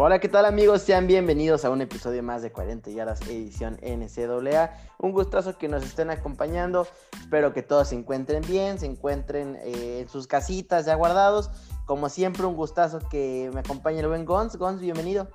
Hola, 0.00 0.20
¿qué 0.20 0.28
tal 0.28 0.46
amigos? 0.46 0.82
Sean 0.82 1.08
bienvenidos 1.08 1.64
a 1.64 1.70
un 1.70 1.80
episodio 1.80 2.22
más 2.22 2.40
de 2.40 2.52
40 2.52 2.90
yardas 2.90 3.20
edición 3.22 3.80
NCAA. 3.82 4.72
Un 4.98 5.10
gustazo 5.10 5.58
que 5.58 5.66
nos 5.66 5.82
estén 5.82 6.08
acompañando. 6.10 6.86
Espero 7.18 7.52
que 7.52 7.64
todos 7.64 7.88
se 7.88 7.96
encuentren 7.96 8.44
bien, 8.46 8.78
se 8.78 8.86
encuentren 8.86 9.58
eh, 9.64 10.02
en 10.02 10.08
sus 10.08 10.28
casitas 10.28 10.86
ya 10.86 10.94
guardados. 10.94 11.50
Como 11.84 12.08
siempre, 12.10 12.46
un 12.46 12.54
gustazo 12.54 13.00
que 13.10 13.50
me 13.52 13.58
acompañe 13.58 13.98
el 13.98 14.06
buen 14.06 14.24
Gons. 14.24 14.54
Gons, 14.54 14.80
bienvenido. 14.80 15.30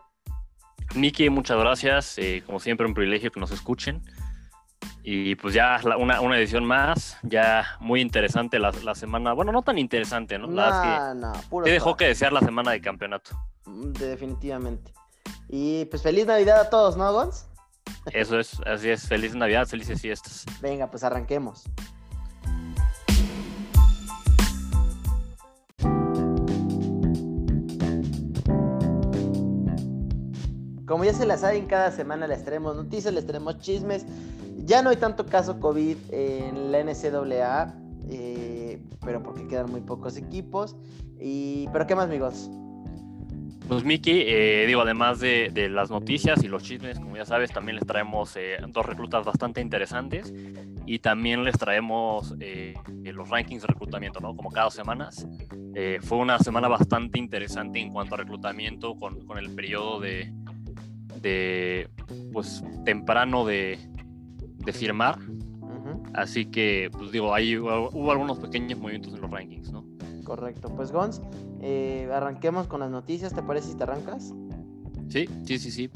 Miki, 0.95 1.30
muchas 1.30 1.59
gracias. 1.59 2.18
Eh, 2.18 2.41
como 2.45 2.62
siempre, 2.62 2.88
un 2.88 2.94
privilegio 2.94 3.32
que 3.32 3.41
nos 3.41 3.52
escuchen. 3.52 4.02
Y 5.04 5.36
pues 5.36 5.54
ya 5.54 5.82
una, 6.00 6.22
una 6.22 6.38
edición 6.38 6.64
más, 6.64 7.18
ya 7.23 7.66
muy 7.82 8.00
interesante 8.00 8.59
la, 8.59 8.72
la, 8.82 8.95
semana. 8.95 9.34
Bueno, 9.34 9.52
no 9.52 9.62
tan 9.62 9.77
interesante, 9.77 10.40
¿no? 10.40 10.48
No, 10.48 11.14
no, 11.16 11.34
puro. 11.50 11.66
Te 11.66 11.72
dejó 11.72 11.98
que 11.98 12.05
desear 12.05 12.32
la 12.32 12.40
semana 12.40 12.72
de 12.72 12.80
campeonato. 12.80 13.38
Mm, 13.66 13.94
definitivamente. 13.94 14.94
Y 15.49 15.85
pues 15.85 16.02
feliz 16.02 16.26
Navidad 16.26 16.59
a 16.59 16.70
todos, 16.70 16.98
¿no, 16.98 17.12
Gons? 17.12 17.45
Eso 18.12 18.40
es, 18.40 18.59
así 18.66 18.90
es. 18.90 19.08
Feliz 19.08 19.35
Navidad, 19.35 19.67
felices 19.67 20.02
fiestas. 20.02 20.45
Venga, 20.62 20.90
pues 20.90 21.04
arranquemos. 21.04 21.63
Como 30.85 31.05
ya 31.05 31.13
se 31.13 31.26
la 31.26 31.38
saben, 31.38 31.66
cada 31.66 31.91
semana 31.91 32.27
les 32.27 32.43
traemos 32.43 32.76
noticias, 32.76 33.13
les 33.13 33.26
traemos 33.26 33.57
chismes. 33.59 34.05
Ya 34.57 34.82
no 34.82 34.90
hay 34.90 34.98
tanto 34.98 35.26
caso 35.26 35.59
COVID 35.59 35.98
en 36.12 36.71
la 36.71 36.84
NCAA, 36.84 37.76
eh, 38.09 38.82
pero 39.04 39.23
porque 39.23 39.48
quedan 39.48 39.71
muy 39.71 39.82
pocos 39.82 40.18
equipos. 40.18 40.76
Y, 41.20 41.68
pero 41.73 41.88
¿qué 41.88 41.95
más, 41.95 42.05
amigos? 42.05 42.49
Pues 43.68 43.86
Miki, 43.86 44.24
eh, 44.26 44.66
digo, 44.68 44.82
además 44.82 45.20
de, 45.20 45.70
las 45.70 45.90
noticias 45.90 46.44
y 46.44 46.48
los 46.48 46.64
chismes, 46.64 47.00
como 47.00 47.16
ya 47.16 47.26
sabes, 47.26 47.52
también 47.52 47.78
les 47.78 47.88
traemos 47.88 48.36
eh, 48.36 48.58
dos 48.68 48.86
reclutas 48.86 49.26
bastante 49.26 49.62
interesantes 49.62 50.34
y 50.86 51.00
también 51.00 51.44
les 51.44 51.58
traemos 51.58 52.36
eh, 52.40 52.74
los 53.04 53.30
rankings 53.30 53.62
de 53.62 53.68
reclutamiento, 53.68 54.20
¿no? 54.20 54.36
Como 54.36 54.52
cada 54.52 54.70
semana. 54.70 55.10
fue 56.02 56.18
una 56.18 56.40
semana 56.40 56.68
bastante 56.68 57.18
interesante 57.18 57.80
en 57.80 57.91
cuanto 57.91 58.16
a 58.16 58.18
reclutamiento 58.18 58.96
con, 58.96 59.26
con 59.26 59.38
el 59.38 59.56
periodo 59.56 60.00
de, 60.02 60.32
de, 61.22 61.90
pues, 62.34 62.64
temprano 62.86 63.46
de, 63.46 63.80
de 64.58 64.74
firmar. 64.74 65.18
Así 66.14 66.46
que, 66.46 66.90
pues 66.91 67.12
digo, 67.12 67.34
ahí 67.34 67.58
hubo 67.58 68.12
algunos 68.12 68.38
pequeños 68.40 68.78
movimientos 68.78 69.14
en 69.14 69.22
los 69.22 69.31
rankings, 69.31 69.72
¿no? 69.72 69.93
Correcto. 70.24 70.69
Pues 70.75 70.91
Gons, 70.91 71.22
eh, 71.62 72.09
arranquemos 72.12 72.68
con 72.68 72.79
las 72.79 72.90
noticias, 72.91 73.34
¿te 73.34 73.41
parece 73.41 73.69
si 73.69 73.75
te 73.75 73.84
arrancas? 73.84 74.34
Sí, 75.09 75.29
sí, 75.46 75.59
sí, 75.59 75.72
sí. 75.72 75.90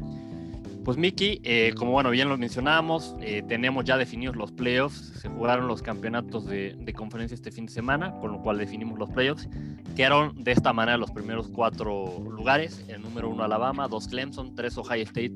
Pues 0.84 0.96
Miki, 0.98 1.42
eh, 1.44 1.74
como 1.76 1.92
bueno, 1.92 2.12
bien 2.12 2.30
lo 2.30 2.38
mencionábamos, 2.38 3.14
eh, 3.20 3.44
tenemos 3.46 3.84
ya 3.84 3.98
definidos 3.98 4.38
los 4.38 4.54
playoffs, 4.54 5.20
se 5.20 5.28
jugaron 5.28 5.68
los 5.68 5.82
campeonatos 5.82 6.46
de, 6.46 6.94
conferencia 6.96 7.36
este 7.36 7.52
fin 7.52 7.66
de 7.66 7.74
semana, 7.74 8.18
con 8.22 8.32
lo 8.32 8.42
cual 8.42 8.58
definimos 8.58 8.98
los 8.98 9.10
playoffs. 9.10 9.50
Quedaron 9.98 10.42
de 10.42 10.54
esta 10.54 10.72
manera 10.72 10.98
los 10.98 11.12
primeros 11.12 11.50
cuatro 11.50 12.24
lugares, 12.24 12.86
el 12.88 13.02
número 13.02 13.30
uno 13.30 13.44
Alabama, 13.44 13.90
dos 13.90 14.08
Clemson, 14.08 14.56
tres 14.56 14.78
Ohio 14.78 15.04
State 15.04 15.34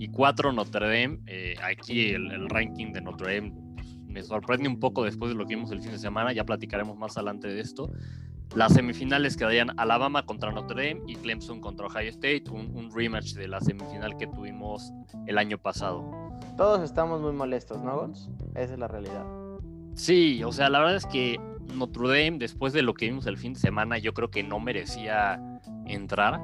y 0.00 0.08
cuatro 0.08 0.52
Notre 0.52 0.86
Dame. 0.86 1.20
aquí 1.62 2.10
el, 2.10 2.32
el, 2.32 2.48
ranking 2.48 2.92
de 2.92 3.00
Notre 3.00 3.36
Dame 3.36 3.52
pues, 3.76 3.96
me 4.08 4.24
sorprende 4.24 4.68
un 4.68 4.80
poco 4.80 5.04
después 5.04 5.30
de 5.30 5.36
lo 5.36 5.46
que 5.46 5.54
vimos 5.54 5.70
el 5.70 5.80
fin 5.80 5.92
de 5.92 5.98
semana, 6.00 6.32
ya 6.32 6.42
platicaremos 6.44 6.98
más 6.98 7.16
adelante 7.16 7.46
de 7.46 7.60
esto. 7.60 7.92
Las 8.58 8.72
semifinales 8.72 9.36
quedarían 9.36 9.78
Alabama 9.78 10.26
contra 10.26 10.50
Notre 10.50 10.88
Dame 10.88 11.02
y 11.06 11.14
Clemson 11.14 11.60
contra 11.60 11.86
Ohio 11.86 12.10
State, 12.10 12.42
un, 12.50 12.90
rematch 12.92 13.34
de 13.34 13.46
la 13.46 13.60
semifinal 13.60 14.16
que 14.16 14.26
tuvimos 14.26 14.92
el 15.28 15.38
año 15.38 15.58
pasado. 15.58 16.10
Todos 16.56 16.82
estamos 16.82 17.20
muy 17.20 17.30
molestos, 17.30 17.80
¿no, 17.84 17.96
Gons? 17.96 18.28
Esa 18.56 18.72
es 18.72 18.78
la 18.80 18.88
realidad. 18.88 19.24
Sí, 19.94 20.42
o 20.42 20.50
sea, 20.50 20.70
la 20.70 20.80
verdad 20.80 20.96
es 20.96 21.06
que 21.06 21.38
Notre 21.72 22.08
Dame, 22.08 22.38
después 22.38 22.72
de 22.72 22.82
lo 22.82 22.94
que 22.94 23.04
vimos 23.04 23.26
el 23.26 23.36
fin 23.36 23.52
de 23.52 23.60
semana, 23.60 23.96
yo 23.98 24.12
creo 24.12 24.28
que 24.28 24.42
no 24.42 24.58
merecía 24.58 25.40
entrar. 25.86 26.40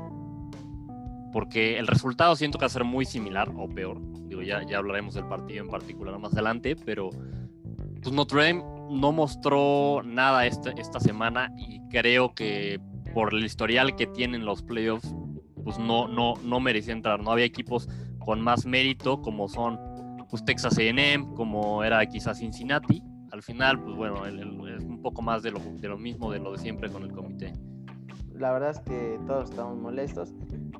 Porque 1.32 1.80
el 1.80 1.88
resultado 1.88 2.36
siento 2.36 2.58
que 2.58 2.62
va 2.62 2.68
a 2.68 2.70
ser 2.70 2.84
muy 2.84 3.06
similar 3.06 3.50
o 3.56 3.68
peor. 3.68 3.98
Digo, 4.28 4.40
ya, 4.40 4.62
ya 4.62 4.78
hablaremos 4.78 5.14
del 5.14 5.26
partido 5.26 5.64
en 5.64 5.68
particular 5.68 6.16
más 6.20 6.32
adelante, 6.34 6.76
pero 6.76 7.10
pues 8.00 8.14
Notre 8.14 8.46
Dame 8.46 8.73
no 8.90 9.12
mostró 9.12 10.02
nada 10.04 10.46
esta, 10.46 10.70
esta 10.70 11.00
semana 11.00 11.52
y 11.56 11.80
creo 11.88 12.34
que 12.34 12.80
por 13.12 13.32
el 13.32 13.44
historial 13.44 13.94
que 13.96 14.06
tienen 14.06 14.44
los 14.44 14.62
playoffs, 14.62 15.14
pues 15.62 15.78
no, 15.78 16.08
no, 16.08 16.34
no 16.42 16.60
merecía 16.60 16.92
entrar. 16.92 17.22
No 17.22 17.30
había 17.30 17.44
equipos 17.44 17.88
con 18.18 18.40
más 18.40 18.66
mérito 18.66 19.22
como 19.22 19.48
son 19.48 19.78
pues, 20.28 20.44
Texas 20.44 20.76
AM, 20.78 21.34
como 21.34 21.84
era 21.84 22.04
quizás 22.06 22.38
Cincinnati. 22.38 23.02
Al 23.32 23.42
final, 23.42 23.82
pues 23.82 23.96
bueno, 23.96 24.26
es 24.26 24.84
un 24.84 25.00
poco 25.00 25.22
más 25.22 25.42
de 25.42 25.50
lo, 25.50 25.58
de 25.58 25.88
lo 25.88 25.98
mismo, 25.98 26.30
de 26.30 26.38
lo 26.38 26.52
de 26.52 26.58
siempre 26.58 26.90
con 26.90 27.02
el 27.02 27.12
comité. 27.12 27.52
La 28.32 28.52
verdad 28.52 28.70
es 28.70 28.80
que 28.80 29.18
todos 29.26 29.50
estamos 29.50 29.76
molestos, 29.76 30.34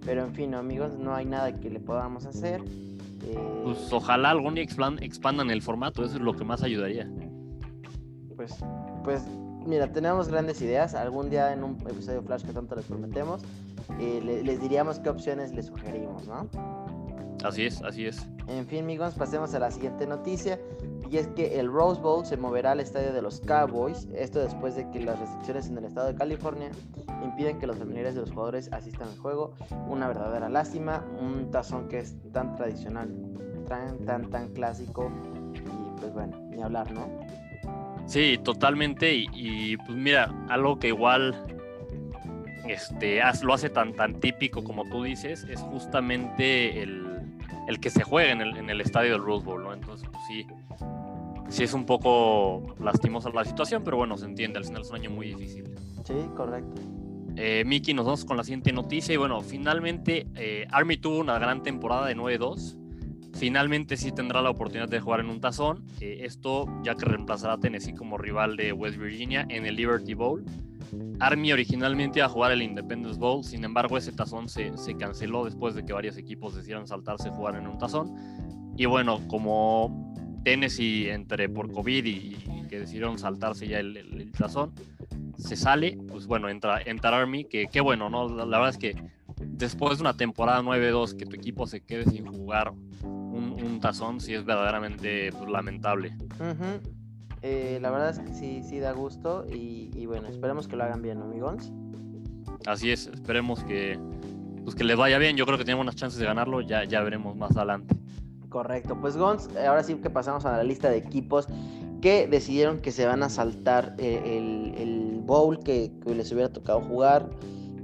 pero 0.04 0.24
en 0.24 0.34
fin, 0.34 0.54
amigos, 0.54 0.98
no 0.98 1.14
hay 1.14 1.24
nada 1.24 1.58
que 1.58 1.70
le 1.70 1.80
podamos 1.80 2.26
hacer. 2.26 2.62
Pues 3.62 3.92
ojalá 3.92 4.30
algún 4.30 4.54
día 4.54 4.64
expandan 4.64 5.50
el 5.50 5.62
formato, 5.62 6.04
eso 6.04 6.16
es 6.16 6.20
lo 6.20 6.34
que 6.34 6.44
más 6.44 6.62
ayudaría 6.62 7.08
pues, 8.36 8.56
pues 9.02 9.22
mira, 9.66 9.92
tenemos 9.92 10.28
grandes 10.28 10.60
ideas. 10.62 10.94
Algún 10.94 11.30
día 11.30 11.52
en 11.52 11.64
un 11.64 11.72
episodio 11.88 12.22
Flash 12.22 12.44
que 12.44 12.52
tanto 12.52 12.74
les 12.74 12.84
prometemos, 12.86 13.42
eh, 14.00 14.42
les 14.44 14.60
diríamos 14.60 14.98
qué 14.98 15.10
opciones 15.10 15.52
les 15.52 15.66
sugerimos, 15.66 16.26
¿no? 16.26 16.48
Así 17.44 17.66
es, 17.66 17.82
así 17.82 18.06
es. 18.06 18.26
En 18.48 18.66
fin, 18.66 18.84
amigos, 18.84 19.14
pasemos 19.14 19.54
a 19.54 19.58
la 19.58 19.70
siguiente 19.70 20.06
noticia. 20.06 20.58
Y 21.10 21.18
es 21.18 21.28
que 21.28 21.60
el 21.60 21.70
Rose 21.70 22.00
Bowl 22.00 22.24
se 22.24 22.36
moverá 22.36 22.72
al 22.72 22.80
estadio 22.80 23.12
de 23.12 23.20
los 23.20 23.40
Cowboys. 23.40 24.08
Esto 24.14 24.40
después 24.40 24.74
de 24.74 24.90
que 24.90 25.00
las 25.00 25.18
restricciones 25.18 25.68
en 25.68 25.76
el 25.76 25.84
estado 25.84 26.06
de 26.06 26.14
California 26.14 26.70
impiden 27.22 27.58
que 27.58 27.66
los 27.66 27.76
familiares 27.76 28.14
de 28.14 28.22
los 28.22 28.30
jugadores 28.30 28.72
asistan 28.72 29.08
al 29.08 29.18
juego. 29.18 29.52
Una 29.88 30.08
verdadera 30.08 30.48
lástima. 30.48 31.04
Un 31.20 31.50
tazón 31.50 31.88
que 31.88 31.98
es 31.98 32.16
tan 32.32 32.56
tradicional, 32.56 33.14
tan, 33.68 33.98
tan, 34.06 34.30
tan 34.30 34.48
clásico. 34.54 35.10
Y 35.54 36.00
pues 36.00 36.12
bueno, 36.14 36.36
ni 36.50 36.62
hablar, 36.62 36.90
¿no? 36.92 37.06
Sí, 38.06 38.38
totalmente. 38.42 39.12
Y, 39.14 39.76
pues 39.78 39.90
mira, 39.90 40.32
algo 40.48 40.78
que 40.78 40.88
igual 40.88 41.34
este, 42.68 43.20
lo 43.42 43.54
hace 43.54 43.70
tan, 43.70 43.94
tan 43.94 44.20
típico 44.20 44.62
como 44.62 44.88
tú 44.88 45.02
dices, 45.02 45.44
es 45.44 45.60
justamente 45.60 46.82
el, 46.82 47.80
que 47.80 47.90
se 47.90 48.02
juega 48.02 48.32
en 48.32 48.40
el, 48.40 48.56
en 48.56 48.70
el 48.70 48.80
estadio 48.80 49.12
del 49.12 49.22
Rose 49.22 49.44
Bowl, 49.44 49.62
¿no? 49.62 49.72
Entonces, 49.72 50.08
pues 50.10 50.22
sí, 50.28 50.46
sí 51.48 51.64
es 51.64 51.74
un 51.74 51.86
poco 51.86 52.74
lastimosa 52.80 53.30
la 53.30 53.44
situación, 53.44 53.82
pero 53.84 53.96
bueno, 53.96 54.16
se 54.16 54.26
entiende, 54.26 54.58
al 54.58 54.64
final 54.64 54.82
es 54.82 54.90
un 54.90 54.96
año 54.96 55.10
muy 55.10 55.28
difícil. 55.28 55.64
Sí, 56.04 56.14
correcto. 56.36 56.82
Eh, 57.36 57.64
Miki, 57.66 57.94
nos 57.94 58.04
vamos 58.04 58.24
con 58.24 58.36
la 58.36 58.44
siguiente 58.44 58.72
noticia 58.72 59.12
y 59.12 59.16
bueno, 59.16 59.40
finalmente 59.40 60.28
eh, 60.36 60.66
Army 60.70 60.96
tuvo 60.98 61.18
una 61.18 61.38
gran 61.38 61.62
temporada 61.62 62.06
de 62.06 62.16
9-2 62.16 62.83
Finalmente 63.34 63.96
sí 63.96 64.12
tendrá 64.12 64.40
la 64.42 64.50
oportunidad 64.50 64.88
de 64.88 65.00
jugar 65.00 65.20
en 65.20 65.28
un 65.28 65.40
tazón. 65.40 65.84
Eh, 66.00 66.20
esto 66.22 66.66
ya 66.82 66.94
que 66.94 67.04
reemplazará 67.04 67.54
a 67.54 67.58
Tennessee 67.58 67.94
como 67.94 68.16
rival 68.16 68.56
de 68.56 68.72
West 68.72 68.98
Virginia 68.98 69.46
en 69.48 69.66
el 69.66 69.76
Liberty 69.76 70.14
Bowl. 70.14 70.44
Army 71.20 71.52
originalmente 71.52 72.20
iba 72.20 72.26
a 72.26 72.28
jugar 72.28 72.52
el 72.52 72.62
Independence 72.62 73.18
Bowl, 73.18 73.42
sin 73.42 73.64
embargo 73.64 73.96
ese 73.96 74.12
tazón 74.12 74.48
se, 74.48 74.76
se 74.76 74.96
canceló 74.96 75.44
después 75.44 75.74
de 75.74 75.84
que 75.84 75.92
varios 75.92 76.16
equipos 76.16 76.54
decidieron 76.54 76.86
saltarse 76.86 77.30
jugar 77.30 77.56
en 77.56 77.66
un 77.66 77.78
tazón. 77.78 78.14
Y 78.76 78.86
bueno, 78.86 79.20
como 79.28 80.14
Tennessee 80.44 81.08
entre 81.08 81.48
por 81.48 81.72
COVID 81.72 82.04
y, 82.04 82.36
que 82.68 82.80
decidieron 82.80 83.18
saltarse 83.18 83.66
ya 83.66 83.80
el, 83.80 84.30
tazón, 84.36 84.72
se 85.38 85.56
sale, 85.56 85.98
pues 86.08 86.26
bueno, 86.26 86.48
entra, 86.48 86.80
entra 86.82 87.16
Army, 87.16 87.44
que 87.44 87.66
qué 87.66 87.80
bueno, 87.80 88.08
¿no? 88.08 88.28
La, 88.28 88.44
la, 88.44 88.58
verdad 88.58 88.70
es 88.70 88.78
que 88.78 89.02
después 89.40 89.98
de 89.98 90.02
una 90.02 90.16
temporada 90.16 90.62
9-2 90.62 91.16
que 91.16 91.26
tu 91.26 91.36
equipo 91.36 91.66
se 91.66 91.80
quede 91.80 92.04
sin 92.10 92.26
jugar 92.26 92.72
un, 93.34 93.80
tazón 93.80 94.20
sí 94.20 94.34
es 94.34 94.44
verdaderamente 94.44 95.30
pues, 95.32 95.50
lamentable. 95.50 96.16
Eh, 97.42 97.78
la 97.82 97.90
verdad 97.90 98.10
es 98.10 98.18
que 98.20 98.32
sí, 98.32 98.62
sí 98.62 98.78
da 98.78 98.92
gusto 98.92 99.44
y, 99.50 100.06
bueno, 100.06 100.28
esperemos 100.28 100.66
que 100.66 100.76
lo 100.76 100.84
hagan 100.84 101.02
bien, 101.02 101.20
amigos. 101.20 101.70
Así 102.66 102.90
es, 102.90 103.06
esperemos 103.08 103.62
que, 103.64 103.98
pues 104.62 104.74
que 104.74 104.84
les 104.84 104.96
vaya 104.96 105.18
bien. 105.18 105.36
Yo 105.36 105.44
creo 105.44 105.58
que 105.58 105.64
tenemos 105.64 105.82
unas 105.82 105.96
chances 105.96 106.18
de 106.18 106.26
ganarlo, 106.26 106.60
ya, 106.62 106.84
ya 106.84 107.02
veremos 107.02 107.36
más 107.36 107.56
adelante. 107.56 107.94
Correcto, 108.48 108.96
pues 109.00 109.16
Gons, 109.16 109.50
ahora 109.56 109.82
sí 109.82 109.96
que 109.96 110.10
pasamos 110.10 110.44
a 110.44 110.56
la 110.56 110.62
lista 110.62 110.88
de 110.88 110.96
equipos 110.96 111.48
que 112.00 112.26
decidieron 112.28 112.80
que 112.80 112.92
se 112.92 113.04
van 113.04 113.22
a 113.22 113.28
saltar 113.28 113.94
eh, 113.98 114.76
el, 114.78 115.20
bowl 115.24 115.58
que, 115.58 115.90
les 116.06 116.30
hubiera 116.32 116.52
tocado 116.52 116.80
jugar. 116.82 117.30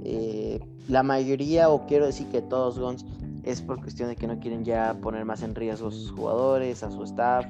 Eh, 0.03 0.59
la 0.87 1.03
mayoría, 1.03 1.69
o 1.69 1.85
quiero 1.87 2.05
decir 2.05 2.27
que 2.29 2.41
todos, 2.41 2.79
Gons, 2.79 3.05
es 3.43 3.61
por 3.61 3.81
cuestión 3.81 4.09
de 4.09 4.15
que 4.15 4.27
no 4.27 4.39
quieren 4.39 4.63
ya 4.63 4.95
poner 5.01 5.25
más 5.25 5.41
en 5.43 5.55
riesgo 5.55 5.87
a 5.89 5.91
sus 5.91 6.11
jugadores, 6.11 6.83
a 6.83 6.91
su 6.91 7.03
staff, 7.03 7.45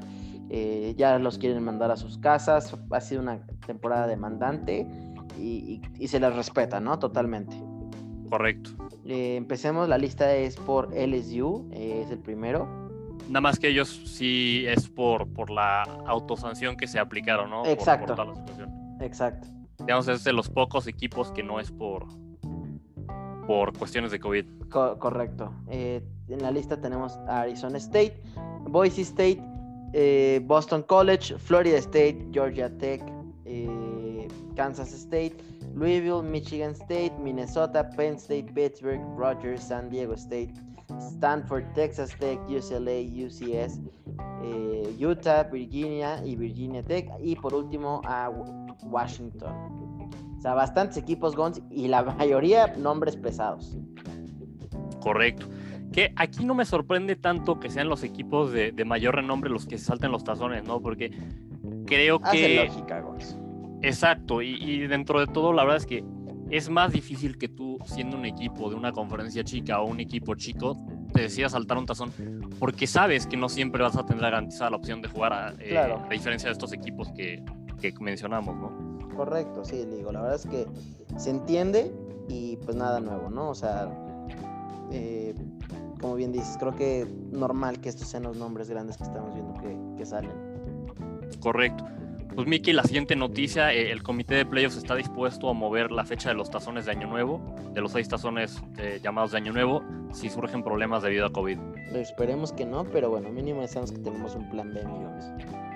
eh, 0.50 0.94
ya 0.98 1.18
los 1.20 1.38
quieren 1.38 1.64
mandar 1.64 1.92
a 1.92 1.98
sus 1.98 2.18
casas. 2.18 2.76
Ha 2.92 3.02
sido 3.02 3.22
una 3.22 3.46
temporada 3.66 4.08
demandante 4.08 4.88
y, 5.38 5.82
y, 5.98 6.08
se 6.08 6.20
les 6.20 6.36
respeta, 6.36 6.80
¿no? 6.80 7.00
Totalmente. 7.00 7.56
Correcto. 8.30 8.72
Eh, 9.06 9.36
empecemos, 9.36 9.90
la 9.90 9.98
lista 9.98 10.34
es 10.36 10.56
por 10.58 10.94
LSU, 10.94 11.70
eh, 11.72 12.02
es 12.06 12.12
el 12.12 12.20
primero. 12.20 12.68
Nada 13.28 13.42
más 13.42 13.60
que 13.60 13.70
ellos 13.70 14.02
sí 14.06 14.66
es 14.68 14.90
por, 14.90 15.32
por 15.32 15.50
la 15.50 15.84
autosanción 16.06 16.76
que 16.76 16.88
se 16.88 17.00
aplicaron, 17.00 17.50
¿no? 17.50 17.64
Por- 17.64 17.72
Exacto. 17.72 18.08
por 18.08 18.16
toda 18.16 18.28
la 18.30 18.36
situación. 18.36 18.98
Exacto. 19.00 19.48
Digamos, 19.80 20.08
es 20.10 20.24
de 20.24 20.34
los 20.34 20.50
pocos 20.50 20.86
equipos 20.88 21.32
que 21.32 21.44
no 21.44 21.60
es 21.60 21.72
por, 21.72 22.06
por 23.51 23.77
cuestiones 23.77 24.12
de 24.12 24.19
COVID. 24.21 24.45
Co- 24.69 24.98
correcto. 24.98 25.51
Eh, 25.68 26.01
en 26.30 26.42
la 26.42 26.51
lista 26.51 26.80
tenemos 26.80 27.18
Arizona 27.27 27.77
State, 27.80 28.24
Boise 28.69 29.01
State, 29.01 29.44
eh, 29.92 30.39
Boston 30.45 30.83
College, 30.83 31.38
Florida 31.38 31.77
State, 31.80 32.30
Georgia 32.31 32.69
Tech, 32.77 33.01
eh, 33.44 34.25
Kansas 34.56 34.94
State, 34.94 35.36
Louisville, 35.75 36.24
Michigan 36.24 36.74
State, 36.74 37.12
Minnesota, 37.21 37.89
Penn 37.89 38.18
State, 38.18 38.53
Pittsburgh, 38.53 39.01
Rogers, 39.18 39.62
San 39.63 39.89
Diego 39.89 40.13
State, 40.13 40.54
Stanford, 41.01 41.65
Texas 41.74 42.15
Tech, 42.19 42.39
UCLA, 42.47 43.01
UCS, 43.01 43.81
Utah, 44.97 45.44
Virginia 45.51 46.24
y 46.25 46.38
Virginia 46.38 46.83
Tech. 46.83 47.09
Y 47.19 47.36
por 47.36 47.54
último 47.54 48.01
a 48.06 48.30
Wa- 48.30 48.75
Washington. 48.83 49.81
O 50.42 50.44
sea, 50.44 50.56
bastantes 50.56 50.98
equipos 50.98 51.36
Gons 51.36 51.62
y 51.70 51.88
la 51.88 52.02
mayoría 52.02 52.74
nombres 52.76 53.16
pesados. 53.16 53.78
Correcto. 55.00 55.46
Que 55.94 56.14
aquí 56.16 56.44
no 56.46 56.56
me 56.56 56.66
sorprende 56.66 57.16
tanto 57.16 57.60
que 57.60 57.70
sean 57.70 57.90
los 57.90 58.02
equipos 58.04 58.52
de, 58.52 58.72
de 58.72 58.84
mayor 58.84 59.14
renombre 59.18 59.52
los 59.52 59.68
que 59.68 59.78
se 59.78 59.86
salten 59.86 60.12
los 60.12 60.24
tazones, 60.24 60.64
¿no? 60.64 60.82
Porque 60.82 61.12
creo 61.86 62.20
Hace 62.24 62.38
que... 62.38 62.66
lógica, 62.66 63.02
Gons. 63.02 63.38
Exacto, 63.84 64.42
y, 64.42 64.56
y 64.56 64.88
dentro 64.88 65.20
de 65.20 65.28
todo, 65.28 65.54
la 65.54 65.62
verdad 65.62 65.78
es 65.78 65.86
que 65.86 66.04
es 66.50 66.72
más 66.72 66.92
difícil 66.92 67.38
que 67.38 67.48
tú, 67.48 67.78
siendo 67.86 68.18
un 68.18 68.26
equipo 68.26 68.68
de 68.72 68.76
una 68.76 68.92
conferencia 68.92 69.44
chica 69.44 69.80
o 69.80 69.86
un 69.86 70.00
equipo 70.00 70.34
chico, 70.34 70.76
te 71.14 71.22
decidas 71.22 71.52
saltar 71.52 71.78
un 71.78 71.86
tazón, 71.86 72.12
porque 72.58 72.88
sabes 72.88 73.28
que 73.28 73.38
no 73.38 73.48
siempre 73.48 73.84
vas 73.84 73.96
a 73.96 74.06
tener 74.08 74.24
garantizada 74.24 74.72
la 74.72 74.78
opción 74.78 75.04
de 75.04 75.08
jugar, 75.08 75.34
a, 75.34 75.50
eh, 75.60 75.70
Claro. 75.70 76.04
a 76.04 76.10
diferencia 76.10 76.48
de 76.50 76.54
estos 76.54 76.74
equipos 76.74 77.12
que, 77.12 77.44
que 77.80 77.94
mencionamos, 78.00 78.56
¿no? 78.56 78.91
Correcto, 79.16 79.63
sí, 79.66 79.86
le 79.86 79.98
digo, 79.98 80.12
la 80.12 80.22
verdad 80.22 80.38
es 80.38 80.46
que 80.46 80.68
se 81.18 81.30
entiende 81.30 81.92
y 82.28 82.58
pues 82.58 82.75
nada 82.75 83.00
nuevo, 83.00 83.30
¿no? 83.30 83.50
O 83.50 83.56
sea, 83.56 83.90
eh, 84.92 85.36
como 86.00 86.16
bien 86.16 86.31
dices, 86.31 86.58
creo 86.60 86.75
que 86.75 87.08
normal 87.31 87.80
que 87.80 87.90
estos 87.90 88.08
sean 88.08 88.24
los 88.24 88.38
nombres 88.38 88.69
grandes 88.69 88.98
que 88.98 89.04
estamos 89.04 89.34
viendo 89.34 89.54
que, 89.62 89.78
que 89.98 90.06
salen. 90.06 90.31
Correcto. 91.40 91.86
Pues 92.36 92.48
Miki, 92.48 92.72
la 92.72 92.84
siguiente 92.84 93.16
noticia, 93.18 93.74
eh, 93.74 93.92
el 93.92 94.04
comité 94.04 94.36
de 94.36 94.46
playoffs 94.46 94.78
está 94.78 94.96
dispuesto 94.96 95.50
a 95.50 95.54
mover 95.54 95.92
la 95.92 96.06
fecha 96.06 96.30
de 96.30 96.36
los 96.36 96.50
tazones 96.50 96.86
de 96.86 96.92
Año 96.92 97.07
Nuevo, 97.07 97.42
de 97.74 97.81
los 97.81 97.92
seis 97.92 98.07
tazones 98.07 98.62
eh, 98.78 99.02
llamados 99.04 99.31
de 99.31 99.38
Año 99.38 99.52
Nuevo, 99.52 99.84
si 100.14 100.30
surgen 100.30 100.64
problemas 100.64 101.04
debido 101.04 101.25
a 101.25 101.34
COVID. 101.34 101.57
Esperemos 101.94 102.54
que 102.54 102.66
no, 102.66 102.86
pero 102.86 103.10
bueno, 103.10 103.30
mínimo 103.31 103.68
sabemos 103.68 103.92
que 103.92 104.00
tenemos 104.00 104.36
un 104.36 104.50
plan 104.50 104.74
B, 104.74 104.81
amigos. 104.81 105.25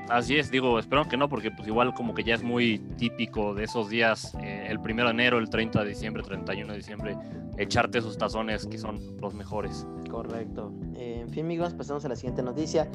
Así 0.10 0.38
es, 0.38 0.52
digo, 0.52 0.78
espero 0.78 1.08
que 1.08 1.18
no, 1.18 1.28
porque 1.28 1.50
pues 1.52 1.68
igual 1.68 1.94
como 1.94 2.14
que 2.14 2.24
ya 2.24 2.36
es 2.36 2.44
muy 2.44 2.78
típico 2.98 3.56
de 3.56 3.64
esos 3.64 3.90
días, 3.90 4.36
eh, 4.42 4.68
el 4.70 4.78
1 4.78 5.04
de 5.04 5.10
enero, 5.10 5.40
el 5.40 5.50
30 5.50 5.84
de 5.84 5.90
diciembre, 5.90 6.22
31 6.22 6.72
de 6.72 6.78
diciembre, 6.78 7.18
echarte 7.58 7.98
esos 7.98 8.18
tazones 8.18 8.68
que 8.68 8.78
son 8.78 9.00
los 9.20 9.34
mejores. 9.34 9.88
Correcto. 10.10 10.72
Eh, 10.96 11.22
en 11.22 11.30
fin, 11.30 11.46
amigos, 11.46 11.74
pasamos 11.74 12.06
a 12.06 12.10
la 12.10 12.16
siguiente 12.16 12.44
noticia. 12.44 12.88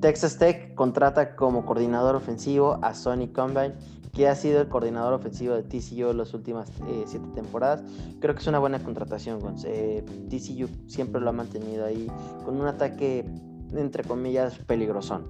Texas 0.00 0.38
Tech 0.38 0.74
contrata 0.74 1.36
como 1.36 1.64
coordinador 1.64 2.16
ofensivo 2.16 2.78
a 2.82 2.94
Sonny 2.94 3.28
Combine, 3.28 3.74
que 4.12 4.28
ha 4.28 4.34
sido 4.34 4.60
el 4.60 4.68
coordinador 4.68 5.12
ofensivo 5.12 5.54
de 5.54 5.62
TCU 5.62 6.12
las 6.14 6.34
últimas 6.34 6.70
eh, 6.88 7.04
siete 7.06 7.26
temporadas. 7.34 7.82
Creo 8.18 8.34
que 8.34 8.40
es 8.40 8.46
una 8.46 8.58
buena 8.58 8.78
contratación, 8.78 9.40
Gonz. 9.40 9.64
Eh, 9.66 10.04
TCU 10.28 10.68
siempre 10.88 11.20
lo 11.20 11.28
ha 11.28 11.32
mantenido 11.32 11.84
ahí 11.84 12.10
con 12.44 12.60
un 12.60 12.66
ataque, 12.66 13.24
entre 13.72 14.04
comillas, 14.04 14.58
peligrosón. 14.66 15.26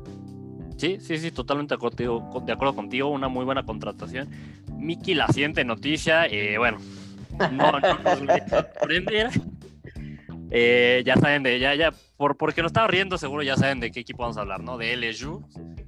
Sí, 0.76 0.98
sí, 1.00 1.16
sí, 1.18 1.30
totalmente 1.30 1.76
contigo- 1.78 2.28
con- 2.30 2.44
de 2.46 2.52
acuerdo 2.52 2.74
contigo, 2.74 3.08
una 3.08 3.28
muy 3.28 3.44
buena 3.44 3.64
contratación. 3.64 4.28
Miki, 4.76 5.14
la 5.14 5.26
siguiente 5.28 5.64
noticia, 5.64 6.26
eh, 6.26 6.58
bueno, 6.58 6.78
no, 7.52 7.72
no 7.72 7.80
nos. 7.80 8.20
Eh, 10.50 11.02
ya 11.04 11.16
saben 11.16 11.42
de, 11.42 11.58
ya, 11.58 11.74
ya, 11.74 11.92
por, 12.16 12.36
porque 12.36 12.62
nos 12.62 12.70
estaba 12.70 12.86
riendo, 12.86 13.18
seguro 13.18 13.42
ya 13.42 13.56
saben 13.56 13.80
de 13.80 13.90
qué 13.90 14.00
equipo 14.00 14.22
vamos 14.22 14.36
a 14.36 14.42
hablar, 14.42 14.62
¿no? 14.62 14.78
De 14.78 14.92
LSU, 14.96 15.44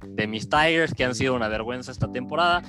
de 0.07 0.27
mis 0.27 0.49
Tigers, 0.49 0.93
que 0.93 1.05
han 1.05 1.15
sido 1.15 1.33
una 1.35 1.47
vergüenza 1.47 1.91
esta 1.91 2.11
temporada. 2.11 2.61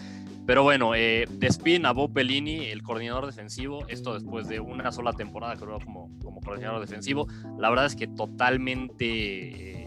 Pero 0.46 0.62
bueno, 0.62 0.94
eh, 0.94 1.26
despiden 1.30 1.86
a 1.86 1.92
Bob 1.92 2.12
Bellini, 2.12 2.66
el 2.66 2.82
coordinador 2.82 3.26
defensivo, 3.26 3.86
esto 3.88 4.14
después 4.14 4.48
de 4.48 4.58
una 4.60 4.90
sola 4.92 5.12
temporada, 5.12 5.56
creo, 5.56 5.78
como, 5.84 6.10
como 6.22 6.40
coordinador 6.40 6.80
defensivo. 6.80 7.26
La 7.58 7.68
verdad 7.70 7.86
es 7.86 7.96
que 7.96 8.06
totalmente 8.08 9.82
eh, 9.82 9.86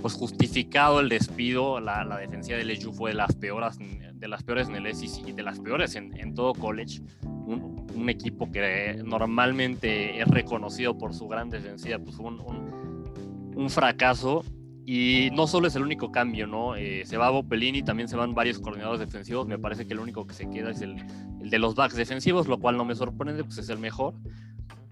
pues 0.00 0.14
justificado 0.14 1.00
el 1.00 1.08
despido. 1.08 1.80
La, 1.80 2.04
la 2.04 2.18
defensiva 2.18 2.58
de 2.58 2.64
LSU 2.64 2.92
fue 2.92 3.10
de 3.10 3.16
las 3.16 3.34
peores, 3.34 3.78
de 3.78 4.28
las 4.28 4.42
peores 4.42 4.68
en 4.68 4.76
el 4.76 4.94
SEC, 4.94 5.34
de 5.34 5.42
las 5.42 5.58
peores 5.60 5.94
en, 5.94 6.16
en 6.18 6.34
todo 6.34 6.54
college. 6.54 7.00
Un, 7.22 7.86
un 7.94 8.10
equipo 8.10 8.50
que 8.50 9.00
normalmente 9.04 10.20
es 10.20 10.28
reconocido 10.28 10.98
por 10.98 11.14
su 11.14 11.28
gran 11.28 11.48
defensiva, 11.48 11.98
pues 11.98 12.16
fue 12.16 12.26
un, 12.26 12.40
un, 12.40 13.52
un 13.56 13.70
fracaso. 13.70 14.44
Y 14.88 15.30
no 15.32 15.48
solo 15.48 15.66
es 15.66 15.74
el 15.74 15.82
único 15.82 16.12
cambio, 16.12 16.46
¿no? 16.46 16.76
Eh, 16.76 17.02
se 17.06 17.16
va 17.16 17.28
Bob 17.30 17.48
Bellini, 17.48 17.82
también 17.82 18.08
se 18.08 18.14
van 18.14 18.34
varios 18.34 18.60
coordinadores 18.60 19.00
defensivos. 19.00 19.48
Me 19.48 19.58
parece 19.58 19.84
que 19.84 19.94
el 19.94 19.98
único 19.98 20.24
que 20.28 20.34
se 20.34 20.48
queda 20.48 20.70
es 20.70 20.80
el, 20.80 20.94
el 21.40 21.50
de 21.50 21.58
los 21.58 21.74
backs 21.74 21.96
defensivos, 21.96 22.46
lo 22.46 22.60
cual 22.60 22.76
no 22.76 22.84
me 22.84 22.94
sorprende, 22.94 23.42
pues 23.42 23.58
es 23.58 23.68
el 23.68 23.80
mejor. 23.80 24.14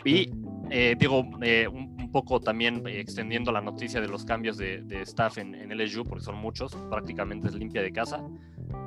Y 0.04 0.30
eh, 0.70 0.96
digo, 0.98 1.24
eh, 1.42 1.68
un, 1.68 1.93
poco 2.14 2.38
también 2.38 2.86
eh, 2.86 3.00
extendiendo 3.00 3.50
la 3.50 3.60
noticia 3.60 4.00
de 4.00 4.06
los 4.06 4.24
cambios 4.24 4.56
de, 4.56 4.82
de 4.82 5.02
staff 5.02 5.38
en, 5.38 5.52
en, 5.52 5.76
LSU, 5.76 6.04
porque 6.04 6.24
son 6.24 6.36
muchos, 6.36 6.72
prácticamente 6.88 7.48
es 7.48 7.54
limpia 7.54 7.82
de 7.82 7.92
casa. 7.92 8.22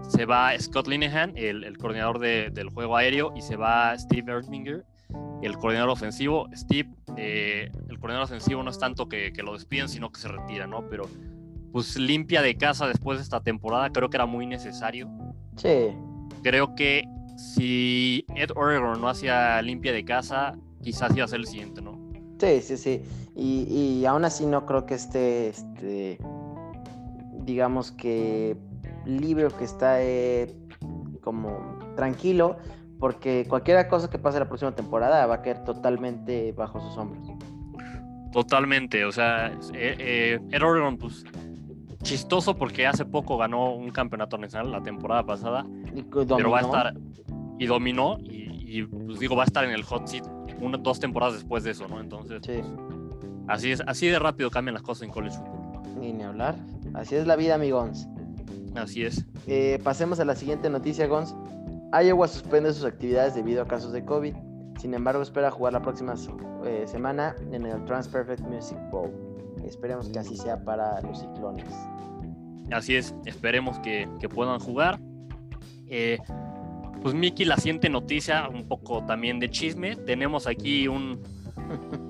Se 0.08 0.26
va 0.26 0.58
Scott 0.58 0.88
Linehan, 0.88 1.34
el, 1.36 1.66
el 1.66 1.78
coordinador 1.78 2.20
de, 2.20 2.50
del 2.52 2.70
juego 2.70 2.96
aéreo, 2.96 3.34
y 3.36 3.42
se 3.42 3.58
va 3.58 3.98
Steve 4.00 4.32
Erdminger, 4.32 4.86
el 5.42 5.58
coordinador 5.58 5.90
ofensivo. 5.90 6.48
Steve, 6.56 6.90
eh, 7.18 7.70
el 7.90 8.00
coordinador 8.00 8.24
ofensivo 8.24 8.64
no 8.64 8.70
es 8.70 8.80
tanto 8.80 9.10
que, 9.10 9.34
que, 9.34 9.44
lo 9.44 9.54
despiden, 9.54 9.90
sino 9.90 10.10
que 10.10 10.22
se 10.22 10.30
retira, 10.30 10.66
¿no? 10.66 10.88
Pero 10.90 11.10
pues 11.74 11.98
limpia 11.98 12.42
de 12.42 12.56
casa 12.56 12.88
después 12.88 13.18
de 13.18 13.24
esta 13.24 13.42
temporada, 13.42 13.90
creo 13.90 14.10
que 14.10 14.16
era 14.16 14.26
muy 14.26 14.48
necesario. 14.48 15.10
Sí. 15.58 15.90
Creo 16.44 16.76
que 16.76 17.04
si 17.36 18.26
Ed 18.36 18.52
Oregon 18.56 19.02
no 19.02 19.10
hacía 19.10 19.62
limpia 19.62 19.92
de 19.92 20.06
casa, 20.06 20.58
quizás 20.82 21.14
iba 21.14 21.26
a 21.26 21.28
ser 21.28 21.42
el 21.42 21.48
siguiente, 21.48 21.82
¿no? 21.82 22.07
Sí, 22.40 22.62
sí, 22.62 22.78
sí. 22.78 23.02
Y, 23.36 24.00
y 24.02 24.06
aún 24.06 24.26
así 24.26 24.46
no 24.46 24.66
creo 24.66 24.86
que 24.86 24.96
esté, 24.96 25.50
este, 25.50 26.20
digamos 27.44 27.92
que 27.92 28.58
libre 29.06 29.46
o 29.46 29.50
que 29.50 29.64
está 29.64 30.04
eh, 30.04 30.54
como 31.22 31.80
tranquilo, 31.96 32.58
porque 33.00 33.46
cualquier 33.48 33.88
cosa 33.88 34.10
que 34.10 34.20
pase 34.20 34.40
la 34.40 34.48
próxima 34.48 34.74
temporada 34.74 35.26
va 35.26 35.36
a 35.36 35.42
caer 35.42 35.64
totalmente 35.64 36.52
bajo 36.52 36.80
sus 36.80 36.98
hombros. 36.98 37.28
Totalmente, 38.32 39.06
o 39.06 39.12
sea, 39.12 39.48
eh, 39.74 40.40
eh, 40.52 40.60
Oregon, 40.62 40.98
pues 40.98 41.24
chistoso 42.04 42.56
porque 42.56 42.86
hace 42.86 43.06
poco 43.06 43.38
ganó 43.38 43.74
un 43.74 43.90
campeonato 43.90 44.38
nacional 44.38 44.72
la 44.72 44.84
temporada 44.84 45.26
pasada, 45.26 45.66
y 45.96 46.04
pero 46.04 46.52
va 46.52 46.60
a 46.60 46.62
estar 46.62 46.94
y 47.58 47.66
dominó 47.66 48.18
y, 48.20 48.80
y, 48.80 48.84
pues 48.84 49.20
digo 49.20 49.36
va 49.36 49.44
a 49.44 49.46
estar 49.46 49.66
en 49.66 49.72
el 49.72 49.84
hot 49.84 50.08
seat 50.08 50.37
una, 50.60 50.78
dos 50.78 51.00
temporadas 51.00 51.36
después 51.36 51.64
de 51.64 51.72
eso, 51.72 51.88
¿no? 51.88 52.00
Entonces, 52.00 52.42
sí. 52.46 52.62
pues, 52.62 52.66
así 53.48 53.72
es, 53.72 53.82
así 53.88 54.08
de 54.08 54.20
rápido 54.20 54.50
cambian 54.50 54.74
las 54.74 54.84
cosas 54.84 55.04
en 55.04 55.12
college 55.12 55.38
football. 55.38 56.00
Ni, 56.00 56.14
ni 56.14 56.24
hablar, 56.24 56.56
así 56.94 57.16
es 57.16 57.28
la 57.28 57.36
vida, 57.36 57.56
amigos. 57.56 58.08
Así 58.76 59.04
es. 59.04 59.26
Eh, 59.48 59.80
pasemos 59.84 60.20
a 60.20 60.26
la 60.26 60.36
siguiente 60.36 60.70
noticia, 60.70 61.08
Gons. 61.08 61.36
Iowa 61.94 62.28
suspende 62.28 62.74
sus 62.74 62.86
actividades 62.86 63.34
debido 63.36 63.62
a 63.64 63.68
casos 63.68 63.92
de 63.92 64.04
COVID. 64.04 64.36
Sin 64.80 64.94
embargo, 64.94 65.22
espera 65.24 65.50
jugar 65.50 65.74
la 65.74 65.82
próxima 65.82 66.14
eh, 66.66 66.84
semana 66.86 67.36
en 67.52 67.66
el 67.66 67.84
Transperfect 67.86 68.42
Music 68.42 68.78
Bowl. 68.92 69.12
Esperemos 69.66 70.08
que 70.10 70.20
así 70.20 70.38
sea 70.38 70.64
para 70.64 71.02
los 71.02 71.20
ciclones. 71.20 71.66
Así 72.72 72.96
es, 72.96 73.16
esperemos 73.26 73.80
que, 73.80 74.08
que 74.20 74.30
puedan 74.30 74.60
jugar. 74.60 75.00
Eh, 75.88 76.20
pues 77.02 77.14
Miki, 77.14 77.46
la 77.46 77.58
siguiente 77.58 77.90
noticia, 77.90 78.48
un 78.50 78.68
poco 78.68 79.06
también 79.06 79.40
de 79.40 79.50
chisme. 79.50 79.96
Tenemos 79.96 80.48
aquí 80.48 80.88
un, 80.88 81.22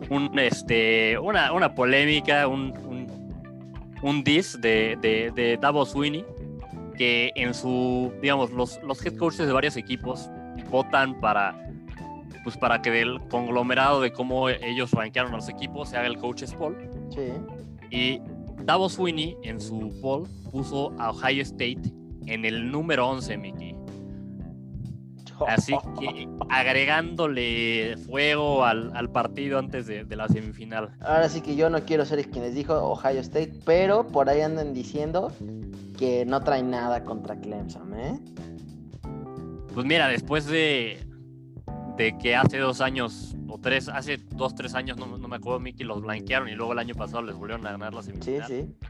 un 0.10 0.40
este, 0.40 1.18
una, 1.20 1.52
una 1.52 1.74
polémica, 1.76 2.48
un, 2.48 2.74
un, 2.78 3.08
un 4.02 4.24
diss 4.24 4.60
de, 4.62 4.98
de, 5.02 5.32
de 5.36 5.58
Davos 5.58 5.92
Sweeney, 5.92 6.26
que 6.98 7.32
en 7.36 7.54
su, 7.54 8.12
digamos, 8.22 8.52
los, 8.52 8.82
los 8.84 9.06
head 9.06 9.16
coaches 9.18 9.46
de 9.46 9.54
varios 9.54 9.78
equipos 9.78 10.30
votan 10.70 11.20
para, 11.20 11.56
pues 12.44 12.58
para 12.58 12.82
que 12.82 12.92
del 12.92 13.20
conglomerado 13.30 14.02
de 14.02 14.12
cómo 14.12 14.50
ellos 14.50 14.92
rankearon 14.92 15.34
a 15.34 15.38
los 15.38 15.50
equipos 15.50 15.90
se 15.90 15.98
haga 15.98 16.08
el 16.08 16.18
coaches 16.18 16.54
poll. 16.54 16.78
Sí. 17.10 17.32
Y 17.90 18.22
Davos 18.64 18.94
Sweeney 18.94 19.38
en 19.44 19.62
su 19.62 19.98
poll 20.02 20.28
puso 20.52 20.94
a 21.00 21.12
Ohio 21.12 21.42
State 21.44 21.82
en 22.26 22.46
el 22.46 22.70
número 22.72 23.08
11, 23.08 23.38
Mickey. 23.38 23.77
Así 25.46 25.74
que 26.00 26.28
agregándole 26.50 27.98
fuego 28.06 28.66
al, 28.66 29.10
partido 29.12 29.60
antes 29.60 29.88
de, 29.88 30.16
la 30.16 30.28
semifinal. 30.28 30.92
Ahora 31.02 31.30
sí 31.30 31.42
que 31.42 31.56
yo 31.56 31.70
no 31.70 31.84
quiero 31.84 32.06
ser 32.06 32.28
quien 32.30 32.44
les 32.44 32.56
dijo 32.56 32.74
Ohio 32.74 33.20
State, 33.22 33.54
pero 33.66 34.08
por 34.08 34.30
ahí 34.30 34.42
andan 34.42 34.74
diciendo 34.74 35.32
que 35.98 36.26
no 36.26 36.44
trae 36.44 36.64
nada 36.64 37.04
contra 37.04 37.40
Clemson, 37.40 37.94
¿eh? 38.00 38.20
Pues 39.74 39.86
mira, 39.86 40.08
después 40.08 40.46
de, 40.48 41.06
de 41.98 42.18
que 42.18 42.36
hace 42.36 42.58
dos 42.58 42.82
años 42.82 43.36
o 43.48 43.60
tres, 43.60 43.90
hace 43.90 44.18
dos, 44.18 44.56
tres 44.56 44.74
años, 44.74 44.98
no, 44.98 45.06
me 45.06 45.36
acuerdo, 45.36 45.60
Mickey, 45.60 45.86
los 45.86 46.02
blanquearon 46.02 46.50
y 46.50 46.56
luego 46.56 46.74
el 46.74 46.80
año 46.80 46.96
pasado 46.96 47.22
les 47.22 47.36
volvieron 47.36 47.66
a 47.68 47.72
ganar 47.72 47.94
la 47.94 48.02
semifinal. 48.02 48.48
Sí, 48.48 48.64
sí. 48.64 48.88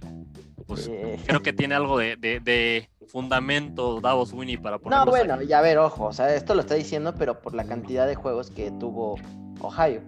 Pues 0.65 0.87
eh. 0.91 1.17
creo 1.25 1.41
que 1.41 1.53
tiene 1.53 1.75
algo 1.75 1.97
de, 1.97 2.17
de, 2.17 2.89
fundamento 3.07 3.99
Davos 4.01 4.33
Winnie 4.33 4.57
para 4.57 4.77
ponerlo. 4.77 5.05
No, 5.05 5.11
bueno, 5.11 5.41
ya 5.41 5.61
ver, 5.61 5.77
ojo, 5.77 6.05
o 6.05 6.13
sea, 6.13 6.35
esto 6.35 6.53
lo 6.53 6.61
está 6.61 6.75
diciendo, 6.75 7.13
pero 7.17 7.39
por 7.41 7.53
la 7.53 7.65
cantidad 7.65 8.07
de 8.07 8.15
juegos 8.15 8.51
que 8.51 8.71
tuvo 8.71 9.15
Ohio. 9.61 10.01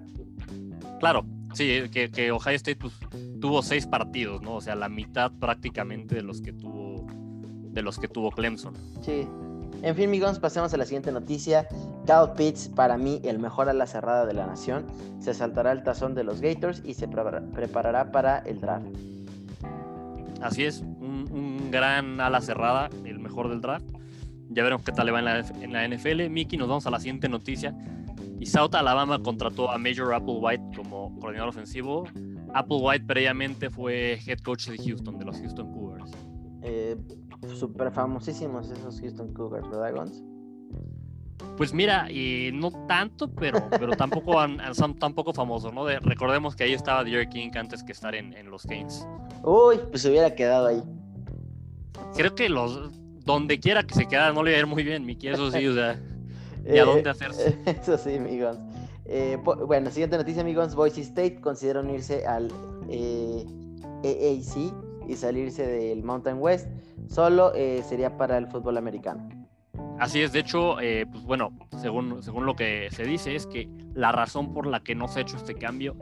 Claro, 1.00 1.26
sí, 1.54 1.90
que, 1.92 2.12
que 2.12 2.32
Ohio 2.32 2.56
State 2.56 2.78
pues, 2.78 2.94
tuvo 3.40 3.62
seis 3.62 3.88
partidos, 3.88 4.42
¿no? 4.42 4.56
O 4.56 4.62
sea, 4.62 4.76
la 4.76 4.90
mitad 4.90 5.32
prácticamente 5.40 6.16
de 6.16 6.24
los 6.24 6.42
que 6.42 6.54
tuvo 6.54 7.08
de 7.72 7.82
los 7.82 8.00
que 8.00 8.08
tuvo 8.08 8.32
Clemson. 8.32 8.74
Sí. 9.02 9.28
En 9.82 9.96
fin, 9.96 10.10
amigos, 10.10 10.40
pasemos 10.40 10.74
a 10.74 10.78
la 10.78 10.86
siguiente 10.86 11.12
noticia. 11.12 11.68
Cal 12.06 12.34
Pitts, 12.34 12.68
para 12.70 12.98
mí 12.98 13.22
el 13.24 13.40
mejor 13.40 13.70
ala 13.70 13.86
cerrada 13.88 14.26
de 14.26 14.34
la 14.34 14.46
nación, 14.46 14.86
se 15.20 15.34
saltará 15.34 15.72
el 15.72 15.84
tazón 15.84 16.16
de 16.16 16.24
los 16.24 16.42
Gators 16.42 16.82
y 16.84 16.96
se 16.96 17.08
preparará 17.08 18.12
para 18.12 18.40
el 18.40 18.60
draft. 18.60 18.88
Así 20.42 20.64
es, 20.64 20.82
un, 20.82 21.70
gran 21.72 22.20
ala 22.20 22.42
cerrada, 22.42 22.90
el 23.06 23.20
mejor 23.20 23.50
del 23.50 23.62
draft. 23.62 23.86
Ya 24.50 24.64
veremos 24.64 24.84
qué 24.84 24.92
tal 24.92 25.06
le 25.06 25.12
va 25.12 25.20
en 25.20 25.74
la, 25.74 25.88
NFL. 25.88 26.30
Mickey, 26.30 26.58
nos 26.58 26.68
vamos 26.68 26.88
a 26.88 26.90
la 26.90 27.00
siguiente 27.00 27.30
noticia. 27.30 27.76
Y 28.40 28.46
South 28.46 28.74
Alabama 28.74 29.22
contrató 29.22 29.70
a 29.70 29.78
Major 29.78 30.14
Applewhite 30.14 30.64
como 30.76 31.18
coordinador 31.20 31.50
ofensivo. 31.50 32.06
Applewhite 32.54 33.06
previamente 33.06 33.70
fue 33.70 34.20
head 34.26 34.40
coach 34.40 34.70
de 34.70 34.78
Houston, 34.78 35.20
de 35.20 35.26
los 35.26 35.38
Houston 35.40 35.72
Cougars. 35.72 36.12
Eh, 36.62 36.98
Súper 37.48 37.92
famosísimos 37.92 38.70
esos 38.70 39.00
Houston 39.00 39.34
Cougars, 39.34 39.70
¿verdad, 39.70 39.96
Gons? 39.96 40.24
Pues 41.58 41.74
mira, 41.74 42.10
y 42.12 42.52
no 42.54 42.72
tanto, 42.88 43.30
pero, 43.30 43.70
pero 43.70 43.96
tampoco 43.96 44.34
son 44.74 44.98
tampoco 44.98 45.34
famosos, 45.34 45.74
¿no? 45.74 45.88
recordemos 45.88 46.56
que 46.56 46.64
ahí 46.64 46.74
estaba 46.74 47.04
Derek 47.04 47.30
King 47.30 47.52
antes 47.56 47.84
que 47.84 47.92
estar 47.92 48.16
en, 48.16 48.50
los 48.50 48.66
Games. 48.66 49.06
Uy, 49.44 49.80
pues 49.90 50.02
se 50.02 50.10
hubiera 50.10 50.34
quedado 50.36 50.68
ahí. 50.68 50.84
Creo 52.16 52.34
que 52.36 52.50
los 52.50 52.92
donde 53.26 53.60
quiera 53.60 53.84
que 53.84 53.94
se 53.94 54.08
quedara 54.08 54.34
no 54.34 54.44
le 54.44 54.52
iba 54.52 54.58
a 54.58 54.62
ir 54.62 54.68
muy 54.68 54.84
bien, 54.84 55.06
Miki, 55.06 55.28
eso 55.28 55.52
sí, 55.52 55.68
o 55.68 55.74
sea, 55.74 56.00
¿y 56.66 56.78
a 56.78 56.86
dónde 56.86 57.10
hacerse? 57.10 57.58
Eso 57.66 57.98
sí, 57.98 58.16
amigos. 58.16 58.58
Eh, 59.06 59.38
bueno, 59.44 59.90
siguiente 59.90 60.18
noticia, 60.18 60.42
amigos. 60.42 60.76
Boise 60.76 61.02
State 61.02 61.42
considera 61.42 61.80
unirse 61.80 62.28
al 62.28 62.52
eh, 62.90 63.44
AAC 64.04 64.74
y 65.08 65.16
salirse 65.16 65.66
del 65.66 66.04
Mountain 66.04 66.38
West. 66.40 66.68
Solo 67.08 67.52
eh, 67.56 67.84
sería 67.88 68.16
para 68.18 68.38
el 68.38 68.48
fútbol 68.48 68.78
americano. 68.78 69.28
Así 70.00 70.22
es, 70.22 70.32
de 70.32 70.40
hecho, 70.40 70.80
eh, 70.80 71.06
pues 71.12 71.24
bueno, 71.24 71.52
según, 71.82 72.24
según 72.24 72.46
lo 72.46 72.56
que 72.56 72.90
se 72.92 73.04
dice 73.04 73.36
es 73.36 73.46
que 73.46 73.70
la 73.94 74.12
razón 74.12 74.54
por 74.54 74.66
la 74.66 74.80
que 74.82 74.96
no 74.96 75.08
se 75.08 75.20
ha 75.20 75.22
hecho 75.24 75.38
este 75.38 75.56
cambio 75.56 75.98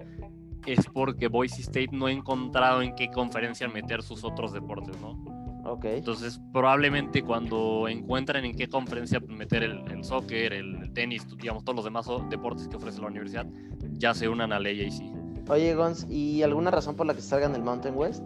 es 0.67 0.85
porque 0.93 1.27
Boise 1.27 1.61
State 1.61 1.89
no 1.93 2.05
ha 2.05 2.11
encontrado 2.11 2.81
en 2.81 2.93
qué 2.95 3.09
conferencia 3.09 3.67
meter 3.67 4.03
sus 4.03 4.23
otros 4.23 4.53
deportes, 4.53 4.99
¿no? 5.01 5.17
Ok. 5.65 5.85
Entonces, 5.85 6.39
probablemente 6.53 7.23
cuando 7.23 7.87
encuentren 7.87 8.45
en 8.45 8.55
qué 8.55 8.67
conferencia 8.67 9.19
meter 9.19 9.63
el, 9.63 10.03
soccer, 10.03 10.53
el, 10.53 10.93
tenis, 10.93 11.25
digamos, 11.37 11.63
todos 11.63 11.77
los 11.77 11.85
demás 11.85 12.07
deportes 12.29 12.67
que 12.67 12.75
ofrece 12.75 13.01
la 13.01 13.07
universidad, 13.07 13.47
ya 13.93 14.13
se 14.13 14.29
unan 14.29 14.53
a 14.53 14.59
la 14.59 14.69
AAC. 14.69 15.49
Oye, 15.49 15.75
Gons, 15.75 16.05
¿y 16.09 16.43
alguna 16.43 16.71
razón 16.71 16.95
por 16.95 17.05
la 17.05 17.13
que 17.13 17.21
salgan 17.21 17.53
del 17.53 17.63
Mountain 17.63 17.95
West? 17.95 18.25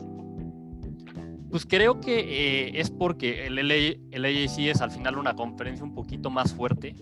Pues 1.51 1.65
creo 1.65 2.00
que 2.00 2.20
eh, 2.20 2.79
es 2.79 2.89
porque 2.89 3.46
el, 3.46 3.60
el 3.60 4.25
AAC 4.25 4.60
es 4.60 4.81
al 4.81 4.89
final 4.89 5.17
una 5.17 5.36
conferencia 5.36 5.84
un 5.84 5.93
poquito 5.93 6.29
más 6.29 6.53
fuerte, 6.53 6.96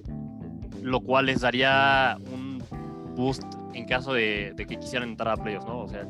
lo 0.82 1.02
cual 1.02 1.28
les 1.28 1.42
daría 1.42 2.18
un 2.34 2.64
boost 3.16 3.44
en 3.74 3.86
caso 3.86 4.14
de, 4.14 4.54
que 4.58 4.78
quisieran 4.78 5.10
entrar 5.10 5.40
a 5.40 5.42
playoffs, 5.42 5.68
¿no? 5.68 5.82
O 5.82 5.88
sea, 5.88 6.08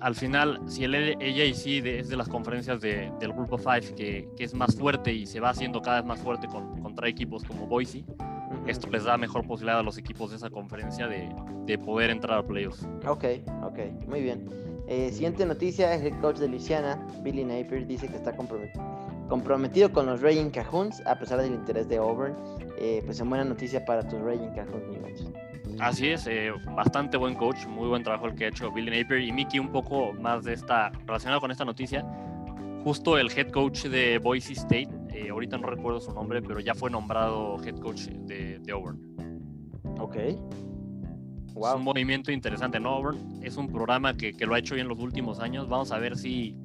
al 0.00 0.14
final, 0.14 0.60
si 0.66 0.84
el 0.84 0.94
AAC 0.94 1.84
es 1.84 2.08
de 2.08 2.16
las 2.16 2.28
conferencias 2.28 2.80
del 2.80 3.32
Grupo 3.32 3.58
5 3.58 3.96
que, 3.96 4.28
que, 4.36 4.44
es 4.44 4.54
más 4.54 4.76
fuerte 4.76 5.12
y 5.12 5.26
se 5.26 5.40
va 5.40 5.50
haciendo 5.50 5.82
cada 5.82 5.96
vez 6.00 6.06
más 6.06 6.20
fuerte 6.20 6.46
con, 6.46 6.80
contra 6.80 7.08
equipos 7.08 7.42
como 7.42 7.66
Boise, 7.66 8.04
esto 8.68 8.88
les 8.88 9.04
da 9.04 9.16
mejor 9.18 9.46
posibilidad 9.46 9.80
a 9.80 9.82
los 9.82 9.98
equipos 9.98 10.30
de 10.30 10.36
esa 10.36 10.50
conferencia 10.50 11.08
de, 11.08 11.28
de 11.66 11.78
poder 11.78 12.10
entrar 12.10 12.38
a 12.38 12.46
playoffs. 12.46 12.86
Ok, 13.06 13.24
ok, 13.64 13.78
muy 14.06 14.22
bien. 14.22 14.67
Eh, 14.90 15.10
siguiente 15.12 15.44
noticia, 15.44 15.94
el 15.94 16.06
head 16.06 16.18
coach 16.18 16.38
de 16.38 16.48
Luisiana, 16.48 16.98
Billy 17.22 17.44
Napier, 17.44 17.86
dice 17.86 18.08
que 18.08 18.16
está 18.16 18.34
comprometido 18.34 19.92
con 19.92 20.06
los 20.06 20.22
Raging 20.22 20.48
Cajuns 20.48 21.02
a 21.06 21.18
pesar 21.18 21.42
del 21.42 21.52
interés 21.52 21.88
de 21.88 21.98
Auburn. 21.98 22.34
Eh, 22.78 23.02
pues 23.04 23.20
en 23.20 23.28
buena 23.28 23.44
noticia 23.44 23.84
para 23.84 24.02
tus 24.02 24.18
Raging 24.20 24.48
Cajuns, 24.54 24.84
Así 25.80 26.08
es, 26.08 26.26
eh, 26.26 26.50
bastante 26.74 27.18
buen 27.18 27.34
coach, 27.34 27.66
muy 27.66 27.86
buen 27.86 28.02
trabajo 28.02 28.26
el 28.26 28.34
que 28.34 28.46
ha 28.46 28.48
hecho 28.48 28.72
Billy 28.72 28.90
Napier 28.90 29.20
y 29.20 29.30
Mickey 29.30 29.60
un 29.60 29.70
poco 29.70 30.14
más 30.14 30.44
de 30.44 30.54
esta, 30.54 30.90
relacionado 31.06 31.42
con 31.42 31.50
esta 31.50 31.66
noticia, 31.66 32.04
justo 32.82 33.18
el 33.18 33.30
head 33.30 33.50
coach 33.50 33.84
de 33.84 34.18
Boise 34.18 34.54
State, 34.54 34.88
ahorita 35.30 35.58
no 35.58 35.68
recuerdo 35.68 36.00
su 36.00 36.12
nombre, 36.14 36.40
pero 36.40 36.60
ya 36.60 36.74
fue 36.74 36.90
nombrado 36.90 37.62
head 37.62 37.76
coach 37.76 38.06
de, 38.06 38.58
de 38.58 38.72
Auburn. 38.72 38.98
Ok. 40.00 40.16
Es 41.66 41.74
un 41.74 41.82
movimiento 41.82 42.30
interesante, 42.32 42.78
¿no? 42.80 43.10
es 43.42 43.56
un 43.56 43.68
programa 43.68 44.14
que, 44.14 44.34
lo 44.40 44.54
ha 44.54 44.58
hecho 44.58 44.74
bien 44.74 44.88
los 44.88 44.98
últimos 44.98 45.40
años. 45.40 45.68
Vamos 45.68 45.92
a 45.92 45.98
ver 45.98 46.16
si, 46.16 46.56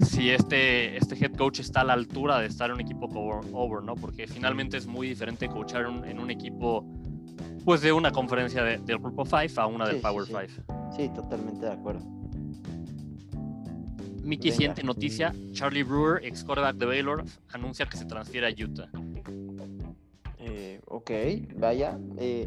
si 0.00 0.30
este, 0.30 0.96
este 0.96 1.14
head 1.16 1.34
coach 1.34 1.60
está 1.60 1.80
a 1.80 1.84
la 1.84 1.92
altura 1.94 2.38
de 2.40 2.46
estar 2.46 2.70
en 2.70 2.74
un 2.74 2.80
equipo 2.80 3.08
como 3.08 3.40
Auburn, 3.54 3.86
¿no? 3.86 3.94
Porque 3.94 4.26
finalmente 4.26 4.76
es 4.76 4.86
muy 4.86 5.08
diferente 5.08 5.48
coachar 5.48 5.86
en 6.06 6.18
un 6.18 6.30
equipo 6.30 6.84
pues 7.64 7.80
de 7.80 7.92
una 7.92 8.12
conferencia 8.12 8.62
del 8.62 8.98
Grupo 8.98 9.24
5 9.24 9.60
a 9.60 9.66
una 9.66 9.88
del 9.88 10.00
Power 10.00 10.24
5. 10.24 10.92
Sí, 10.96 11.08
totalmente 11.14 11.66
de 11.66 11.72
acuerdo. 11.72 12.00
Mickey, 14.22 14.52
siguiente 14.52 14.82
noticia. 14.82 15.34
Charlie 15.52 15.82
Brewer, 15.82 16.24
ex 16.24 16.44
quarterback 16.44 16.76
de 16.76 16.86
Baylor, 16.86 17.24
anuncia 17.52 17.86
que 17.86 17.96
se 17.96 18.04
transfiere 18.04 18.46
a 18.46 18.50
Utah. 18.50 18.88
Eh, 20.48 20.80
ok, 20.86 21.10
vaya. 21.56 21.98
Eh, 22.18 22.46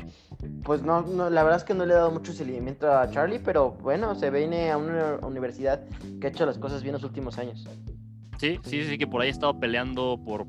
pues 0.63 0.81
no, 0.81 1.01
la 1.29 1.43
verdad 1.43 1.57
es 1.57 1.63
que 1.63 1.73
no 1.73 1.85
le 1.85 1.93
he 1.93 1.97
dado 1.97 2.11
mucho 2.11 2.31
seguimiento 2.31 2.91
a 2.91 3.09
Charlie, 3.11 3.39
pero 3.39 3.71
bueno, 3.71 4.15
se 4.15 4.29
viene 4.29 4.71
a 4.71 4.77
una 4.77 5.17
universidad 5.17 5.85
que 6.19 6.27
ha 6.27 6.29
hecho 6.29 6.45
las 6.45 6.57
cosas 6.57 6.81
bien 6.81 6.93
los 6.93 7.03
últimos 7.03 7.37
años. 7.37 7.67
Sí, 8.37 8.57
sí, 8.63 8.83
sí, 8.85 8.97
que 8.97 9.05
por 9.05 9.21
ahí 9.21 9.27
ha 9.27 9.31
estado 9.31 9.59
peleando 9.59 10.17
por, 10.25 10.47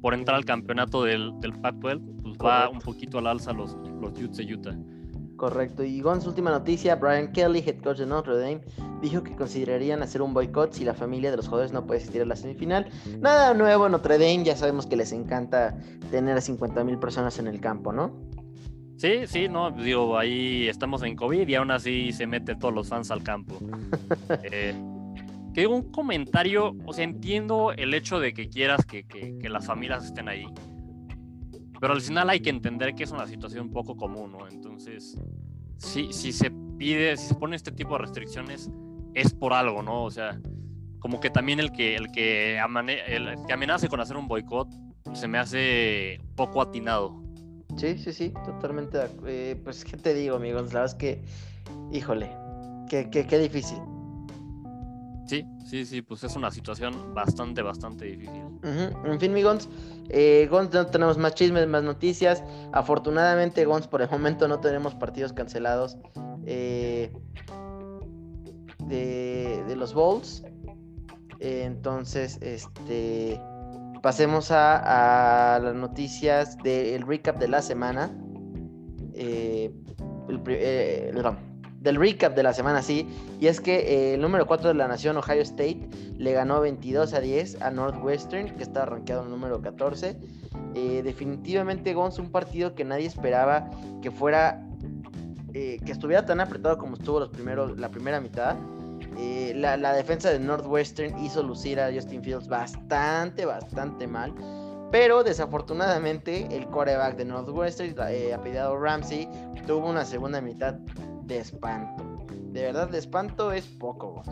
por 0.00 0.14
entrar 0.14 0.36
al 0.36 0.44
campeonato 0.44 1.04
del, 1.04 1.38
del 1.40 1.52
Pac-12, 1.52 2.22
pues 2.22 2.36
va 2.38 2.68
un 2.68 2.80
poquito 2.80 3.18
al 3.18 3.28
alza 3.28 3.52
los, 3.52 3.76
los 4.00 4.12
Utes 4.20 4.38
de 4.38 4.52
Utah. 4.54 4.76
Correcto. 5.40 5.82
Y 5.82 6.02
con 6.02 6.20
su 6.20 6.28
última 6.28 6.50
noticia, 6.50 6.96
Brian 6.96 7.32
Kelly, 7.32 7.64
head 7.66 7.80
coach 7.82 7.96
de 7.96 8.04
Notre 8.04 8.36
Dame, 8.36 8.60
dijo 9.00 9.22
que 9.22 9.34
considerarían 9.34 10.02
hacer 10.02 10.20
un 10.20 10.34
boicot 10.34 10.74
si 10.74 10.84
la 10.84 10.92
familia 10.92 11.30
de 11.30 11.38
los 11.38 11.46
jugadores 11.46 11.72
no 11.72 11.86
puede 11.86 11.98
asistir 11.98 12.20
a 12.20 12.26
la 12.26 12.36
semifinal. 12.36 12.90
Nada 13.20 13.54
nuevo, 13.54 13.88
Notre 13.88 14.18
Dame, 14.18 14.44
ya 14.44 14.54
sabemos 14.54 14.84
que 14.84 14.96
les 14.96 15.12
encanta 15.12 15.78
tener 16.10 16.36
a 16.36 16.42
50 16.42 16.84
mil 16.84 16.98
personas 16.98 17.38
en 17.38 17.46
el 17.46 17.58
campo, 17.58 17.90
¿no? 17.90 18.20
Sí, 18.98 19.26
sí, 19.26 19.48
no, 19.48 19.70
digo, 19.70 20.18
ahí 20.18 20.68
estamos 20.68 21.02
en 21.04 21.16
COVID 21.16 21.48
y 21.48 21.54
aún 21.54 21.70
así 21.70 22.12
se 22.12 22.26
mete 22.26 22.54
todos 22.54 22.74
los 22.74 22.88
fans 22.88 23.10
al 23.10 23.22
campo. 23.22 23.56
eh, 24.42 24.74
que 25.54 25.66
un 25.66 25.90
comentario, 25.90 26.76
o 26.84 26.92
sea, 26.92 27.04
entiendo 27.04 27.72
el 27.72 27.94
hecho 27.94 28.20
de 28.20 28.34
que 28.34 28.50
quieras 28.50 28.84
que, 28.84 29.04
que 29.04 29.48
las 29.48 29.64
familias 29.64 30.04
estén 30.04 30.28
ahí, 30.28 30.44
pero 31.80 31.94
al 31.94 32.00
final 32.00 32.28
hay 32.28 32.40
que 32.40 32.50
entender 32.50 32.94
que 32.94 33.04
es 33.04 33.10
una 33.10 33.26
situación 33.26 33.66
un 33.66 33.72
poco 33.72 33.96
común, 33.96 34.32
¿no? 34.32 34.46
Entonces, 34.46 35.16
si, 35.78 36.12
si 36.12 36.32
se 36.32 36.50
pide, 36.50 37.16
si 37.16 37.28
se 37.28 37.34
pone 37.34 37.56
este 37.56 37.72
tipo 37.72 37.94
de 37.94 38.02
restricciones, 38.02 38.70
es 39.14 39.32
por 39.32 39.54
algo, 39.54 39.82
¿no? 39.82 40.04
O 40.04 40.10
sea, 40.10 40.38
como 40.98 41.20
que 41.20 41.30
también 41.30 41.58
el 41.58 41.72
que, 41.72 41.96
el 41.96 42.12
que, 42.12 42.58
el 42.58 43.46
que 43.46 43.52
amenace 43.52 43.88
con 43.88 44.00
hacer 44.00 44.16
un 44.16 44.28
boicot 44.28 44.68
se 45.14 45.26
me 45.26 45.38
hace 45.38 46.20
poco 46.36 46.60
atinado. 46.60 47.22
Sí, 47.76 47.96
sí, 47.98 48.12
sí, 48.12 48.32
totalmente. 48.44 48.98
Eh, 49.26 49.58
pues, 49.64 49.84
¿qué 49.84 49.96
te 49.96 50.12
digo, 50.12 50.36
amigos? 50.36 50.72
La 50.74 50.80
verdad 50.80 50.84
es 50.86 50.94
que, 50.94 51.22
híjole, 51.92 52.30
qué, 52.88 53.08
qué, 53.10 53.26
qué 53.26 53.38
difícil. 53.38 53.78
Sí, 55.30 55.46
sí, 55.64 55.84
sí, 55.86 56.02
pues 56.02 56.24
es 56.24 56.34
una 56.34 56.50
situación 56.50 57.14
bastante, 57.14 57.62
bastante 57.62 58.04
difícil. 58.06 58.42
En 58.64 59.20
fin, 59.20 59.32
mi 59.32 59.44
Gons, 59.44 59.68
eh, 60.08 60.48
Gons 60.50 60.74
no 60.74 60.86
tenemos 60.86 61.18
más 61.18 61.36
chismes, 61.36 61.68
más 61.68 61.84
noticias. 61.84 62.42
Afortunadamente, 62.72 63.64
Gons, 63.64 63.86
por 63.86 64.02
el 64.02 64.10
momento 64.10 64.48
no 64.48 64.58
tenemos 64.58 64.96
partidos 64.96 65.32
cancelados 65.32 65.96
eh, 66.46 67.12
de, 68.88 69.76
los 69.76 69.94
Bowls. 69.94 70.42
entonces, 71.38 72.36
este, 72.42 73.40
pasemos 74.02 74.50
a, 74.50 75.60
las 75.62 75.76
noticias 75.76 76.58
del 76.58 77.06
recap 77.06 77.38
de 77.38 77.46
la 77.46 77.62
semana. 77.62 78.10
Eh, 79.14 79.72
eh, 80.48 81.12
del 81.80 81.96
recap 81.96 82.34
de 82.34 82.42
la 82.42 82.52
semana, 82.52 82.82
sí. 82.82 83.08
Y 83.40 83.48
es 83.48 83.60
que 83.60 83.78
eh, 83.78 84.14
el 84.14 84.20
número 84.20 84.46
4 84.46 84.68
de 84.68 84.74
la 84.74 84.86
nación, 84.86 85.16
Ohio 85.16 85.42
State, 85.42 85.88
le 86.16 86.32
ganó 86.32 86.60
22 86.60 87.12
a 87.14 87.20
10 87.20 87.62
a 87.62 87.70
Northwestern, 87.70 88.56
que 88.56 88.62
está 88.62 88.86
rankeado 88.86 89.22
en 89.22 89.26
el 89.26 89.32
número 89.32 89.60
14. 89.60 90.16
definitivamente, 91.02 91.94
Gonz, 91.94 92.18
un 92.18 92.30
partido 92.30 92.74
que 92.74 92.84
nadie 92.84 93.06
esperaba 93.06 93.70
que 94.02 94.10
fuera. 94.10 94.62
que 95.52 95.80
estuviera 95.84 96.24
tan 96.24 96.40
apretado 96.40 96.78
como 96.78 96.94
estuvo 96.94 97.18
los 97.18 97.30
primeros, 97.30 97.78
la 97.78 97.88
primera 97.88 98.20
mitad. 98.20 98.56
Eh, 99.18 99.52
la, 99.56 99.92
defensa 99.92 100.30
de 100.30 100.38
Northwestern 100.38 101.18
hizo 101.18 101.42
lucir 101.42 101.80
a 101.80 101.92
Justin 101.92 102.22
Fields 102.22 102.48
bastante, 102.48 103.44
bastante 103.44 104.06
mal. 104.06 104.34
Pero 104.90 105.22
desafortunadamente 105.22 106.48
el 106.50 106.66
coreback 106.66 107.16
de 107.16 107.24
Northwestern, 107.24 107.94
eh, 108.08 108.32
apellidado 108.34 108.78
Ramsey, 108.78 109.28
tuvo 109.66 109.88
una 109.88 110.04
segunda 110.04 110.40
mitad 110.40 110.74
de 111.30 111.38
espanto. 111.38 112.04
De 112.52 112.62
verdad, 112.62 112.88
de 112.88 112.98
espanto 112.98 113.52
es 113.52 113.64
poco, 113.66 114.22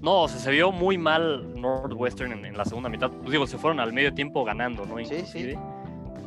No, 0.00 0.28
se 0.28 0.50
vio 0.50 0.70
muy 0.70 0.96
mal 0.96 1.60
Northwestern 1.60 2.44
en, 2.44 2.56
la 2.56 2.64
segunda 2.64 2.88
mitad. 2.88 3.10
Pues 3.10 3.32
digo, 3.32 3.46
se 3.46 3.58
fueron 3.58 3.80
al 3.80 3.92
medio 3.92 4.14
tiempo 4.14 4.44
ganando, 4.44 4.86
¿no? 4.86 4.96
Sí, 5.04 5.24
sí. 5.26 5.54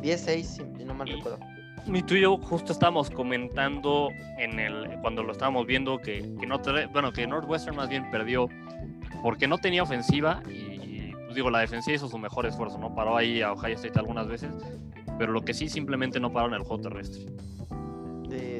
10-6, 0.02 0.42
si 0.76 0.84
no 0.84 0.94
mal 0.94 1.08
recuerdo 1.08 1.38
y 1.92 2.02
tú 2.02 2.14
y 2.14 2.22
yo 2.22 2.36
justo 2.38 2.72
estábamos 2.72 3.10
comentando 3.10 4.08
en 4.38 4.58
el 4.58 4.98
cuando 5.00 5.22
lo 5.22 5.30
estábamos 5.30 5.66
viendo 5.66 5.98
que, 5.98 6.20
que 6.40 6.46
no 6.46 6.60
bueno 6.92 7.12
que 7.12 7.26
Northwestern 7.28 7.76
más 7.76 7.88
bien 7.88 8.10
perdió 8.10 8.48
porque 9.22 9.46
no 9.46 9.58
tenía 9.58 9.84
ofensiva 9.84 10.42
y 10.48 11.12
pues 11.12 11.36
digo 11.36 11.48
la 11.48 11.60
defensiva 11.60 11.94
hizo 11.94 12.08
su 12.08 12.18
mejor 12.18 12.44
esfuerzo 12.46 12.78
no 12.78 12.92
paró 12.92 13.16
ahí 13.16 13.40
a 13.40 13.52
Ohio 13.52 13.76
State 13.76 13.98
algunas 14.00 14.26
veces 14.26 14.50
pero 15.16 15.30
lo 15.30 15.42
que 15.42 15.54
sí 15.54 15.68
simplemente 15.68 16.18
no 16.18 16.32
paró 16.32 16.48
en 16.48 16.54
el 16.54 16.62
juego 16.62 16.82
terrestre 16.82 17.24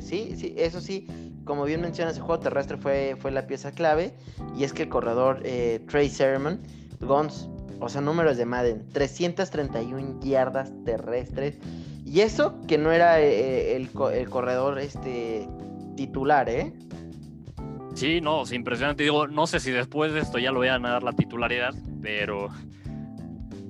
sí 0.00 0.35
sí 0.37 0.54
eso 0.56 0.80
sí 0.80 1.06
como 1.45 1.64
bien 1.64 1.80
mencionas 1.80 2.16
el 2.16 2.23
juego 2.23 2.40
terrestre 2.40 2.76
fue 2.76 3.16
fue 3.18 3.30
la 3.30 3.47
pieza 3.47 3.73
clave 3.73 4.14
y 4.56 4.64
es 4.64 4.73
que 4.73 4.85
el 4.85 4.88
corredor 4.88 5.40
eh, 5.45 5.80
Trey 5.88 6.09
Sermon 6.09 6.61
Gons 7.00 7.49
o 7.80 7.88
sea 7.88 8.00
números 8.00 8.37
de 8.37 8.47
Madden 8.47 8.88
331 8.92 10.21
yardas 10.21 10.73
terrestres 10.85 11.59
y 12.06 12.21
eso 12.21 12.54
que 12.68 12.78
no 12.78 12.92
era 12.92 13.21
eh, 13.21 13.75
el, 13.75 13.90
corredor 13.90 14.78
este 14.78 15.49
titular, 15.97 16.49
¿eh? 16.49 16.73
Sí, 17.95 18.21
no, 18.21 18.42
es 18.42 18.52
impresionante. 18.52 19.02
Digo, 19.02 19.26
no 19.26 19.49
sé 19.49 19.59
si 19.59 19.73
después 19.73 20.12
de 20.12 20.21
esto 20.21 20.38
ya 20.38 20.52
lo 20.52 20.61
vayan 20.61 20.87
a 20.87 20.90
dar 20.90 21.02
la 21.02 21.12
titularidad, 21.14 21.75
pero 22.00 22.49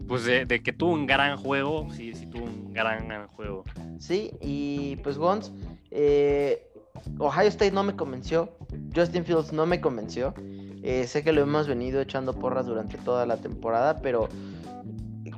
pues 0.06 0.24
de, 0.26 0.46
que 0.46 0.72
tuvo 0.74 0.92
un 0.92 1.06
gran 1.06 1.38
juego, 1.38 1.88
sí, 1.94 2.14
sí 2.14 2.26
tuvo 2.26 2.44
un 2.44 2.74
gran, 2.74 3.26
juego. 3.28 3.64
Sí, 3.98 4.30
y 4.42 4.96
pues 4.96 5.16
Gons, 5.16 5.52
eh, 5.90 6.72
Ohio 7.18 7.48
State 7.48 7.72
no 7.72 7.82
me 7.82 7.94
convenció, 7.94 8.56
Justin 8.94 9.24
Fields 9.24 9.52
no 9.52 9.66
me 9.66 9.80
convenció. 9.80 10.34
Eh, 10.82 11.06
sé 11.06 11.24
que 11.24 11.32
lo 11.32 11.42
hemos 11.42 11.66
venido 11.66 12.00
echando 12.00 12.32
porras 12.32 12.66
durante 12.66 12.96
toda 12.98 13.26
la 13.26 13.38
temporada, 13.38 14.00
pero 14.00 14.28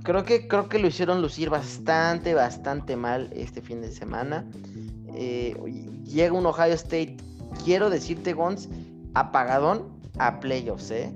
creo 0.03 0.25
que, 0.25 0.47
creo 0.49 0.69
que 0.69 0.79
lo 0.79 0.89
hicieron 0.89 1.23
lucir 1.23 1.51
bastante, 1.51 2.35
bastante 2.35 2.97
mal 2.97 3.31
este 3.33 3.63
fin 3.63 3.81
de 3.81 3.91
semana. 3.91 4.45
Eh, 5.15 5.57
llega 6.05 6.33
un 6.33 6.47
Ohio 6.47 6.75
State, 6.75 7.17
quiero 7.65 7.91
decirte, 7.91 8.33
Gons, 8.33 8.69
apagadón 9.15 9.89
a 10.19 10.41
playoffs, 10.41 10.91
¿eh? 10.91 11.13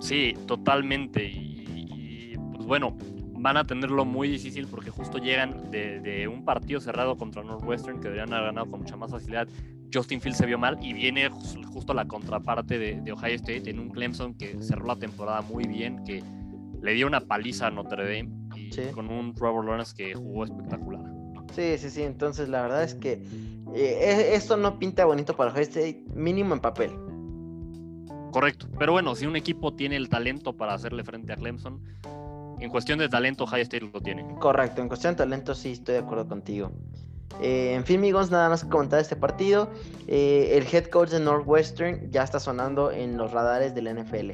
Sí, 0.00 0.34
totalmente. 0.46 1.24
Y, 1.24 2.36
pues 2.54 2.66
bueno, 2.66 2.96
van 3.40 3.56
a 3.56 3.66
tenerlo 3.66 4.04
muy 4.04 4.28
difícil 4.28 4.66
porque 4.66 4.90
justo 4.90 5.18
llegan 5.18 5.70
de, 5.70 6.28
un 6.28 6.44
partido 6.44 6.80
cerrado 6.80 7.16
contra 7.16 7.42
Northwestern 7.42 7.98
que 7.98 8.04
deberían 8.04 8.32
haber 8.32 8.46
ganado 8.46 8.70
con 8.70 8.80
mucha 8.80 8.96
más 8.96 9.10
facilidad. 9.10 9.48
Justin 9.92 10.20
Fields 10.20 10.38
se 10.38 10.46
vio 10.46 10.58
mal 10.58 10.78
y 10.80 10.92
viene 10.92 11.28
justo 11.28 11.94
la 11.94 12.06
contraparte 12.06 12.78
de, 12.78 13.00
de 13.00 13.12
Ohio 13.12 13.34
State 13.34 13.70
en 13.70 13.80
un 13.80 13.88
Clemson 13.88 14.34
que 14.34 14.62
cerró 14.62 14.86
la 14.86 14.96
temporada 14.96 15.40
muy 15.40 15.64
bien, 15.64 16.04
que 16.04 16.22
le 16.82 16.94
dio 16.94 17.06
una 17.06 17.20
paliza 17.20 17.66
a 17.66 17.70
Notre 17.70 18.04
Dame 18.04 18.30
y 18.54 18.70
con 18.92 19.10
un 19.10 19.34
Trevor 19.34 19.64
Lawrence 19.64 19.94
que 19.96 20.14
jugó 20.14 20.44
espectacular. 20.44 21.02
Sí, 21.54 21.76
sí, 21.78 21.90
sí. 21.90 22.02
Entonces, 22.02 22.48
la 22.48 22.62
verdad 22.62 22.84
es 22.84 22.94
que 22.94 23.22
eh, 23.74 24.30
esto 24.34 24.56
no 24.56 24.78
pinta 24.78 25.04
bonito 25.04 25.34
para 25.34 25.50
Ohio 25.50 25.62
State, 25.62 26.04
mínimo 26.14 26.54
en 26.54 26.60
papel. 26.60 26.90
Correcto. 28.30 28.68
Pero 28.78 28.92
bueno, 28.92 29.14
si 29.14 29.26
un 29.26 29.36
equipo 29.36 29.74
tiene 29.74 29.96
el 29.96 30.08
talento 30.08 30.56
para 30.56 30.74
hacerle 30.74 31.02
frente 31.02 31.32
a 31.32 31.36
Clemson, 31.36 31.80
en 32.60 32.70
cuestión 32.70 32.98
de 32.98 33.08
talento, 33.08 33.44
Ohio 33.44 33.62
State 33.62 33.88
lo 33.92 34.00
tiene. 34.00 34.24
Correcto, 34.38 34.82
en 34.82 34.88
cuestión 34.88 35.14
de 35.14 35.18
talento, 35.18 35.54
sí, 35.54 35.72
estoy 35.72 35.94
de 35.94 36.00
acuerdo 36.00 36.28
contigo. 36.28 36.72
Eh, 37.40 37.74
en 37.74 37.84
fin, 37.84 37.98
amigos, 37.98 38.30
nada 38.30 38.48
más 38.48 38.64
que 38.64 38.70
comentar 38.70 39.00
este 39.00 39.16
partido. 39.16 39.70
Eh, 40.06 40.50
el 40.52 40.66
head 40.72 40.86
coach 40.86 41.10
de 41.10 41.20
Northwestern 41.20 42.10
ya 42.10 42.22
está 42.22 42.38
sonando 42.38 42.90
en 42.90 43.16
los 43.16 43.32
radares 43.32 43.74
del 43.74 43.94
NFL. 43.94 44.32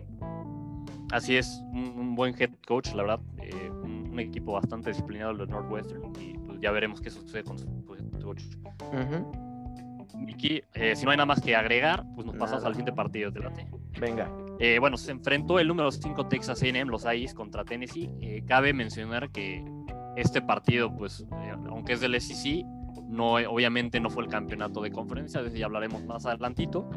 Así 1.13 1.37
es, 1.37 1.63
un, 1.73 2.17
buen 2.17 2.35
head 2.41 2.51
coach, 2.67 2.93
la 2.95 3.03
verdad, 3.03 3.21
eh, 3.43 3.71
un, 3.71 4.19
equipo 4.19 4.53
bastante 4.53 4.91
disciplinado 4.91 5.35
de 5.35 5.47
Northwestern 5.47 6.11
y 6.19 6.39
pues 6.39 6.59
ya 6.59 6.71
veremos 6.71 7.03
qué 7.03 7.11
sucede 7.11 7.45
con 7.45 7.59
su 7.59 7.67
head 7.67 8.23
coach. 8.23 8.43
Miki, 10.17 10.63
eh, 10.75 10.97
si 10.97 11.05
no 11.05 11.11
hay 11.11 11.17
nada 11.17 11.27
más 11.27 11.41
que 11.41 11.55
agregar, 11.55 12.05
pues 12.15 12.27
nos 12.27 12.37
pasamos 12.37 12.65
al 12.65 12.73
siguiente 12.73 12.93
partido, 12.93 13.31
delante. 13.31 13.67
Venga. 14.01 14.31
Eh, 14.59 14.79
bueno, 14.79 14.97
se 14.97 15.13
enfrentó 15.13 15.59
el 15.59 15.69
número 15.69 15.91
5 15.91 16.29
Texas 16.29 16.63
A&M, 16.63 16.91
los 16.91 17.05
Aggies, 17.05 17.35
contra 17.35 17.65
Tennessee. 17.65 18.11
cabe 18.47 18.73
mencionar 18.73 19.31
que 19.31 19.65
este 20.17 20.41
partido, 20.41 20.95
pues, 20.97 21.27
aunque 21.69 21.93
es 21.93 22.01
del 22.01 22.21
SEC, 22.21 22.65
no, 23.09 23.35
obviamente 23.35 24.01
no 24.01 24.11
fue 24.11 24.25
el 24.25 24.31
campeonato 24.31 24.81
de 24.81 24.91
conferencia, 24.91 25.43
de 25.43 25.49
eso 25.49 25.57
ya 25.57 25.67
hablaremos 25.67 26.05
más 26.05 26.27
adelantito. 26.27 26.89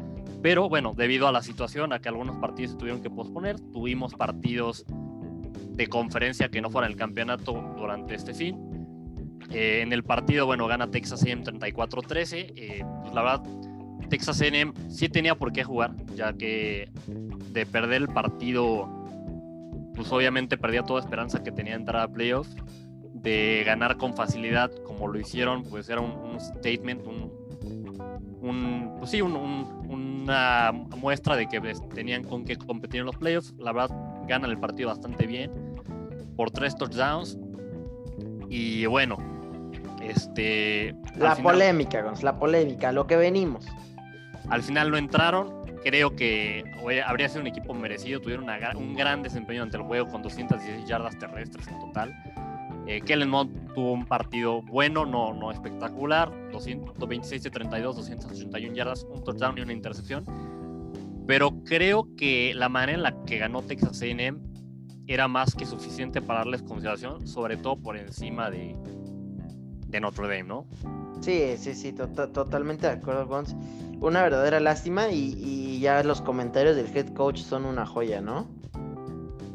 Pero 0.42 0.68
bueno, 0.68 0.94
debido 0.96 1.28
a 1.28 1.32
la 1.32 1.42
situación, 1.42 1.92
a 1.92 2.00
que 2.00 2.08
algunos 2.08 2.36
partidos 2.36 2.72
se 2.72 2.78
tuvieron 2.78 3.02
que 3.02 3.10
posponer, 3.10 3.60
tuvimos 3.60 4.14
partidos 4.14 4.84
de 4.86 5.86
conferencia 5.88 6.48
que 6.48 6.60
no 6.60 6.70
fueran 6.70 6.90
el 6.90 6.96
campeonato 6.96 7.52
durante 7.76 8.14
este 8.14 8.34
fin. 8.34 8.58
Eh, 9.50 9.80
en 9.82 9.92
el 9.92 10.02
partido, 10.02 10.46
bueno, 10.46 10.66
gana 10.66 10.90
Texas 10.90 11.22
A&M 11.24 11.42
34-13. 11.42 12.52
Eh, 12.56 12.84
pues 13.02 13.14
la 13.14 13.22
verdad, 13.22 13.42
Texas 14.10 14.40
A&M 14.42 14.72
sí 14.88 15.08
tenía 15.08 15.34
por 15.34 15.52
qué 15.52 15.64
jugar, 15.64 15.92
ya 16.14 16.32
que 16.32 16.90
de 17.06 17.64
perder 17.64 18.02
el 18.02 18.08
partido, 18.08 18.88
pues 19.94 20.12
obviamente 20.12 20.58
perdía 20.58 20.82
toda 20.82 21.00
esperanza 21.00 21.42
que 21.42 21.52
tenía 21.52 21.72
de 21.72 21.80
entrar 21.80 22.02
a 22.02 22.08
playoffs. 22.08 22.54
De 23.14 23.62
ganar 23.66 23.98
con 23.98 24.14
facilidad, 24.14 24.70
como 24.84 25.06
lo 25.06 25.20
hicieron, 25.20 25.62
pues 25.64 25.90
era 25.90 26.00
un, 26.00 26.40
statement, 26.40 27.06
un, 27.06 27.30
un, 28.40 28.96
pues 28.98 29.10
sí, 29.10 29.20
un, 29.20 29.36
una 29.36 30.72
muestra 30.72 31.36
de 31.36 31.46
que 31.46 31.60
pues, 31.60 31.86
tenían 31.90 32.24
con 32.24 32.46
qué 32.46 32.56
competir 32.56 33.00
en 33.00 33.06
los 33.06 33.16
playoffs. 33.16 33.52
La 33.58 33.72
verdad, 33.72 33.94
ganan 34.26 34.50
el 34.50 34.58
partido 34.58 34.88
bastante 34.88 35.26
bien 35.26 35.50
por 36.34 36.50
tres 36.50 36.74
touchdowns. 36.76 37.36
Y 38.48 38.86
bueno, 38.86 39.18
este. 40.02 40.94
La 41.16 41.36
polémica, 41.36 42.00
Gons, 42.02 42.22
la 42.22 42.38
polémica, 42.38 42.92
lo 42.92 43.06
que 43.06 43.16
venimos. 43.16 43.66
Al 44.48 44.62
final 44.62 44.90
no 44.90 44.96
entraron. 44.96 45.60
Creo 45.82 46.14
que 46.14 46.64
habría 47.06 47.28
sido 47.28 47.42
un 47.42 47.46
equipo 47.46 47.74
merecido. 47.74 48.20
Tuvieron 48.20 48.46
un 48.76 48.94
gran 48.94 49.22
desempeño 49.22 49.62
ante 49.62 49.76
el 49.76 49.82
juego 49.84 50.08
con 50.08 50.22
216 50.22 50.86
yardas 50.86 51.18
terrestres 51.18 51.68
en 51.68 51.78
total. 51.78 52.14
Eh, 52.86 53.00
Kellen 53.02 53.28
Mond 53.28 53.72
tuvo 53.74 53.92
un 53.92 54.04
partido 54.04 54.62
bueno, 54.62 55.06
no, 55.06 55.32
no 55.32 55.52
espectacular, 55.52 56.32
226 56.50 57.42
de 57.44 57.50
32, 57.50 57.96
281 57.96 58.74
yardas, 58.74 59.04
un 59.04 59.22
touchdown 59.22 59.58
y 59.58 59.60
una 59.60 59.72
intercepción. 59.72 60.24
Pero 61.26 61.62
creo 61.64 62.08
que 62.16 62.52
la 62.54 62.68
manera 62.68 62.92
en 62.94 63.02
la 63.02 63.24
que 63.24 63.38
ganó 63.38 63.62
Texas 63.62 64.02
AM 64.02 64.40
era 65.06 65.28
más 65.28 65.54
que 65.54 65.66
suficiente 65.66 66.20
para 66.20 66.40
darles 66.40 66.62
consideración, 66.62 67.26
sobre 67.26 67.56
todo 67.56 67.76
por 67.76 67.96
encima 67.96 68.50
de, 68.50 68.76
Notre 70.00 70.26
Dame, 70.26 70.44
¿no? 70.44 70.66
Sí, 71.20 71.56
sí, 71.58 71.74
sí, 71.74 71.92
totalmente 71.92 72.86
de 72.86 72.94
acuerdo, 72.94 73.26
Gons. 73.26 73.54
Una 74.00 74.22
verdadera 74.22 74.60
lástima 74.60 75.10
y, 75.10 75.78
ya 75.80 76.02
los 76.02 76.20
comentarios 76.20 76.76
del 76.76 76.94
head 76.94 77.08
coach 77.14 77.38
son 77.38 77.64
una 77.64 77.86
joya, 77.86 78.20
¿no? 78.20 78.48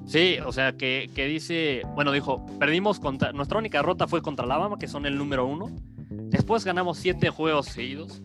Sí, 0.06 0.38
o 0.46 0.52
sea, 0.52 0.74
que, 0.74 1.10
dice, 1.16 1.82
bueno, 1.96 2.12
dijo, 2.12 2.46
perdimos 2.60 3.00
contra, 3.00 3.32
nuestra 3.32 3.58
única 3.58 3.80
derrota 3.80 4.08
fue 4.08 4.22
contra 4.22 4.46
Alabama, 4.46 4.78
que 4.78 4.88
son 4.88 5.06
el 5.08 5.18
número 5.18 5.48
uno. 5.48 5.76
Después 6.10 6.64
ganamos 6.64 7.00
siete 7.00 7.30
juegos 7.32 7.68
seguidos, 7.68 8.22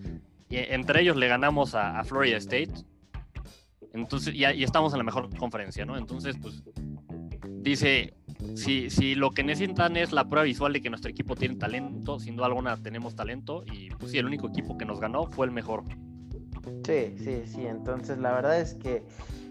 y 0.50 0.56
entre 0.56 1.00
ellos 1.02 1.16
le 1.16 1.26
ganamos 1.26 1.74
a, 1.74 2.04
Florida 2.04 2.36
State. 2.36 2.72
Entonces, 3.94 4.34
y, 4.34 4.44
y, 4.44 4.62
estamos 4.62 4.92
en 4.92 4.98
la 4.98 5.04
mejor 5.04 5.34
conferencia, 5.36 5.86
¿no? 5.86 5.96
Entonces, 5.96 6.36
pues, 6.40 6.62
dice, 7.62 8.14
si, 8.54 8.90
si 8.90 9.14
lo 9.14 9.30
que 9.30 9.42
necesitan 9.42 9.96
es 9.96 10.12
la 10.12 10.24
prueba 10.24 10.44
visual 10.44 10.72
de 10.74 10.82
que 10.82 10.90
nuestro 10.90 11.10
equipo 11.10 11.34
tiene 11.34 11.56
talento, 11.56 12.18
sin 12.18 12.36
duda 12.36 12.46
alguna 12.46 12.76
tenemos 12.76 13.14
talento, 13.16 13.64
y 13.72 13.88
pues 13.90 14.12
sí, 14.12 14.18
el 14.18 14.26
único 14.26 14.48
equipo 14.48 14.76
que 14.76 14.84
nos 14.84 15.00
ganó 15.00 15.26
fue 15.26 15.46
el 15.46 15.52
mejor. 15.52 15.84
Sí, 16.84 17.14
sí, 17.18 17.42
sí, 17.46 17.66
entonces 17.66 18.18
la 18.18 18.32
verdad 18.32 18.60
es 18.60 18.74
que... 18.74 19.02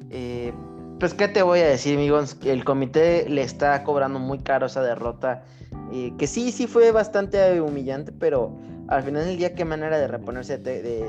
Eh, 0.10 0.54
Pues, 1.00 1.13
¿qué 1.13 1.30
te 1.30 1.43
voy 1.43 1.60
a 1.60 1.67
decir, 1.67 1.95
amigos? 1.95 2.36
El 2.43 2.65
comité 2.65 3.30
le 3.30 3.41
está 3.41 3.86
cobrando 3.86 4.19
muy 4.19 4.39
caro 4.39 4.65
esa 4.65 4.84
derrota. 4.84 5.43
Eh, 5.93 6.12
que 6.17 6.28
sí, 6.28 6.52
sí 6.52 6.67
fue 6.67 6.91
bastante 6.91 7.62
humillante, 7.62 8.12
pero 8.12 8.58
al 8.89 9.04
final 9.04 9.24
del 9.24 9.38
día, 9.38 9.56
qué 9.56 9.63
manera 9.63 9.98
de 9.98 10.10
reponerse 10.10 10.58
de, 10.58 11.06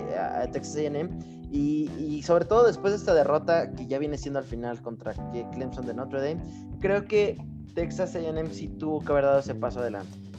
Texas 0.52 0.76
AM. 0.86 1.10
Y, 1.50 2.22
sobre 2.22 2.44
todo 2.44 2.64
después 2.64 2.92
de 2.92 2.98
esta 2.98 3.14
derrota 3.14 3.72
que 3.72 3.88
ya 3.88 3.98
viene 3.98 4.16
siendo 4.16 4.38
al 4.38 4.44
final 4.44 4.80
contra 4.80 5.12
Clemson 5.52 5.86
de 5.86 5.94
Notre 5.94 6.20
Dame, 6.20 6.40
creo 6.80 7.06
que 7.06 7.38
Texas 7.74 8.14
AM 8.14 8.48
sí 8.52 8.68
tuvo 8.68 9.00
que 9.00 9.10
haber 9.10 9.24
dado 9.24 9.40
ese 9.40 9.56
paso 9.56 9.80
adelante. 9.80 10.29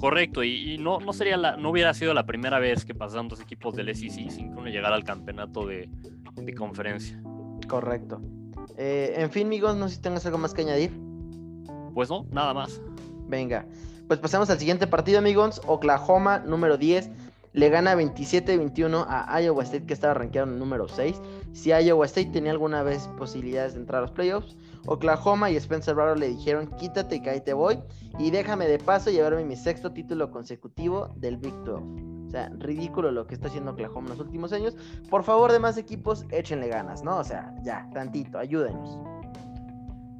Correcto, 0.00 0.44
y, 0.44 0.76
no, 0.78 1.00
no, 1.00 1.12
sería 1.12 1.36
la, 1.36 1.56
no 1.56 1.70
hubiera 1.70 1.94
sido 1.94 2.12
la 2.12 2.26
primera 2.26 2.58
vez 2.58 2.84
que 2.84 2.94
pasaron 2.94 3.28
dos 3.28 3.40
equipos 3.40 3.74
del 3.74 3.94
SEC 3.94 4.30
sin 4.30 4.52
que 4.52 4.58
uno 4.58 4.66
llegara 4.66 4.94
al 4.94 5.04
campeonato 5.04 5.66
de, 5.66 5.88
conferencia. 6.56 7.20
Correcto. 7.66 8.20
Eh, 8.76 9.14
en 9.16 9.30
fin, 9.30 9.46
amigos, 9.46 9.76
no 9.76 9.88
sé 9.88 9.96
si 9.96 10.00
tengas 10.02 10.26
algo 10.26 10.38
más 10.38 10.52
que 10.52 10.62
añadir. 10.62 10.92
Pues 11.94 12.10
no, 12.10 12.26
nada 12.30 12.52
más. 12.52 12.80
Venga, 13.26 13.66
pues 14.06 14.20
pasamos 14.20 14.50
al 14.50 14.58
siguiente 14.58 14.86
partido, 14.86 15.18
amigos. 15.18 15.62
Oklahoma, 15.66 16.40
número 16.40 16.76
10, 16.76 17.10
le 17.54 17.70
gana 17.70 17.94
27-21 17.96 19.06
a 19.08 19.40
Iowa 19.40 19.64
State, 19.64 19.86
que 19.86 19.94
estaba 19.94 20.12
rankeado 20.12 20.46
en 20.46 20.54
el 20.54 20.58
número 20.58 20.88
6. 20.88 21.20
Si 21.54 21.70
Iowa 21.70 22.04
State 22.04 22.30
tenía 22.32 22.52
alguna 22.52 22.82
vez 22.82 23.08
posibilidades 23.16 23.72
de 23.72 23.80
entrar 23.80 24.00
a 24.00 24.02
los 24.02 24.10
playoffs, 24.10 24.56
Oklahoma 24.86 25.50
y 25.50 25.56
Spencer 25.56 25.96
Rattler 25.96 26.18
le 26.18 26.28
dijeron, 26.28 26.70
quítate 26.78 27.20
que 27.20 27.30
ahí 27.30 27.40
te 27.40 27.52
voy 27.52 27.78
y 28.18 28.30
déjame 28.30 28.66
de 28.68 28.78
paso 28.78 29.10
llevarme 29.10 29.44
mi 29.44 29.56
sexto 29.56 29.92
título 29.92 30.30
consecutivo 30.30 31.12
del 31.16 31.36
Big 31.36 31.54
12. 31.64 31.82
O 32.26 32.30
sea, 32.30 32.50
ridículo 32.58 33.10
lo 33.12 33.26
que 33.26 33.34
está 33.34 33.48
haciendo 33.48 33.72
Oklahoma 33.72 34.08
en 34.08 34.18
los 34.18 34.26
últimos 34.26 34.52
años. 34.52 34.76
Por 35.08 35.22
favor, 35.22 35.52
demás 35.52 35.76
equipos, 35.76 36.26
échenle 36.30 36.68
ganas, 36.68 37.02
¿no? 37.02 37.18
O 37.18 37.24
sea, 37.24 37.54
ya, 37.62 37.88
tantito, 37.92 38.38
ayúdenos. 38.38 38.98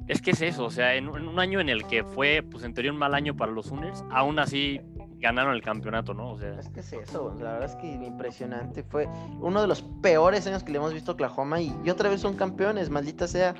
Es 0.07 0.21
que 0.21 0.31
es 0.31 0.41
eso, 0.41 0.63
o 0.63 0.71
sea, 0.71 0.95
en 0.95 1.09
un 1.09 1.37
año 1.37 1.59
en 1.59 1.67
el 1.67 1.85
que 1.85 2.05
fue, 2.05 2.41
pues 2.41 2.63
en 2.63 2.73
teoría 2.73 2.93
un 2.93 2.97
mal 2.97 3.13
año 3.13 3.35
para 3.35 3.51
los 3.51 3.65
Sooners, 3.65 4.05
aún 4.09 4.39
así 4.39 4.79
ganaron 5.19 5.53
el 5.53 5.61
campeonato, 5.61 6.13
¿no? 6.13 6.31
O 6.31 6.39
sea... 6.39 6.57
Es 6.59 6.69
que 6.69 6.79
es 6.79 6.93
eso, 6.93 7.35
la 7.39 7.53
verdad 7.53 7.69
es 7.69 7.75
que 7.75 7.87
impresionante. 7.87 8.83
Fue 8.83 9.09
uno 9.41 9.61
de 9.61 9.67
los 9.67 9.81
peores 10.01 10.47
años 10.47 10.63
que 10.63 10.71
le 10.71 10.77
hemos 10.77 10.93
visto 10.93 11.11
a 11.11 11.13
Oklahoma 11.15 11.59
y, 11.59 11.75
y 11.83 11.89
otra 11.89 12.09
vez 12.09 12.21
son 12.21 12.35
campeones, 12.35 12.89
maldita 12.89 13.27
sea. 13.27 13.53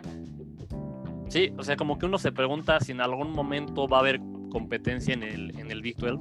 Sí, 1.27 1.51
o 1.57 1.63
sea, 1.63 1.75
como 1.75 1.97
que 1.97 2.05
uno 2.05 2.17
se 2.17 2.31
pregunta 2.31 2.79
si 2.79 2.93
en 2.93 3.01
algún 3.01 3.31
momento 3.33 3.87
va 3.87 3.97
a 3.97 3.99
haber 4.01 4.19
competencia 4.49 5.13
en 5.13 5.23
el, 5.23 5.59
en 5.59 5.71
el 5.71 5.81
Big 5.81 5.97
12. 5.97 6.17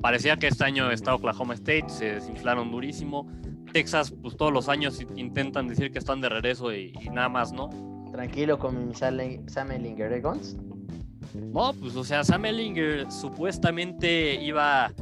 Parecía 0.00 0.36
que 0.36 0.48
este 0.48 0.64
año 0.64 0.90
está 0.90 1.14
Oklahoma 1.14 1.54
State, 1.54 1.88
se 1.88 2.14
desinflaron 2.14 2.70
durísimo. 2.70 3.26
Texas, 3.72 4.14
pues 4.22 4.36
todos 4.36 4.52
los 4.52 4.68
años 4.68 5.00
intentan 5.16 5.66
decir 5.66 5.90
que 5.90 5.98
están 5.98 6.20
de 6.20 6.28
regreso 6.28 6.72
y, 6.72 6.92
nada 7.12 7.28
más, 7.28 7.52
¿no? 7.52 7.70
Tranquilo 8.12 8.58
con 8.58 8.86
mi 8.86 8.94
Sam 8.94 9.18
Ellinger, 9.72 10.12
¿eh, 10.12 10.22
No, 11.34 11.72
pues 11.72 11.96
o 11.96 12.04
sea, 12.04 12.22
Sam 12.22 12.44
Ellinger 12.44 13.10
supuestamente 13.10 14.34
iba, 14.34 14.92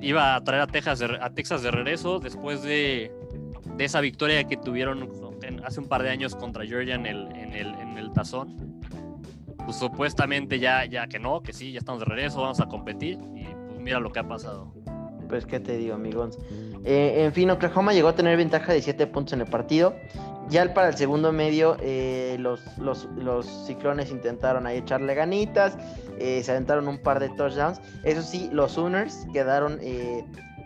iba 0.00 0.34
a 0.34 0.44
traer 0.44 0.62
a 0.62 0.66
Texas, 0.66 0.98
de, 0.98 1.18
a 1.20 1.30
Texas 1.30 1.62
de 1.62 1.70
regreso 1.70 2.18
después 2.18 2.62
de, 2.62 3.10
de 3.76 3.84
esa 3.84 4.00
victoria 4.00 4.44
que 4.44 4.56
tuvieron 4.56 5.08
hace 5.64 5.80
un 5.80 5.88
par 5.88 6.02
de 6.02 6.10
años 6.10 6.36
contra 6.36 6.64
Georgia 6.64 6.94
en 6.94 7.06
el, 7.06 7.26
en 7.32 7.52
el, 7.52 7.74
en 7.74 7.98
el 7.98 8.12
tazón. 8.12 8.80
Pues 9.64 9.76
supuestamente 9.76 10.58
ya, 10.58 10.84
ya 10.84 11.06
que 11.06 11.18
no, 11.18 11.42
que 11.42 11.52
sí, 11.52 11.72
ya 11.72 11.78
estamos 11.78 12.00
de 12.00 12.06
regreso, 12.06 12.40
vamos 12.40 12.60
a 12.60 12.66
competir 12.66 13.18
y 13.34 13.44
pues 13.44 13.80
mira 13.80 14.00
lo 14.00 14.10
que 14.10 14.20
ha 14.20 14.26
pasado. 14.26 14.72
Pues 15.28 15.46
qué 15.46 15.60
te 15.60 15.76
digo, 15.76 15.94
amigos. 15.94 16.38
Eh, 16.84 17.24
en 17.24 17.32
fin, 17.32 17.50
Oklahoma 17.50 17.92
llegó 17.92 18.08
a 18.08 18.16
tener 18.16 18.36
ventaja 18.36 18.72
de 18.72 18.82
7 18.82 19.06
puntos 19.06 19.32
en 19.34 19.42
el 19.42 19.46
partido. 19.46 19.94
Ya 20.48 20.74
para 20.74 20.88
el 20.88 20.96
segundo 20.96 21.30
medio, 21.30 21.76
eh, 21.80 22.36
los, 22.40 22.60
los, 22.78 23.04
los, 23.16 23.46
ciclones 23.66 24.10
intentaron 24.10 24.66
ahí 24.66 24.78
echarle 24.78 25.14
ganitas, 25.14 25.78
eh, 26.18 26.42
se 26.42 26.50
aventaron 26.50 26.88
un 26.88 26.98
par 26.98 27.20
de 27.20 27.28
touchdowns. 27.28 27.80
Eso 28.02 28.22
sí, 28.22 28.50
los 28.52 28.72
Sooners 28.72 29.28
quedaron, 29.32 29.78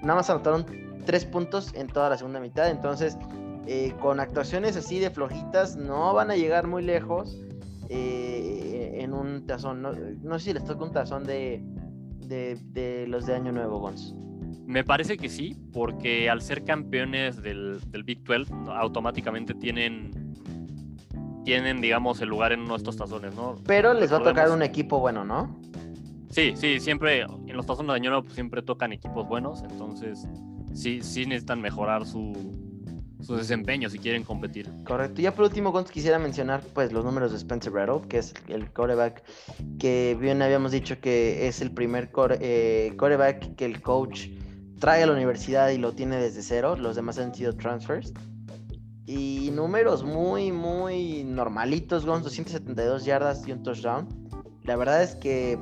nada 0.00 0.14
más 0.14 0.30
anotaron 0.30 0.64
3 1.04 1.26
puntos 1.26 1.74
en 1.74 1.86
toda 1.88 2.08
la 2.08 2.16
segunda 2.16 2.40
mitad. 2.40 2.70
Entonces, 2.70 3.18
eh, 3.66 3.94
con 4.00 4.20
actuaciones 4.20 4.76
así 4.76 4.98
de 4.98 5.10
flojitas 5.10 5.76
no 5.76 6.12
van 6.12 6.30
a 6.30 6.36
llegar 6.36 6.66
muy 6.66 6.82
lejos 6.82 7.42
eh, 7.88 8.98
en 9.00 9.14
un 9.14 9.46
tazón. 9.46 9.82
No, 9.82 10.38
sé 10.38 10.44
si 10.44 10.52
les 10.52 10.64
toca 10.64 10.84
un 10.84 10.92
tazón 10.92 11.24
de, 11.24 11.62
de, 12.28 13.06
los 13.08 13.26
de 13.26 13.34
Año 13.34 13.52
Nuevo, 13.52 13.78
Gons. 13.78 14.14
Me 14.66 14.84
parece 14.84 15.16
que 15.16 15.28
sí, 15.28 15.56
porque 15.72 16.28
al 16.28 16.42
ser 16.42 16.64
campeones 16.64 17.42
del, 17.42 17.80
Big 18.04 18.22
12, 18.24 18.52
automáticamente 18.68 19.54
tienen, 19.54 20.10
tienen, 21.44 21.80
digamos, 21.80 22.20
el 22.20 22.28
lugar 22.28 22.52
en 22.52 22.60
uno 22.60 22.70
de 22.70 22.78
estos 22.78 22.96
tazones, 22.96 23.34
¿no? 23.34 23.56
Pero 23.66 23.94
les 23.94 24.12
va 24.12 24.18
a 24.18 24.22
tocar 24.22 24.50
un 24.50 24.62
equipo 24.62 25.00
bueno, 25.00 25.24
¿no? 25.24 25.58
Sí, 26.30 26.52
sí, 26.56 26.80
siempre 26.80 27.22
en 27.22 27.56
los 27.56 27.66
tazones 27.66 27.92
de 27.92 27.94
Año 27.94 28.10
Nuevo 28.10 28.24
pues, 28.24 28.34
siempre 28.34 28.60
tocan 28.62 28.92
equipos 28.92 29.28
buenos, 29.28 29.62
entonces 29.62 30.26
sí, 30.72 31.00
sí 31.02 31.26
necesitan 31.26 31.60
mejorar 31.60 32.06
su, 32.06 32.32
su 33.24 33.36
desempeño 33.36 33.88
si 33.88 33.98
quieren 33.98 34.22
competir. 34.22 34.70
Correcto. 34.84 35.20
Ya 35.20 35.34
por 35.34 35.46
último, 35.46 35.72
quisiera 35.84 36.18
mencionar 36.18 36.62
pues 36.74 36.92
los 36.92 37.04
números 37.04 37.32
de 37.32 37.38
Spencer 37.38 37.72
Rattle, 37.72 38.06
que 38.08 38.18
es 38.18 38.34
el 38.48 38.72
coreback 38.72 39.22
que 39.78 40.16
bien 40.20 40.42
habíamos 40.42 40.72
dicho 40.72 41.00
que 41.00 41.48
es 41.48 41.60
el 41.60 41.70
primer 41.72 42.10
core, 42.10 42.38
eh, 42.40 42.94
coreback 42.96 43.56
que 43.56 43.64
el 43.64 43.80
coach 43.80 44.28
trae 44.78 45.02
a 45.02 45.06
la 45.06 45.12
universidad 45.12 45.70
y 45.70 45.78
lo 45.78 45.92
tiene 45.92 46.16
desde 46.16 46.42
cero. 46.42 46.76
Los 46.76 46.96
demás 46.96 47.18
han 47.18 47.34
sido 47.34 47.54
transfers. 47.54 48.12
Y 49.06 49.50
números 49.52 50.02
muy, 50.02 50.50
muy 50.50 51.24
normalitos, 51.24 52.06
Gon, 52.06 52.22
272 52.22 53.04
yardas 53.04 53.46
y 53.46 53.52
un 53.52 53.62
touchdown. 53.62 54.08
La 54.62 54.76
verdad 54.76 55.02
es 55.02 55.14
que 55.14 55.58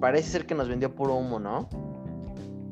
parece 0.00 0.30
ser 0.30 0.46
que 0.46 0.54
nos 0.54 0.68
vendió 0.68 0.94
puro 0.94 1.16
humo, 1.16 1.40
¿no? 1.40 1.68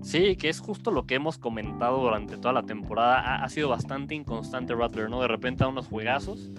Sí, 0.03 0.37
que 0.37 0.49
es 0.49 0.61
justo 0.61 0.91
lo 0.91 1.07
que 1.07 1.17
hemos 1.17 1.39
comentado 1.39 2.01
durante 2.01 2.37
toda 2.37 2.53
la 2.53 2.63
temporada. 2.63 3.43
Ha, 3.43 3.49
sido 3.49 3.69
bastante 3.69 4.15
inconstante 4.15 4.75
Rattler, 4.75 5.11
¿no? 5.11 5.21
De 5.21 5.29
repente 5.29 5.65
a 5.65 5.69
unos 5.69 5.89
juegazos 5.89 6.51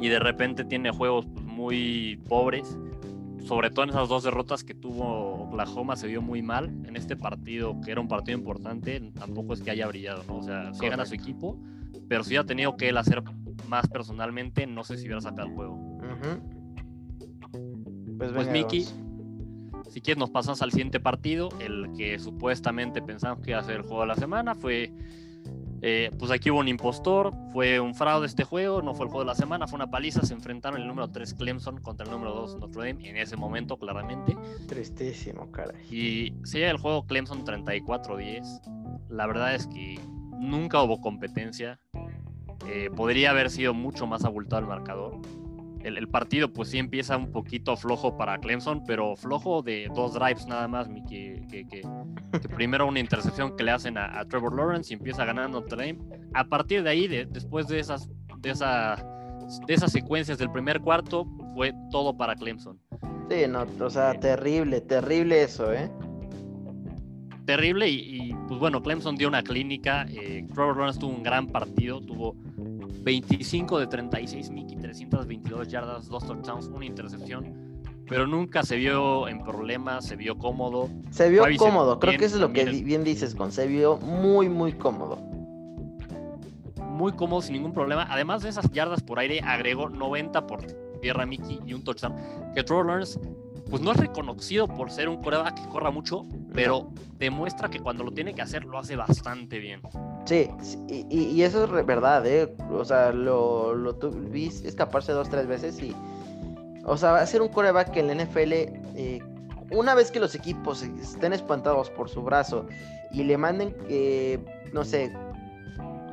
y 0.00 0.08
de 0.08 0.18
repente 0.18 0.64
tiene 0.64 0.90
juegos 0.90 1.26
pues, 1.26 1.44
muy 1.44 2.20
pobres. 2.28 2.78
Sobre 3.44 3.70
todo 3.70 3.84
en 3.84 3.90
esas 3.90 4.08
dos 4.08 4.22
derrotas 4.22 4.64
que 4.64 4.74
tuvo 4.74 5.44
Oklahoma 5.44 5.96
se 5.96 6.06
vio 6.06 6.22
muy 6.22 6.42
mal. 6.42 6.68
En 6.86 6.96
este 6.96 7.16
partido, 7.16 7.80
que 7.80 7.90
era 7.90 8.00
un 8.00 8.08
partido 8.08 8.38
importante, 8.38 9.00
tampoco 9.18 9.54
es 9.54 9.62
que 9.62 9.70
haya 9.70 9.86
brillado, 9.86 10.24
¿no? 10.28 10.38
O 10.38 10.42
sea, 10.42 10.72
sí 10.74 10.88
gana 10.88 11.06
su 11.06 11.14
equipo, 11.14 11.58
pero 12.08 12.22
si 12.22 12.30
hubiera 12.30 12.44
tenido 12.44 12.76
que 12.76 12.88
él 12.88 12.96
hacer 12.96 13.22
más 13.68 13.88
personalmente, 13.88 14.66
no 14.66 14.84
sé 14.84 14.98
si 14.98 15.06
hubiera 15.06 15.20
sacado 15.20 15.48
el 15.48 15.54
juego. 15.54 15.98
Pues, 18.18 18.32
pues 18.32 18.50
Miki, 18.50 18.86
si 19.90 20.00
quieres, 20.00 20.18
nos 20.18 20.30
pasamos 20.30 20.62
al 20.62 20.70
siguiente 20.70 21.00
partido, 21.00 21.48
el 21.60 21.92
que 21.96 22.18
supuestamente 22.18 23.02
pensamos 23.02 23.44
que 23.44 23.50
iba 23.50 23.60
a 23.60 23.64
ser 23.64 23.76
el 23.76 23.82
juego 23.82 24.02
de 24.02 24.06
la 24.06 24.14
semana. 24.14 24.54
Fue, 24.54 24.92
eh, 25.82 26.10
pues 26.18 26.30
aquí 26.30 26.50
hubo 26.50 26.60
un 26.60 26.68
impostor, 26.68 27.32
fue 27.52 27.80
un 27.80 27.94
fraude 27.94 28.26
este 28.26 28.44
juego, 28.44 28.82
no 28.82 28.94
fue 28.94 29.06
el 29.06 29.10
juego 29.10 29.24
de 29.24 29.26
la 29.26 29.34
semana, 29.34 29.66
fue 29.66 29.76
una 29.76 29.90
paliza. 29.90 30.22
Se 30.22 30.32
enfrentaron 30.32 30.80
el 30.80 30.86
número 30.86 31.10
3 31.10 31.34
Clemson 31.34 31.80
contra 31.80 32.06
el 32.06 32.12
número 32.12 32.32
2 32.34 32.58
Notre 32.60 32.92
Dame 32.92 33.08
en 33.08 33.16
ese 33.16 33.36
momento, 33.36 33.76
claramente. 33.78 34.36
Tristísimo, 34.68 35.50
caray. 35.50 35.76
Y 35.90 36.34
se 36.44 36.64
el 36.68 36.76
juego 36.76 37.04
Clemson 37.06 37.44
34-10. 37.44 39.08
La 39.08 39.26
verdad 39.26 39.56
es 39.56 39.66
que 39.66 39.98
nunca 40.38 40.82
hubo 40.82 41.00
competencia. 41.00 41.80
Eh, 42.68 42.90
podría 42.94 43.30
haber 43.30 43.50
sido 43.50 43.74
mucho 43.74 44.06
más 44.06 44.24
abultado 44.24 44.60
el 44.60 44.68
marcador 44.68 45.20
el, 45.82 46.08
partido 46.08 46.52
pues 46.52 46.70
sí 46.70 46.78
empieza 46.78 47.16
un 47.16 47.32
poquito 47.32 47.76
flojo 47.76 48.16
para 48.16 48.38
Clemson, 48.38 48.84
pero 48.84 49.16
flojo 49.16 49.62
de 49.62 49.88
dos 49.94 50.14
drives 50.14 50.46
nada 50.46 50.68
más, 50.68 50.88
que, 51.08 51.42
que, 51.50 51.82
primero 52.54 52.86
una 52.86 53.00
intercepción 53.00 53.56
que 53.56 53.64
le 53.64 53.70
hacen 53.70 53.96
a, 53.98 54.24
Trevor 54.26 54.54
Lawrence 54.54 54.92
y 54.92 54.96
empieza 54.96 55.24
ganando 55.24 55.60
Notre 55.60 55.98
A 56.34 56.44
partir 56.44 56.82
de 56.82 56.90
ahí, 56.90 57.08
después 57.08 57.66
de 57.68 57.80
esas, 57.80 58.08
de, 58.38 58.54
de 59.66 59.74
esas 59.74 59.92
secuencias 59.92 60.38
del 60.38 60.50
primer 60.50 60.80
cuarto, 60.80 61.26
fue 61.54 61.72
todo 61.90 62.16
para 62.16 62.34
Clemson. 62.34 62.78
Sí, 63.30 63.44
no, 63.48 63.66
o 63.80 63.90
sea, 63.90 64.18
terrible, 64.18 64.80
terrible 64.80 65.42
eso, 65.42 65.72
¿eh? 65.72 65.90
Terrible 67.50 67.88
y, 67.88 68.32
pues 68.46 68.60
bueno, 68.60 68.80
Clemson 68.80 69.16
dio 69.16 69.26
una 69.26 69.42
clínica, 69.42 70.06
eh, 70.08 70.46
Trevor 70.54 70.76
Lawrence 70.76 71.00
tuvo 71.00 71.16
un 71.16 71.24
gran 71.24 71.48
partido, 71.48 72.00
tuvo 72.00 72.36
25 73.02 73.80
de 73.80 73.88
36, 73.88 74.50
Mickey, 74.50 74.76
322 74.76 75.66
yardas, 75.66 76.06
dos 76.06 76.24
touchdowns, 76.24 76.66
una 76.66 76.84
intercepción. 76.84 77.52
Pero 78.08 78.28
nunca 78.28 78.62
se 78.62 78.76
vio 78.76 79.26
en 79.26 79.42
problemas, 79.42 80.06
se 80.06 80.14
vio 80.14 80.38
cómodo. 80.38 80.88
Se 81.10 81.28
vio 81.28 81.42
cómodo, 81.58 81.98
creo 81.98 82.16
que 82.16 82.26
eso 82.26 82.36
es 82.36 82.40
lo 82.40 82.52
que 82.52 82.66
bien 82.66 83.02
dices, 83.02 83.34
con 83.34 83.50
se 83.50 83.66
vio 83.66 83.96
muy, 83.96 84.48
muy 84.48 84.74
cómodo. 84.74 85.16
Muy 86.76 87.10
cómodo, 87.14 87.42
sin 87.42 87.54
ningún 87.54 87.72
problema. 87.72 88.06
Además 88.10 88.44
de 88.44 88.50
esas 88.50 88.70
yardas 88.70 89.02
por 89.02 89.18
aire, 89.18 89.40
agregó 89.40 89.88
90 89.88 90.46
por 90.46 90.64
tierra 91.00 91.26
Mickey 91.26 91.58
y 91.66 91.74
un 91.74 91.82
touchdown. 91.82 92.14
Que 92.54 92.62
Trevor 92.62 92.86
Lawrence, 92.86 93.18
pues 93.70 93.82
no 93.82 93.92
es 93.92 93.96
reconocido 93.98 94.66
por 94.66 94.90
ser 94.90 95.08
un 95.08 95.22
coreback 95.22 95.54
que 95.54 95.68
corra 95.68 95.90
mucho, 95.90 96.26
pero 96.52 96.90
demuestra 97.18 97.70
que 97.70 97.78
cuando 97.78 98.02
lo 98.02 98.10
tiene 98.10 98.34
que 98.34 98.42
hacer, 98.42 98.64
lo 98.64 98.78
hace 98.78 98.96
bastante 98.96 99.58
bien. 99.58 99.80
Sí, 100.24 100.50
y, 100.88 101.40
eso 101.42 101.64
es 101.64 101.86
verdad, 101.86 102.26
¿eh? 102.26 102.52
O 102.70 102.84
sea, 102.84 103.12
lo, 103.12 103.74
lo 103.74 103.94
vi 103.94 104.46
escaparse 104.46 105.12
dos, 105.12 105.30
tres 105.30 105.46
veces 105.46 105.80
y... 105.80 105.94
O 106.84 106.96
sea, 106.96 107.12
va 107.12 107.20
a 107.20 107.26
ser 107.26 107.42
un 107.42 107.48
coreback 107.48 107.90
que 107.90 108.00
en 108.00 108.08
la 108.08 108.24
NFL, 108.24 108.52
eh, 108.52 109.20
una 109.70 109.94
vez 109.94 110.10
que 110.10 110.18
los 110.18 110.34
equipos 110.34 110.82
estén 110.82 111.32
espantados 111.32 111.90
por 111.90 112.08
su 112.08 112.22
brazo 112.22 112.66
y 113.12 113.22
le 113.22 113.36
manden, 113.36 113.76
eh, 113.88 114.38
no 114.72 114.84
sé, 114.84 115.12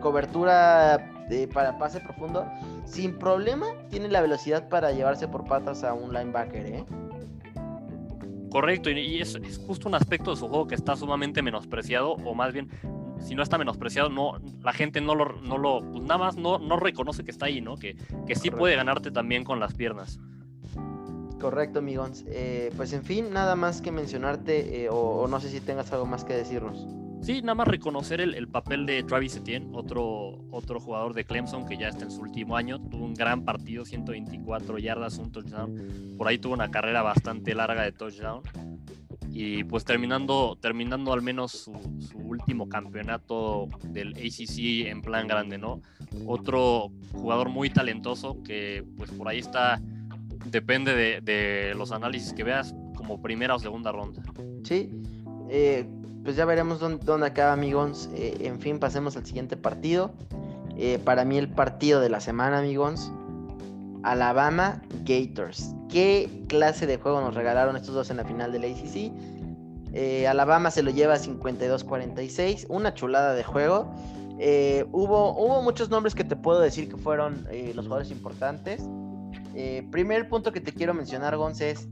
cobertura 0.02 1.13
para 1.54 1.78
pase 1.78 2.00
profundo, 2.00 2.46
sin 2.86 3.17
problema 3.17 3.67
tiene 3.89 4.08
la 4.10 4.22
velocidad 4.22 4.70
para 4.70 4.91
llevarse 4.91 5.28
por 5.28 5.46
patas 5.46 5.84
a 5.84 5.93
un 5.93 6.13
linebacker, 6.13 6.65
¿eh? 6.65 6.86
Correcto, 8.49 8.89
y 8.89 9.21
es, 9.21 9.36
es, 9.36 9.57
justo 9.57 9.89
un 9.89 9.95
aspecto 9.95 10.31
de 10.31 10.38
su 10.38 10.47
juego 10.47 10.67
que 10.67 10.75
está 10.75 10.95
sumamente 10.95 11.41
menospreciado, 11.41 12.12
o 12.12 12.33
más 12.33 12.53
bien 12.53 12.69
si 13.19 13.36
no 13.36 13.43
está 13.43 13.57
menospreciado, 13.57 14.10
no, 14.10 14.39
la 14.62 14.73
gente 14.73 15.01
no 15.01 15.15
lo, 15.15 15.41
no 15.41 15.57
lo 15.57 15.81
pues 15.91 16.03
nada 16.03 16.17
más 16.17 16.38
no, 16.38 16.60
no 16.60 16.77
reconoce 16.77 17.23
que 17.23 17.31
está 17.31 17.47
ahí, 17.47 17.62
¿no? 17.62 17.75
Que, 17.77 17.95
que 18.25 18.36
sí 18.36 18.51
puede 18.51 18.75
ganarte 18.75 19.12
también 19.12 19.43
con 19.43 19.60
las 19.60 19.73
piernas. 19.73 20.19
Correcto, 21.39 21.79
amigos. 21.79 22.23
Eh, 22.27 22.71
pues 22.75 22.93
en 22.93 23.03
fin, 23.03 23.31
nada 23.31 23.55
más 23.55 23.81
que 23.81 23.91
mencionarte, 23.91 24.83
eh, 24.83 24.89
o, 24.89 25.27
no 25.27 25.39
sé 25.39 25.49
si 25.49 25.60
tengas 25.60 25.91
algo 25.93 26.05
más 26.05 26.23
que 26.23 26.33
decirnos. 26.33 26.88
Sí, 27.28 27.42
nada 27.42 27.56
más 27.56 27.68
reconocer 27.68 28.22
el, 28.22 28.48
papel 28.48 28.86
de 28.86 29.04
Travis 29.04 29.36
Etienne, 29.36 29.68
otro, 29.74 30.40
otro 30.50 30.80
jugador 30.80 31.13
de 31.13 31.26
Clemson 31.26 31.66
que 31.66 31.76
ya 31.76 31.90
está 31.90 32.06
en 32.06 32.12
su 32.12 32.22
último 32.22 32.56
año. 32.56 32.80
Tuvo 32.80 33.04
un 33.04 33.13
gran 33.13 33.44
partido, 33.44 33.84
124 33.84 34.78
yardas, 34.78 35.18
un 35.18 35.30
touchdown. 35.30 36.16
Por 36.18 36.30
ahí 36.30 36.38
tuvo 36.38 36.54
una 36.54 36.72
carrera 36.72 37.02
bastante 37.02 37.54
larga 37.54 37.84
de 37.84 37.92
touchdown 37.92 38.44
y 39.34 39.66
pues 39.66 39.84
terminando, 39.84 40.58
terminando 40.62 41.12
al 41.12 41.22
menos 41.22 41.52
su, 41.52 41.74
último 42.16 42.70
campeonato 42.70 43.68
del 43.90 44.13
ACC 44.13 44.88
en 44.88 45.02
plan 45.02 45.28
grande, 45.28 45.58
¿no? 45.58 45.82
Otro 46.26 46.94
jugador 47.12 47.50
muy 47.50 47.70
talentoso 47.70 48.42
que 48.42 48.86
pues 48.96 49.12
por 49.12 49.28
ahí 49.28 49.40
está, 49.40 49.82
depende 50.46 51.20
de, 51.20 51.76
los 51.76 51.92
análisis 51.92 52.32
que 52.32 52.46
veas, 52.46 52.74
como 52.96 53.22
primera 53.22 53.54
o 53.54 53.60
segunda 53.60 53.92
ronda. 53.92 54.24
Sí, 54.63 54.90
eh, 55.50 55.86
pues 56.23 56.36
ya 56.36 56.45
veremos 56.45 56.80
dónde, 56.80 57.25
acaba, 57.25 57.53
amigos. 57.53 58.10
Eh, 58.13 58.38
en 58.41 58.60
fin, 58.60 58.80
pasemos 58.80 59.15
al 59.17 59.25
siguiente 59.25 59.58
partido. 59.58 60.12
Eh, 60.75 60.99
para 61.03 61.25
mí 61.25 61.38
el 61.38 61.49
partido 61.49 62.01
de 62.01 62.10
la 62.10 62.19
semana, 62.19 62.60
amigos. 62.60 63.12
Alabama 64.03 64.82
Gators. 65.06 65.73
¿Qué 65.89 66.43
clase 66.47 66.86
de 66.86 66.97
juego 66.97 67.21
nos 67.21 67.36
regalaron 67.36 67.75
estos 67.75 67.95
dos 67.95 68.10
en 68.10 68.17
la 68.17 68.25
final 68.25 68.51
del 68.51 68.65
ACC? 68.65 69.12
Eh, 69.93 70.27
Alabama 70.27 70.69
se 70.69 70.84
lo 70.84 70.91
lleva 70.91 71.17
52-46, 71.17 72.65
una 72.69 72.93
chulada 72.93 73.34
de 73.34 73.43
juego. 73.43 73.91
Hubo, 74.91 75.32
hubo 75.32 75.62
muchos 75.63 75.89
nombres 75.89 76.13
que 76.13 76.23
te 76.23 76.36
puedo 76.36 76.60
decir 76.60 76.89
que 76.89 76.97
fueron 76.97 77.47
los 77.73 77.86
jugadores 77.86 78.12
importantes. 78.12 78.84
primer 79.91 80.30
punto 80.30 80.51
que 80.51 80.62
te 80.62 80.71
quiero 80.73 80.93
mencionar, 80.93 81.36
Gonz, 81.38 81.62
es 81.62 81.88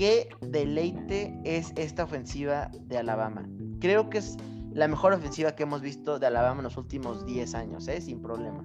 qué 0.00 0.30
deleite 0.40 1.38
es 1.44 1.74
esta 1.76 2.04
ofensiva 2.04 2.70
de 2.86 2.96
Alabama. 2.96 3.46
Creo 3.80 4.08
que 4.08 4.16
es 4.16 4.38
la 4.72 4.88
mejor 4.88 5.12
ofensiva 5.12 5.54
que 5.54 5.64
hemos 5.64 5.82
visto 5.82 6.18
de 6.18 6.26
Alabama 6.26 6.60
en 6.60 6.64
los 6.64 6.78
últimos 6.78 7.26
10 7.26 7.54
años, 7.54 7.84
sin 8.00 8.22
problema. 8.22 8.64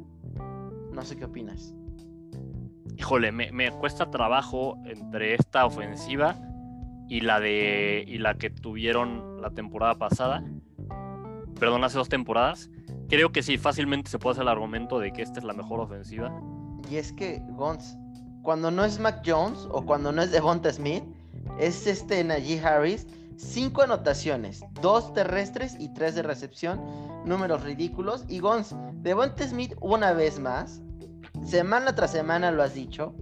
No 0.93 1.01
sé 1.03 1.17
qué 1.17 1.25
opinas 1.25 1.73
híjole, 2.97 3.31
me, 3.31 3.71
cuesta 3.71 4.09
trabajo 4.09 4.77
entre 4.85 5.35
esta 5.35 5.65
ofensiva 5.65 6.35
y 7.07 7.21
la 7.21 7.39
de 7.39 8.05
y 8.07 8.17
la 8.17 8.35
que 8.35 8.49
tuvieron 8.49 9.41
la 9.41 9.51
temporada 9.51 9.95
pasada. 9.95 10.43
Perdón, 11.59 11.83
hace 11.83 11.97
dos 11.97 12.09
temporadas. 12.09 12.69
Creo 13.09 13.31
que 13.31 13.43
sí, 13.43 13.57
fácilmente 13.57 14.09
se 14.09 14.19
puede 14.19 14.33
hacer 14.33 14.43
el 14.43 14.49
argumento 14.49 14.99
de 14.99 15.11
que 15.11 15.21
esta 15.21 15.39
es 15.39 15.45
la 15.45 15.53
mejor 15.53 15.79
ofensiva. 15.79 16.31
Y 16.89 16.95
es 16.95 17.13
que, 17.13 17.41
Gons, 17.49 17.97
cuando 18.41 18.71
no 18.71 18.83
es 18.83 18.99
Mac 18.99 19.21
Jones 19.25 19.67
o 19.71 19.85
cuando 19.85 20.11
no 20.11 20.21
es 20.21 20.31
Devonta 20.31 20.71
Smith, 20.71 21.03
es 21.59 21.87
este 21.87 22.23
Najee 22.23 22.59
Harris. 22.59 23.07
Cinco 23.37 23.81
anotaciones, 23.81 24.63
dos 24.81 25.11
terrestres 25.13 25.75
y 25.77 25.93
tres 25.93 26.15
de 26.15 26.21
recepción, 26.21 26.79
números 27.25 27.63
ridículos. 27.63 28.23
Y 28.29 28.39
Gons, 28.39 28.73
Devonta 29.01 29.45
Smith 29.45 29.73
una 29.81 30.13
vez 30.13 30.39
más 30.39 30.81
semana 31.43 31.93
tras 31.95 32.11
semana 32.11 32.51
lo 32.51 32.63
has 32.63 32.73
dicho. 32.73 33.13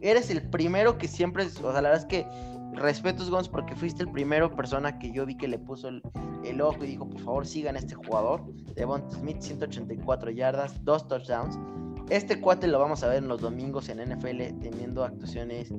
Eres 0.00 0.30
el 0.30 0.48
primero 0.48 0.96
que 0.96 1.08
siempre, 1.08 1.44
o 1.44 1.48
sea, 1.48 1.82
la 1.82 1.90
verdad 1.90 1.98
es 1.98 2.04
que 2.06 2.26
respetos, 2.72 3.30
Gons, 3.30 3.48
porque 3.48 3.74
fuiste 3.74 4.02
el 4.02 4.10
primero 4.10 4.54
persona 4.54 4.98
que 4.98 5.12
yo 5.12 5.26
vi 5.26 5.36
que 5.36 5.48
le 5.48 5.58
puso 5.58 5.88
el, 5.88 6.60
ojo 6.62 6.84
y 6.84 6.86
dijo, 6.86 7.08
por 7.08 7.20
favor, 7.20 7.46
sigan 7.46 7.76
a 7.76 7.80
este 7.80 7.94
jugador. 7.94 8.42
Devon 8.74 9.04
Smith, 9.10 9.40
184 9.40 10.30
yardas, 10.30 10.82
dos 10.84 11.06
touchdowns. 11.06 11.58
Este 12.10 12.40
cuate 12.40 12.66
lo 12.66 12.80
vamos 12.80 13.04
a 13.04 13.08
ver 13.08 13.18
en 13.18 13.28
los 13.28 13.40
domingos 13.40 13.88
en 13.88 13.98
NFL 13.98 14.60
teniendo 14.60 15.04
actuaciones 15.04 15.70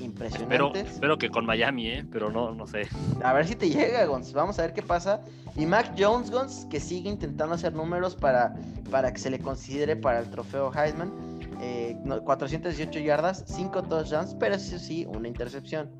impresionantes. 0.00 0.94
Espero, 0.94 1.16
que 1.16 1.30
con 1.30 1.46
Miami, 1.46 1.88
¿eh? 1.88 2.04
pero 2.10 2.28
no, 2.28 2.52
no 2.52 2.66
sé. 2.66 2.88
A 3.22 3.32
ver 3.32 3.46
si 3.46 3.54
te 3.54 3.70
llega, 3.70 4.04
Gons. 4.04 4.32
Vamos 4.32 4.58
a 4.58 4.62
ver 4.62 4.72
qué 4.72 4.82
pasa. 4.82 5.20
Y 5.56 5.66
Mac 5.66 5.94
Jones, 5.96 6.32
Gons, 6.32 6.66
que 6.68 6.80
sigue 6.80 7.08
intentando 7.08 7.54
hacer 7.54 7.72
números 7.72 8.16
para, 8.16 8.52
para 8.90 9.12
que 9.12 9.20
se 9.20 9.30
le 9.30 9.38
considere 9.38 9.94
para 9.94 10.18
el 10.18 10.28
trofeo 10.28 10.72
Heisman. 10.74 11.12
418 12.24 12.98
eh, 12.98 13.02
yardas, 13.04 13.44
5 13.46 13.82
touchdowns, 13.84 14.34
pero 14.34 14.56
eso 14.56 14.78
sí, 14.78 15.06
una 15.06 15.28
intercepción. 15.28 15.90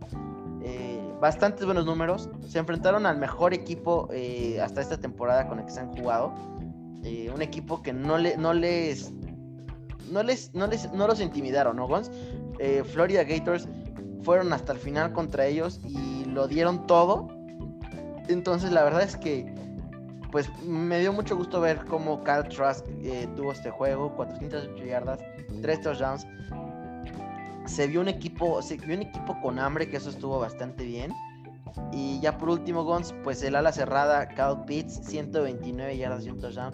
Eh, 0.64 1.00
bastantes 1.20 1.64
buenos 1.64 1.86
números. 1.86 2.28
Se 2.48 2.58
enfrentaron 2.58 3.06
al 3.06 3.18
mejor 3.18 3.54
equipo 3.54 4.08
eh, 4.12 4.60
hasta 4.60 4.80
esta 4.80 4.98
temporada 4.98 5.46
con 5.46 5.60
el 5.60 5.66
que 5.66 5.70
se 5.70 5.80
han 5.80 5.94
jugado. 5.94 6.34
un 7.32 7.42
equipo 7.42 7.82
que 7.82 7.92
no, 7.92 8.18
le, 8.18 8.36
no 8.36 8.52
les 8.52 9.12
no 10.10 10.22
les, 10.22 10.54
no 10.54 10.66
les, 10.66 10.92
no 10.92 11.06
los 11.06 11.20
intimidaron, 11.20 11.76
¿no, 11.76 11.86
Gons? 11.86 12.10
Florida 12.92 13.24
Gators 13.24 13.66
fueron 14.22 14.52
hasta 14.52 14.72
el 14.72 14.78
final 14.78 15.12
contra 15.12 15.46
ellos 15.46 15.80
y 15.86 16.24
lo 16.26 16.46
dieron 16.48 16.86
todo. 16.86 17.28
Entonces 18.28 18.70
la 18.70 18.84
verdad 18.84 19.02
es 19.02 19.16
que 19.16 19.52
pues 20.30 20.48
me 20.62 21.00
dio 21.00 21.12
mucho 21.12 21.36
gusto 21.36 21.60
ver 21.60 21.84
cómo 21.86 22.22
Cal 22.22 22.48
Trask 22.48 22.86
eh, 23.02 23.28
tuvo 23.34 23.52
este 23.52 23.70
juego, 23.70 24.14
408 24.14 24.84
yardas, 24.84 25.18
3 25.60 25.80
touchdowns. 25.80 26.26
Se 27.66 27.86
vio 27.86 28.00
un 28.00 28.08
equipo, 28.08 28.62
se 28.62 28.76
vio 28.76 28.96
un 28.96 29.02
equipo 29.02 29.40
con 29.40 29.58
hambre, 29.58 29.88
que 29.88 29.96
eso 29.96 30.10
estuvo 30.10 30.38
bastante 30.38 30.84
bien. 30.84 31.12
Y 31.92 32.20
ya 32.20 32.36
por 32.38 32.50
último, 32.50 32.84
Gons, 32.84 33.14
pues 33.24 33.42
el 33.42 33.54
ala 33.54 33.72
cerrada, 33.72 34.28
Cal 34.28 34.64
Pitts, 34.64 35.00
129 35.04 35.96
yardas 35.96 36.24
y 36.26 36.30
un 36.30 36.40
touchdown. 36.40 36.72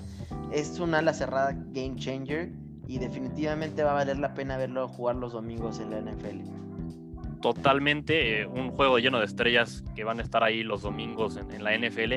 Es 0.53 0.79
un 0.79 0.95
ala 0.95 1.13
cerrada 1.13 1.53
game 1.73 1.97
changer 1.97 2.51
y 2.87 2.99
definitivamente 2.99 3.83
va 3.83 3.93
a 3.93 3.95
valer 3.95 4.19
la 4.19 4.35
pena 4.35 4.57
verlo 4.57 4.89
jugar 4.89 5.17
los 5.17 5.33
domingos 5.33 5.81
en 5.81 5.91
la 5.91 6.01
NFL 6.01 6.67
totalmente 7.41 8.41
eh, 8.41 8.47
un 8.47 8.71
juego 8.71 8.99
lleno 8.99 9.21
de 9.21 9.27
estrellas 9.27 9.85
que 9.95 10.05
van 10.05 10.19
a 10.19 10.23
estar 10.23 10.43
ahí 10.43 10.63
los 10.63 10.83
domingos 10.83 11.37
en, 11.37 11.63
la 11.63 11.77
NFL. 11.77 12.15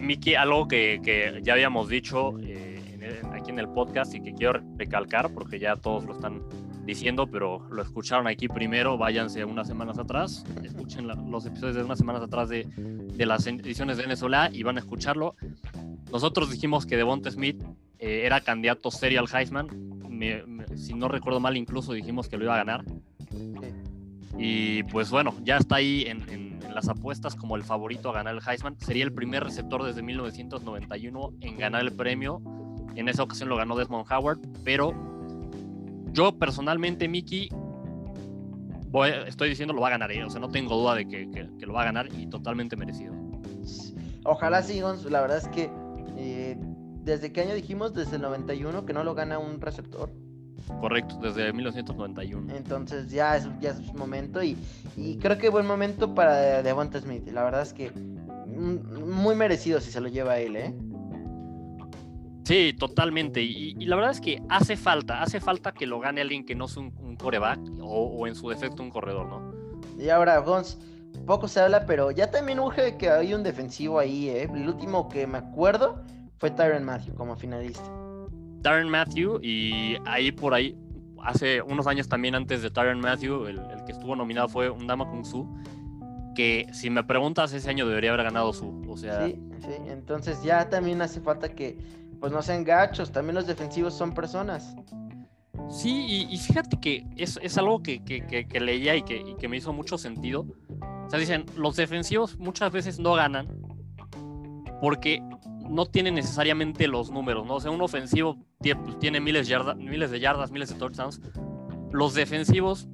Miki, 0.00 0.34
algo 0.34 0.68
que, 0.68 1.40
ya 1.42 1.52
habíamos 1.54 1.88
dicho 1.88 2.34
eh, 2.40 3.22
aquí 3.32 3.50
en 3.50 3.58
el 3.58 3.68
podcast 3.68 4.14
y 4.14 4.20
que 4.20 4.32
quiero 4.32 4.60
recalcar 4.76 5.32
porque 5.32 5.58
ya 5.58 5.76
todos 5.76 6.04
lo 6.04 6.12
están 6.12 6.42
diciendo, 6.84 7.26
pero 7.26 7.66
lo 7.70 7.82
escucharon 7.82 8.26
aquí 8.26 8.46
primero, 8.48 8.98
váyanse 8.98 9.44
unas 9.44 9.66
semanas 9.66 9.98
atrás, 9.98 10.44
escuchen 10.62 11.08
los 11.08 11.46
episodios 11.46 11.76
de 11.76 11.82
unas 11.82 11.98
semanas 11.98 12.22
atrás 12.22 12.48
de, 12.48 12.66
las 13.16 13.46
ediciones 13.46 13.96
de 13.96 14.02
Venezuela 14.02 14.50
y 14.52 14.62
van 14.62 14.76
a 14.76 14.80
escucharlo. 14.80 15.34
Nosotros 16.12 16.50
dijimos 16.50 16.86
que 16.86 16.96
Devonta 16.96 17.30
Smith 17.30 17.62
eh, 18.04 18.26
era 18.26 18.42
candidato 18.42 18.90
serio 18.90 19.20
al 19.20 19.28
Heisman, 19.34 19.66
si 20.76 20.92
no 20.92 21.08
recuerdo 21.08 21.40
mal 21.40 21.56
incluso 21.56 21.94
dijimos 21.94 22.28
que 22.28 22.36
lo 22.36 22.44
iba 22.44 22.52
a 22.52 22.58
ganar. 22.58 22.84
Y 24.36 24.82
pues 24.82 25.10
bueno, 25.10 25.34
ya 25.42 25.56
está 25.56 25.76
ahí 25.76 26.04
en, 26.06 26.60
las 26.74 26.88
apuestas 26.88 27.34
como 27.34 27.56
el 27.56 27.62
favorito 27.62 28.10
a 28.10 28.12
ganar 28.12 28.34
el 28.34 28.42
Heisman. 28.46 28.78
Sería 28.78 29.04
el 29.04 29.12
primer 29.14 29.42
receptor 29.42 29.84
desde 29.84 30.02
1991 30.02 31.32
en 31.40 31.56
ganar 31.56 31.80
el 31.80 31.92
premio. 31.92 32.42
En 32.94 33.08
esa 33.08 33.22
ocasión 33.22 33.48
lo 33.48 33.56
ganó 33.56 33.74
Desmond 33.74 34.04
Howard, 34.12 34.40
pero 34.64 34.92
yo 36.12 36.36
personalmente, 36.38 37.08
Mickey, 37.08 37.48
estoy 39.26 39.48
diciendo 39.48 39.72
lo 39.72 39.80
va 39.80 39.88
a 39.88 39.92
ganar. 39.92 40.12
¿eh? 40.12 40.22
O 40.24 40.28
sea, 40.28 40.40
no 40.40 40.50
tengo 40.50 40.76
duda 40.76 40.94
de 40.94 41.08
que, 41.08 41.48
lo 41.60 41.72
va 41.72 41.82
a 41.82 41.84
ganar 41.86 42.08
y 42.12 42.26
totalmente 42.26 42.76
merecido. 42.76 43.14
Ojalá 44.24 44.62
sí, 44.62 44.82
la 45.08 45.22
verdad 45.22 45.38
es 45.38 45.48
que 45.48 45.70
eh, 46.18 46.58
desde 47.04 47.32
qué 47.32 47.42
año 47.42 47.54
dijimos, 47.54 47.94
desde 47.94 48.16
el 48.16 48.22
91, 48.22 48.86
que 48.86 48.92
no 48.92 49.04
lo 49.04 49.14
gana 49.14 49.38
un 49.38 49.60
receptor. 49.60 50.10
Correcto, 50.80 51.16
desde 51.20 51.52
1991. 51.52 52.54
Entonces 52.54 53.10
ya 53.10 53.36
es, 53.36 53.48
ya 53.60 53.70
es 53.70 53.94
momento 53.94 54.42
y, 54.42 54.56
creo 55.20 55.36
que 55.36 55.50
buen 55.50 55.66
momento 55.66 56.14
para 56.14 56.62
Devonta 56.62 57.00
Smith. 57.00 57.28
La 57.30 57.44
verdad 57.44 57.62
es 57.62 57.74
que 57.74 57.92
muy 57.92 59.34
merecido 59.34 59.80
si 59.80 59.90
se 59.90 60.00
lo 60.00 60.08
lleva 60.08 60.32
a 60.32 60.38
él, 60.38 60.56
¿eh? 60.56 60.74
Sí, 62.44 62.74
totalmente. 62.78 63.42
Y, 63.42 63.74
la 63.86 63.96
verdad 63.96 64.12
es 64.12 64.20
que 64.20 64.42
hace 64.48 64.76
falta, 64.76 65.22
hace 65.22 65.40
falta 65.40 65.72
que 65.72 65.86
lo 65.86 66.00
gane 66.00 66.22
alguien 66.22 66.44
que 66.46 66.54
no 66.54 66.64
es 66.64 66.76
un, 66.76 66.92
coreback 67.16 67.60
o, 67.80 68.26
en 68.26 68.34
su 68.34 68.48
defecto 68.48 68.82
un 68.82 68.90
corredor, 68.90 69.26
¿no? 69.26 69.52
Y 70.02 70.08
ahora, 70.08 70.38
Gons, 70.38 70.78
poco 71.26 71.46
se 71.46 71.60
habla, 71.60 71.86
pero 71.86 72.10
ya 72.10 72.30
también 72.30 72.58
urge 72.58 72.96
que 72.96 73.10
hay 73.10 73.34
un 73.34 73.42
defensivo 73.42 73.98
ahí, 73.98 74.28
¿eh? 74.28 74.48
El 74.52 74.68
último 74.68 75.08
que 75.08 75.26
me 75.26 75.38
acuerdo 75.38 76.02
Fue 76.38 76.50
Tyron 76.50 76.84
Matthew 76.84 77.14
como 77.14 77.36
finalista. 77.36 77.84
Tyron 78.62 78.88
Matthew 78.88 79.40
y 79.42 79.96
ahí 80.06 80.32
por 80.32 80.54
ahí, 80.54 80.76
hace 81.22 81.62
unos 81.62 81.86
años 81.86 82.08
también 82.08 82.34
antes 82.34 82.62
de 82.62 82.70
Tyron 82.70 83.00
Matthew, 83.00 83.46
el, 83.46 83.60
que 83.86 83.92
estuvo 83.92 84.16
nominado 84.16 84.48
fue 84.48 84.70
Undama 84.70 85.08
Kung 85.08 85.24
Su, 85.24 85.46
que 86.34 86.66
si 86.72 86.90
me 86.90 87.04
preguntas 87.04 87.52
ese 87.52 87.70
año 87.70 87.86
debería 87.86 88.12
haber 88.12 88.24
ganado 88.24 88.52
su, 88.52 88.82
o 88.88 88.96
sea... 88.96 89.26
Sí, 89.26 89.38
sí, 89.60 89.74
entonces 89.86 90.42
ya 90.42 90.68
también 90.68 91.02
hace 91.02 91.20
falta 91.20 91.50
que 91.50 91.78
pues 92.20 92.32
no 92.32 92.40
sean 92.42 92.64
gachos, 92.64 93.12
también 93.12 93.34
los 93.34 93.46
defensivos 93.46 93.94
son 93.94 94.14
personas. 94.14 94.74
Sí, 95.68 96.26
y, 96.30 96.36
fíjate 96.38 96.78
que 96.78 97.06
es, 97.16 97.38
es 97.42 97.56
algo 97.58 97.82
que, 97.82 98.02
que, 98.04 98.46
que, 98.46 98.60
leía 98.60 98.96
y, 98.96 99.00
y 99.00 99.34
que, 99.36 99.48
me 99.48 99.56
hizo 99.56 99.72
mucho 99.72 99.96
sentido. 99.98 100.46
O 101.06 101.10
sea, 101.10 101.18
dicen, 101.18 101.46
los 101.56 101.76
defensivos 101.76 102.38
muchas 102.38 102.70
veces 102.70 102.98
no 102.98 103.14
ganan 103.14 103.48
porque 104.80 105.22
no 105.68 105.86
tienen 105.86 106.14
necesariamente 106.14 106.86
los 106.88 107.10
números, 107.10 107.46
¿no? 107.46 107.54
O 107.54 107.60
sea, 107.60 107.70
un 107.70 107.80
ofensivo 107.80 108.36
pues, 108.58 108.98
tiene 108.98 109.20
miles, 109.20 109.50
miles 109.76 110.10
de 110.10 110.20
yardas, 110.20 110.50
miles 110.50 110.68
de 110.68 110.74
touchdowns. 110.76 111.20
Los 111.92 112.14
defensivos, 112.14 112.88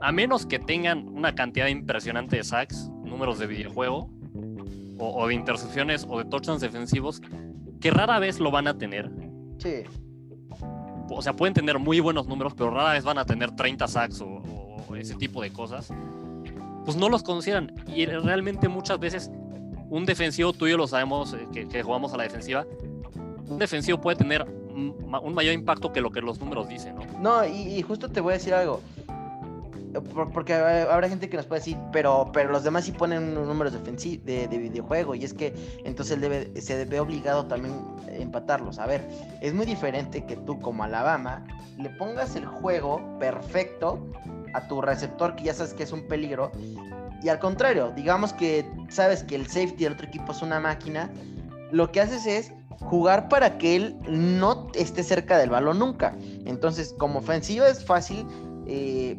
a 0.00 0.12
menos 0.12 0.46
que 0.46 0.58
tengan 0.58 1.08
una 1.08 1.34
cantidad 1.34 1.68
impresionante 1.68 2.36
de 2.36 2.44
sacks, 2.44 2.90
números 3.04 3.38
de 3.38 3.46
videojuego, 3.46 4.10
o, 4.98 5.26
de 5.26 5.34
intercepciones 5.34 6.06
o 6.08 6.18
de 6.18 6.24
touchdowns 6.24 6.60
defensivos, 6.60 7.20
que 7.80 7.90
rara 7.90 8.18
vez 8.18 8.38
lo 8.38 8.50
van 8.50 8.68
a 8.68 8.78
tener. 8.78 9.10
Sí. 9.58 9.82
O 11.10 11.20
sea, 11.22 11.34
pueden 11.34 11.54
tener 11.54 11.78
muy 11.78 12.00
buenos 12.00 12.26
números, 12.26 12.54
pero 12.54 12.70
rara 12.70 12.92
vez 12.92 13.04
van 13.04 13.18
a 13.18 13.24
tener 13.24 13.54
30 13.54 13.88
sacks 13.88 14.20
o, 14.20 14.26
o 14.88 14.96
ese 14.96 15.14
tipo 15.14 15.42
de 15.42 15.52
cosas. 15.52 15.92
Pues 16.84 16.96
no 16.96 17.08
los 17.08 17.22
consideran. 17.22 17.72
Y 17.86 18.06
realmente 18.06 18.68
muchas 18.68 18.98
veces 18.98 19.30
un 19.92 20.06
defensivo, 20.06 20.54
tú 20.54 20.66
y 20.66 20.70
yo 20.70 20.78
lo 20.78 20.88
sabemos, 20.88 21.34
eh, 21.34 21.46
que, 21.70 21.82
jugamos 21.82 22.14
a 22.14 22.16
la 22.16 22.22
defensiva, 22.22 22.66
un 23.46 23.58
defensivo 23.58 24.00
puede 24.00 24.16
tener 24.16 24.42
un 24.44 25.34
mayor 25.34 25.52
impacto 25.52 25.92
que 25.92 26.00
lo 26.00 26.10
que 26.10 26.22
los 26.22 26.40
números 26.40 26.66
dicen, 26.66 26.94
¿no? 26.94 27.02
No, 27.20 27.46
y, 27.46 27.82
justo 27.82 28.10
te 28.10 28.22
voy 28.22 28.32
a 28.32 28.36
decir 28.38 28.54
algo. 28.54 28.80
Porque 30.32 30.54
habrá 30.54 31.06
gente 31.10 31.28
que 31.28 31.36
nos 31.36 31.44
puede 31.44 31.60
decir, 31.60 31.76
pero, 31.92 32.30
pero 32.32 32.50
los 32.50 32.64
demás 32.64 32.86
sí 32.86 32.92
ponen 32.92 33.34
números 33.34 33.74
de, 33.74 34.48
de 34.48 34.58
videojuego, 34.58 35.14
y 35.14 35.24
es 35.24 35.34
que 35.34 35.52
entonces 35.84 36.18
se 36.64 36.76
debe 36.78 36.98
obligado 37.00 37.44
también 37.44 37.74
empatarlos. 38.08 38.78
A 38.78 38.86
ver, 38.86 39.06
es 39.42 39.52
muy 39.52 39.66
diferente 39.66 40.24
que 40.24 40.36
tú, 40.36 40.58
como 40.60 40.84
Alabama, 40.84 41.44
le 41.76 41.90
pongas 41.90 42.34
el 42.34 42.46
juego 42.46 43.02
perfecto 43.18 44.02
a 44.54 44.66
tu 44.66 44.80
receptor, 44.80 45.36
que 45.36 45.44
ya 45.44 45.54
sabes 45.54 45.74
que 45.74 45.82
es 45.82 45.92
un 45.92 46.08
peligro, 46.08 46.50
y 47.22 47.28
al 47.28 47.38
contrario, 47.38 47.92
digamos 47.94 48.32
que 48.32 48.68
sabes 48.88 49.22
que 49.24 49.36
el 49.36 49.46
safety 49.46 49.84
del 49.84 49.94
otro 49.94 50.06
equipo 50.06 50.32
es 50.32 50.42
una 50.42 50.60
máquina, 50.60 51.10
lo 51.70 51.90
que 51.90 52.00
haces 52.00 52.26
es 52.26 52.52
jugar 52.80 53.28
para 53.28 53.58
que 53.58 53.76
él 53.76 53.96
no 54.08 54.68
esté 54.74 55.02
cerca 55.02 55.38
del 55.38 55.50
balón 55.50 55.78
nunca. 55.78 56.16
Entonces, 56.44 56.94
como 56.98 57.20
ofensiva 57.20 57.68
es 57.68 57.84
fácil 57.84 58.26
eh, 58.66 59.16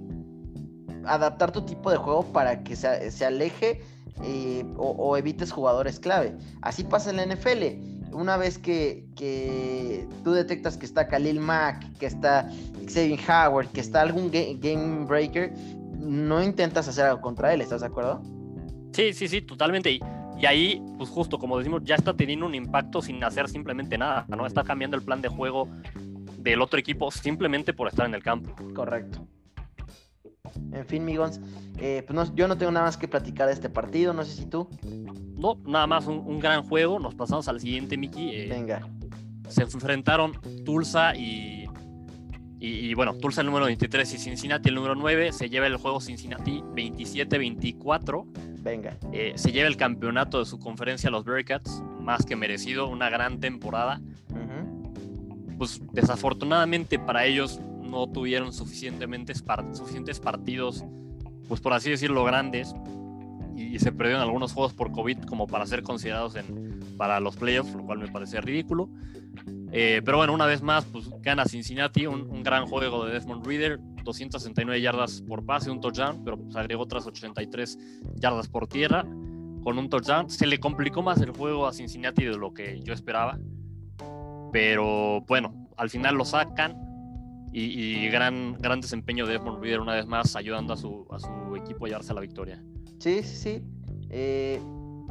adaptar 1.05 1.51
tu 1.51 1.61
tipo 1.65 1.89
de 1.91 1.97
juego 1.97 2.23
para 2.31 2.63
que 2.63 2.75
se, 2.75 3.25
aleje 3.25 3.81
eh, 4.23 4.65
o, 4.77 5.17
evites 5.17 5.51
jugadores 5.51 5.99
clave. 5.99 6.35
Así 6.61 6.83
pasa 6.83 7.09
en 7.09 7.17
la 7.17 7.25
NFL. 7.25 8.13
Una 8.13 8.37
vez 8.37 8.59
que, 8.59 9.07
que 9.15 10.07
tú 10.23 10.33
detectas 10.33 10.77
que 10.77 10.85
está 10.85 11.07
Khalil 11.07 11.39
Mack, 11.39 11.97
que 11.97 12.05
está 12.05 12.47
Xavier 12.87 13.19
Howard, 13.27 13.69
que 13.69 13.81
está 13.81 14.01
algún 14.01 14.29
game 14.29 15.05
breaker, 15.05 15.51
no 16.03 16.43
intentas 16.43 16.87
hacer 16.87 17.05
algo 17.05 17.21
contra 17.21 17.53
él, 17.53 17.61
¿estás 17.61 17.81
de 17.81 17.87
acuerdo? 17.87 18.21
Sí, 18.93 19.13
sí, 19.13 19.27
sí, 19.27 19.41
totalmente. 19.41 19.91
Y, 19.91 20.01
ahí, 20.45 20.83
pues 20.97 21.09
justo 21.09 21.39
como 21.39 21.57
decimos, 21.57 21.81
ya 21.83 21.95
está 21.95 22.13
teniendo 22.13 22.45
un 22.45 22.53
impacto 22.53 23.01
sin 23.01 23.23
hacer 23.23 23.47
simplemente 23.47 23.97
nada, 23.97 24.25
¿no? 24.27 24.45
Está 24.45 24.63
cambiando 24.63 24.97
el 24.97 25.03
plan 25.03 25.21
de 25.21 25.29
juego 25.29 25.67
del 26.37 26.61
otro 26.61 26.77
equipo 26.79 27.09
simplemente 27.11 27.73
por 27.73 27.87
estar 27.87 28.05
en 28.05 28.13
el 28.13 28.21
campo. 28.21 28.53
Correcto. 28.73 29.25
En 30.71 30.85
fin, 30.85 31.05
Migons, 31.05 31.39
eh, 31.77 32.03
pues 32.05 32.31
yo 32.35 32.47
no 32.47 32.57
tengo 32.57 32.71
nada 32.71 32.85
más 32.85 32.97
que 32.97 33.07
platicar 33.07 33.47
de 33.47 33.53
este 33.53 33.69
partido, 33.69 34.13
no 34.13 34.23
sé 34.23 34.35
si 34.35 34.45
tú. 34.45 34.67
No, 35.37 35.57
nada 35.65 35.87
más 35.87 36.05
un, 36.05 36.39
gran 36.39 36.63
juego. 36.63 36.99
Nos 36.99 37.15
pasamos 37.15 37.47
al 37.47 37.59
siguiente, 37.59 37.97
Miki. 37.97 38.29
Eh, 38.35 38.47
Venga. 38.49 38.87
Se 39.47 39.63
enfrentaron 39.63 40.33
Tulsa 40.65 41.15
y 41.15 41.62
y, 42.65 42.93
bueno, 42.93 43.13
Tulsa 43.15 43.41
el 43.41 43.47
número 43.47 43.65
23 43.65 44.13
y 44.13 44.17
Cincinnati 44.17 44.69
el 44.69 44.75
número 44.75 44.95
9. 44.95 45.33
Se 45.33 45.49
lleva 45.49 45.67
el 45.67 45.75
juego 45.75 45.99
Cincinnati 45.99 46.61
27-24. 46.61 48.23
Venga. 48.61 48.97
Eh, 49.11 49.33
se 49.35 49.51
lleva 49.51 49.67
el 49.67 49.75
campeonato 49.75 50.39
de 50.39 50.45
su 50.45 50.59
conferencia 50.59 51.09
los 51.09 51.25
Bearcats. 51.25 51.83
Más 51.99 52.25
que 52.25 52.37
merecido. 52.37 52.87
Una 52.87 53.09
gran 53.09 53.41
temporada. 53.41 53.99
Pues 55.57 55.81
desafortunadamente 55.91 56.99
para 56.99 57.25
ellos 57.25 57.59
no 57.81 58.07
tuvieron 58.07 58.53
suficientemente 58.53 59.33
suficientes 59.73 60.21
partidos, 60.21 60.85
pues 61.47 61.59
por 61.59 61.73
así 61.73 61.89
decirlo, 61.89 62.23
grandes. 62.23 62.73
Y, 63.55 63.79
se 63.79 63.91
perdieron 63.91 64.21
algunos 64.21 64.53
juegos 64.53 64.73
por 64.73 64.91
COVID 64.91 65.23
como 65.23 65.47
para 65.47 65.65
ser 65.65 65.83
considerados 65.83 66.35
en, 66.35 66.79
para 66.97 67.19
los 67.19 67.35
playoffs, 67.35 67.73
lo 67.73 67.85
cual 67.85 67.99
me 67.99 68.07
parece 68.07 68.41
ridículo. 68.41 68.89
Eh, 69.71 70.01
pero 70.05 70.17
bueno, 70.17 70.33
una 70.33 70.45
vez 70.45 70.61
más, 70.61 70.85
pues 70.85 71.09
gana 71.21 71.45
Cincinnati, 71.45 72.05
un, 72.05 72.43
gran 72.43 72.67
juego 72.67 73.05
de 73.05 73.13
Desmond 73.13 73.45
Reader, 73.45 73.79
269 74.03 74.81
yardas 74.81 75.23
por 75.27 75.45
pase, 75.45 75.71
un 75.71 75.81
touchdown, 75.81 76.23
pero 76.23 76.37
pues 76.37 76.55
agregó 76.55 76.83
otras 76.83 77.07
83 77.07 77.79
yardas 78.15 78.47
por 78.47 78.67
tierra 78.67 79.03
con 79.63 79.77
un 79.77 79.89
touchdown. 79.89 80.29
Se 80.29 80.45
le 80.45 80.59
complicó 80.59 81.01
más 81.01 81.19
el 81.21 81.31
juego 81.31 81.65
a 81.65 81.73
Cincinnati 81.73 82.23
de 82.23 82.37
lo 82.37 82.53
que 82.53 82.81
yo 82.81 82.93
esperaba, 82.93 83.39
pero 84.51 85.21
bueno, 85.21 85.67
al 85.75 85.89
final 85.89 86.15
lo 86.15 86.25
sacan 86.25 86.77
y, 87.51 88.07
gran, 88.09 88.53
gran 88.53 88.81
desempeño 88.81 89.25
de 89.25 89.33
Desmond 89.33 89.61
Reader 89.61 89.79
una 89.79 89.93
vez 89.93 90.07
más, 90.07 90.35
ayudando 90.35 90.73
a 90.73 90.77
su, 90.77 91.07
a 91.11 91.19
su 91.19 91.55
equipo 91.55 91.85
a 91.85 91.89
llevarse 91.89 92.11
a 92.11 92.15
la 92.15 92.21
victoria. 92.21 92.63
Sí, 93.03 93.21
sí, 93.21 93.35
sí. 93.35 93.63
Eh, 94.11 94.61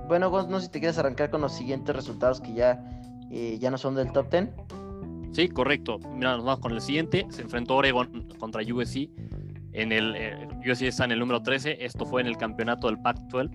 bueno, 0.09 0.31
no 0.49 0.61
sé 0.61 0.67
si 0.67 0.73
te 0.73 0.79
quieres 0.79 0.97
arrancar 0.97 1.29
con 1.29 1.43
los 1.43 1.53
siguientes 1.53 1.95
resultados 1.95 2.41
que 2.41 2.55
ya 2.55 2.83
eh, 3.31 3.59
ya 3.61 3.71
no 3.71 3.77
son 3.77 3.95
del 3.97 4.11
top 4.13 4.31
10. 4.31 4.49
Sí, 5.33 5.49
correcto. 5.49 5.99
Mira, 6.15 6.37
nos 6.37 6.47
vamos 6.47 6.61
con 6.61 6.73
el 6.73 6.81
siguiente. 6.81 7.27
Se 7.29 7.43
enfrentó 7.43 7.77
Oregon 7.77 8.29
contra 8.39 8.63
USC. 8.63 9.11
En 9.75 9.93
el, 9.93 10.15
eh, 10.17 10.49
USC 10.67 10.85
está 10.85 11.05
en 11.05 11.13
el 11.13 11.19
número 11.19 11.43
13. 11.43 11.85
Esto 11.85 12.07
fue 12.07 12.23
en 12.23 12.29
el 12.29 12.39
campeonato 12.39 12.87
del 12.87 12.97
Pac-12. 12.97 13.51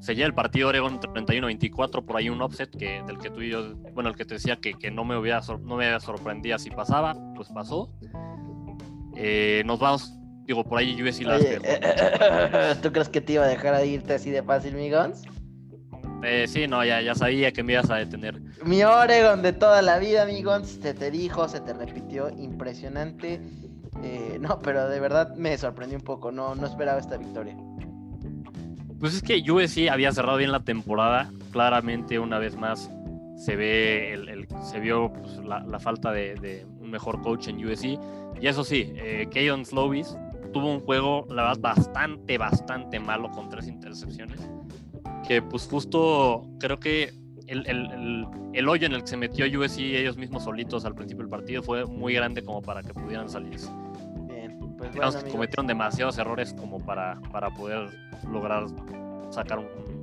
Se 0.00 0.14
lleva 0.14 0.26
el 0.26 0.34
partido 0.34 0.68
Oregon 0.68 1.00
31-24, 1.00 2.04
por 2.04 2.16
ahí 2.18 2.28
un 2.28 2.42
offset 2.42 2.68
que, 2.76 3.02
del 3.06 3.16
que 3.16 3.30
tú 3.30 3.40
y 3.40 3.52
yo, 3.52 3.74
bueno, 3.94 4.10
el 4.10 4.16
que 4.16 4.26
te 4.26 4.34
decía 4.34 4.56
que, 4.56 4.74
que 4.74 4.90
no, 4.90 5.06
me 5.06 5.16
hubiera, 5.16 5.40
no 5.62 5.76
me 5.76 5.98
sorprendía 5.98 6.58
si 6.58 6.68
pasaba, 6.68 7.16
pues 7.34 7.48
pasó. 7.48 7.90
Eh, 9.14 9.62
nos 9.64 9.78
vamos, 9.78 10.15
digo, 10.46 10.64
por 10.64 10.78
ahí 10.78 11.00
USC 11.02 11.22
las 11.22 11.42
¿Tú 12.82 12.92
crees 12.92 13.08
que 13.08 13.20
te 13.20 13.34
iba 13.34 13.44
a 13.44 13.48
dejar 13.48 13.84
irte 13.84 14.14
así 14.14 14.30
de 14.30 14.42
fácil, 14.42 14.74
Migons? 14.74 15.22
Eh, 16.22 16.46
sí, 16.48 16.66
no, 16.66 16.84
ya, 16.84 17.00
ya 17.02 17.14
sabía 17.14 17.52
que 17.52 17.62
me 17.62 17.74
ibas 17.74 17.90
a 17.90 17.96
detener. 17.96 18.40
Mi 18.64 18.82
Oregon 18.82 19.42
de 19.42 19.52
toda 19.52 19.82
la 19.82 19.98
vida, 19.98 20.22
amigos. 20.22 20.68
Se 20.68 20.94
te 20.94 21.10
dijo, 21.10 21.48
se 21.48 21.60
te 21.60 21.72
repitió. 21.72 22.30
Impresionante. 22.30 23.40
Eh, 24.02 24.38
no, 24.40 24.58
pero 24.60 24.88
de 24.88 25.00
verdad 25.00 25.34
me 25.36 25.56
sorprendió 25.58 25.98
un 25.98 26.04
poco. 26.04 26.32
No, 26.32 26.54
no 26.54 26.66
esperaba 26.66 26.98
esta 26.98 27.16
victoria. 27.16 27.56
Pues 28.98 29.14
es 29.14 29.22
que 29.22 29.42
USC 29.50 29.90
había 29.90 30.10
cerrado 30.12 30.38
bien 30.38 30.52
la 30.52 30.64
temporada. 30.64 31.30
Claramente, 31.52 32.18
una 32.18 32.38
vez 32.38 32.56
más, 32.56 32.90
se 33.36 33.56
ve 33.56 34.14
el, 34.14 34.48
se 34.62 34.80
vio 34.80 35.12
pues, 35.12 35.38
la, 35.44 35.78
falta 35.78 36.12
de, 36.12 36.66
un 36.80 36.90
mejor 36.90 37.20
coach 37.20 37.48
en 37.48 37.64
USC. 37.64 37.98
Y 38.40 38.46
eso 38.46 38.64
sí, 38.64 38.92
eh, 38.96 39.28
Keyon 39.30 39.64
Slovis 39.64 40.16
tuvo 40.56 40.72
un 40.72 40.80
juego, 40.80 41.26
la 41.28 41.48
verdad, 41.48 41.60
bastante, 41.60 42.38
bastante 42.38 42.98
malo 42.98 43.30
con 43.30 43.50
tres 43.50 43.68
intercepciones 43.68 44.40
que 45.28 45.42
pues 45.42 45.68
justo 45.68 46.46
creo 46.58 46.78
que 46.78 47.12
el, 47.46 47.66
el, 47.66 48.26
el, 48.54 48.68
hoyo 48.68 48.86
en 48.86 48.92
el 48.94 49.02
que 49.02 49.08
se 49.08 49.16
metió 49.16 49.44
USC 49.60 49.80
ellos 49.80 50.16
mismos 50.16 50.44
solitos 50.44 50.86
al 50.86 50.94
principio 50.94 51.24
del 51.24 51.30
partido 51.30 51.62
fue 51.62 51.84
muy 51.84 52.14
grande 52.14 52.42
como 52.42 52.62
para 52.62 52.82
que 52.82 52.94
pudieran 52.94 53.28
salirse. 53.28 53.70
Bien, 54.28 54.58
pues 54.78 54.92
Digamos 54.92 55.16
que 55.16 55.30
cometieron 55.30 55.66
demasiados 55.66 56.16
errores 56.16 56.54
como 56.54 56.80
para, 56.80 57.20
para 57.30 57.50
poder 57.50 57.90
lograr 58.32 58.66
sacar 59.30 59.60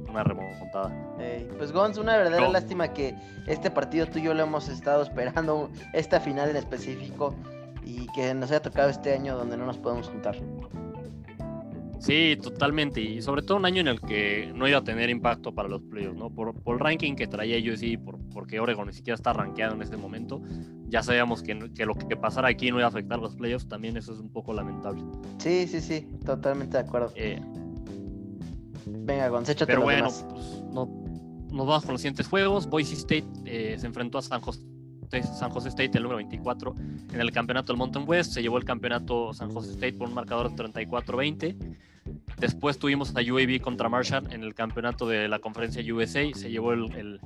una 0.08 0.24
remontada. 0.24 0.92
pues 1.58 1.72
Gonz, 1.72 1.98
una 1.98 2.16
verdadera 2.16 2.50
lástima 2.50 2.94
que 2.94 3.16
este 3.48 3.72
partido 3.72 4.06
tú 4.06 4.20
y 4.20 4.24
yo 4.24 4.36
lo 4.36 4.44
hemos 4.44 4.70
estado 4.70 5.02
esperando, 5.02 5.72
esta 5.94 6.20
final 6.20 6.50
en 6.52 6.58
específico, 6.58 7.36
y 7.86 8.08
que 8.08 8.34
nos 8.34 8.52
haya 8.52 8.62
tocado 8.62 8.90
este 8.90 9.14
año 9.14 9.38
donde 9.38 9.58
no 9.58 9.66
nos 9.66 9.78
podemos 9.78 10.08
juntar. 10.08 10.38
Sí, 12.00 12.38
totalmente. 12.42 13.00
Y 13.00 13.22
sobre 13.22 13.44
todo 13.44 13.58
un 13.58 13.66
año 13.66 13.80
en 13.80 13.88
el 13.88 14.02
que 14.02 14.52
no 14.54 14.68
iba 14.68 14.80
a 14.80 14.84
tener 14.84 15.10
impacto 15.10 15.56
para 15.56 15.70
los 15.70 15.82
playoffs, 15.84 16.18
¿no? 16.18 16.30
Por, 16.30 16.54
por 16.54 16.76
el 16.76 16.80
ranking 16.82 17.16
que 17.16 17.28
traía 17.28 17.58
USC, 17.58 17.98
por, 18.04 18.20
porque 18.34 18.60
Oregon 18.60 18.88
ni 18.88 18.94
siquiera 18.94 19.16
está 19.16 19.32
rankeado 19.32 19.74
en 19.76 19.82
este 19.82 19.96
momento, 19.96 20.42
ya 20.90 21.02
sabíamos 21.02 21.42
que, 21.42 21.58
que, 21.74 21.86
lo 21.86 21.96
que 21.96 22.18
pasara 22.18 22.50
aquí 22.50 22.72
no 22.72 22.78
iba 22.78 22.86
a 22.86 22.90
afectar 22.90 23.20
los 23.20 23.36
playoffs. 23.36 23.70
También 23.70 23.96
eso 23.96 24.12
es 24.12 24.20
un 24.20 24.30
poco 24.30 24.54
lamentable. 24.54 25.02
Sí, 25.38 25.66
sí, 25.66 25.80
sí, 25.80 26.08
totalmente 26.26 26.76
de 26.76 26.84
acuerdo. 26.84 27.14
Eh, 27.16 27.40
Venga, 28.86 29.30
Gonz, 29.30 29.50
échate 29.50 29.66
Pero 29.72 29.82
bueno, 29.82 30.10
pues 30.30 30.62
no, 30.72 30.86
nos 31.52 31.68
vamos 31.68 31.84
con 31.84 31.94
los 31.94 32.02
siguientes 32.02 32.28
juegos. 32.28 32.68
Boise 32.68 32.96
State 32.96 33.26
eh, 33.46 33.76
se 33.80 33.88
enfrentó 33.88 34.18
a 34.18 34.22
San 34.22 34.42
José, 34.42 34.62
San 35.22 35.52
José 35.52 35.70
State, 35.70 35.98
el 35.98 36.04
número 36.04 36.18
24, 36.18 36.76
en 37.14 37.22
el 37.22 37.32
campeonato 37.32 37.74
del 37.74 37.78
Mountain 37.78 38.06
West. 38.08 38.32
Se 38.32 38.42
llevó 38.42 38.58
el 38.58 38.66
campeonato 38.66 39.34
San 39.34 39.52
José 39.52 39.72
State 39.72 39.94
por 39.94 40.08
un 40.08 40.16
marcador 40.16 40.50
de 40.50 40.64
34-20. 40.64 41.78
Después 42.40 42.80
tuvimos 42.80 43.16
a 43.16 43.22
UAB 43.22 43.62
contra 43.62 43.90
Marshall 43.90 44.32
en 44.34 44.44
el 44.44 44.54
campeonato 44.54 45.08
de 45.08 45.28
la 45.28 45.40
conferencia 45.40 45.82
USA. 45.94 46.24
Se 46.34 46.50
llevó 46.50 46.74
el, 46.74 47.20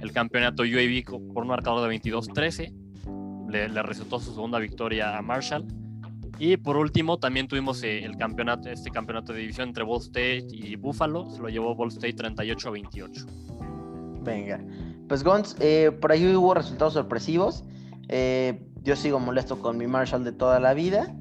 el, 0.00 0.12
campeonato 0.12 0.62
UAB 0.62 1.32
por 1.32 1.44
un 1.44 1.48
marcador 1.48 1.88
de 1.88 1.96
22-13. 1.96 3.48
Le, 3.50 3.68
le, 3.68 3.82
resultó 3.82 4.18
su 4.18 4.34
segunda 4.34 4.58
victoria 4.58 5.16
a 5.16 5.22
Marshall. 5.22 5.66
Y 6.38 6.56
por 6.56 6.76
último, 6.76 7.18
también 7.18 7.46
tuvimos 7.46 7.82
eh, 7.82 8.04
el 8.04 8.16
campeonato, 8.16 8.68
este 8.68 8.90
campeonato 8.90 9.32
de 9.32 9.40
división 9.40 9.68
entre 9.68 9.84
Ball 9.84 10.00
State 10.00 10.48
y 10.50 10.76
Buffalo. 10.76 11.30
Se 11.30 11.40
lo 11.40 11.48
llevó 11.48 11.74
Ball 11.74 11.88
State 11.88 12.16
38-28. 12.16 13.51
Venga. 14.22 14.60
Pues 15.08 15.24
Gons, 15.24 15.56
eh, 15.60 15.90
por 16.00 16.12
ahí 16.12 16.34
hubo 16.34 16.54
resultados 16.54 16.94
sorpresivos. 16.94 17.64
Eh, 18.08 18.62
yo 18.82 18.96
sigo 18.96 19.20
molesto 19.20 19.58
con 19.58 19.76
mi 19.76 19.86
Marshall 19.86 20.24
de 20.24 20.32
toda 20.32 20.60
la 20.60 20.74
vida. 20.74 21.14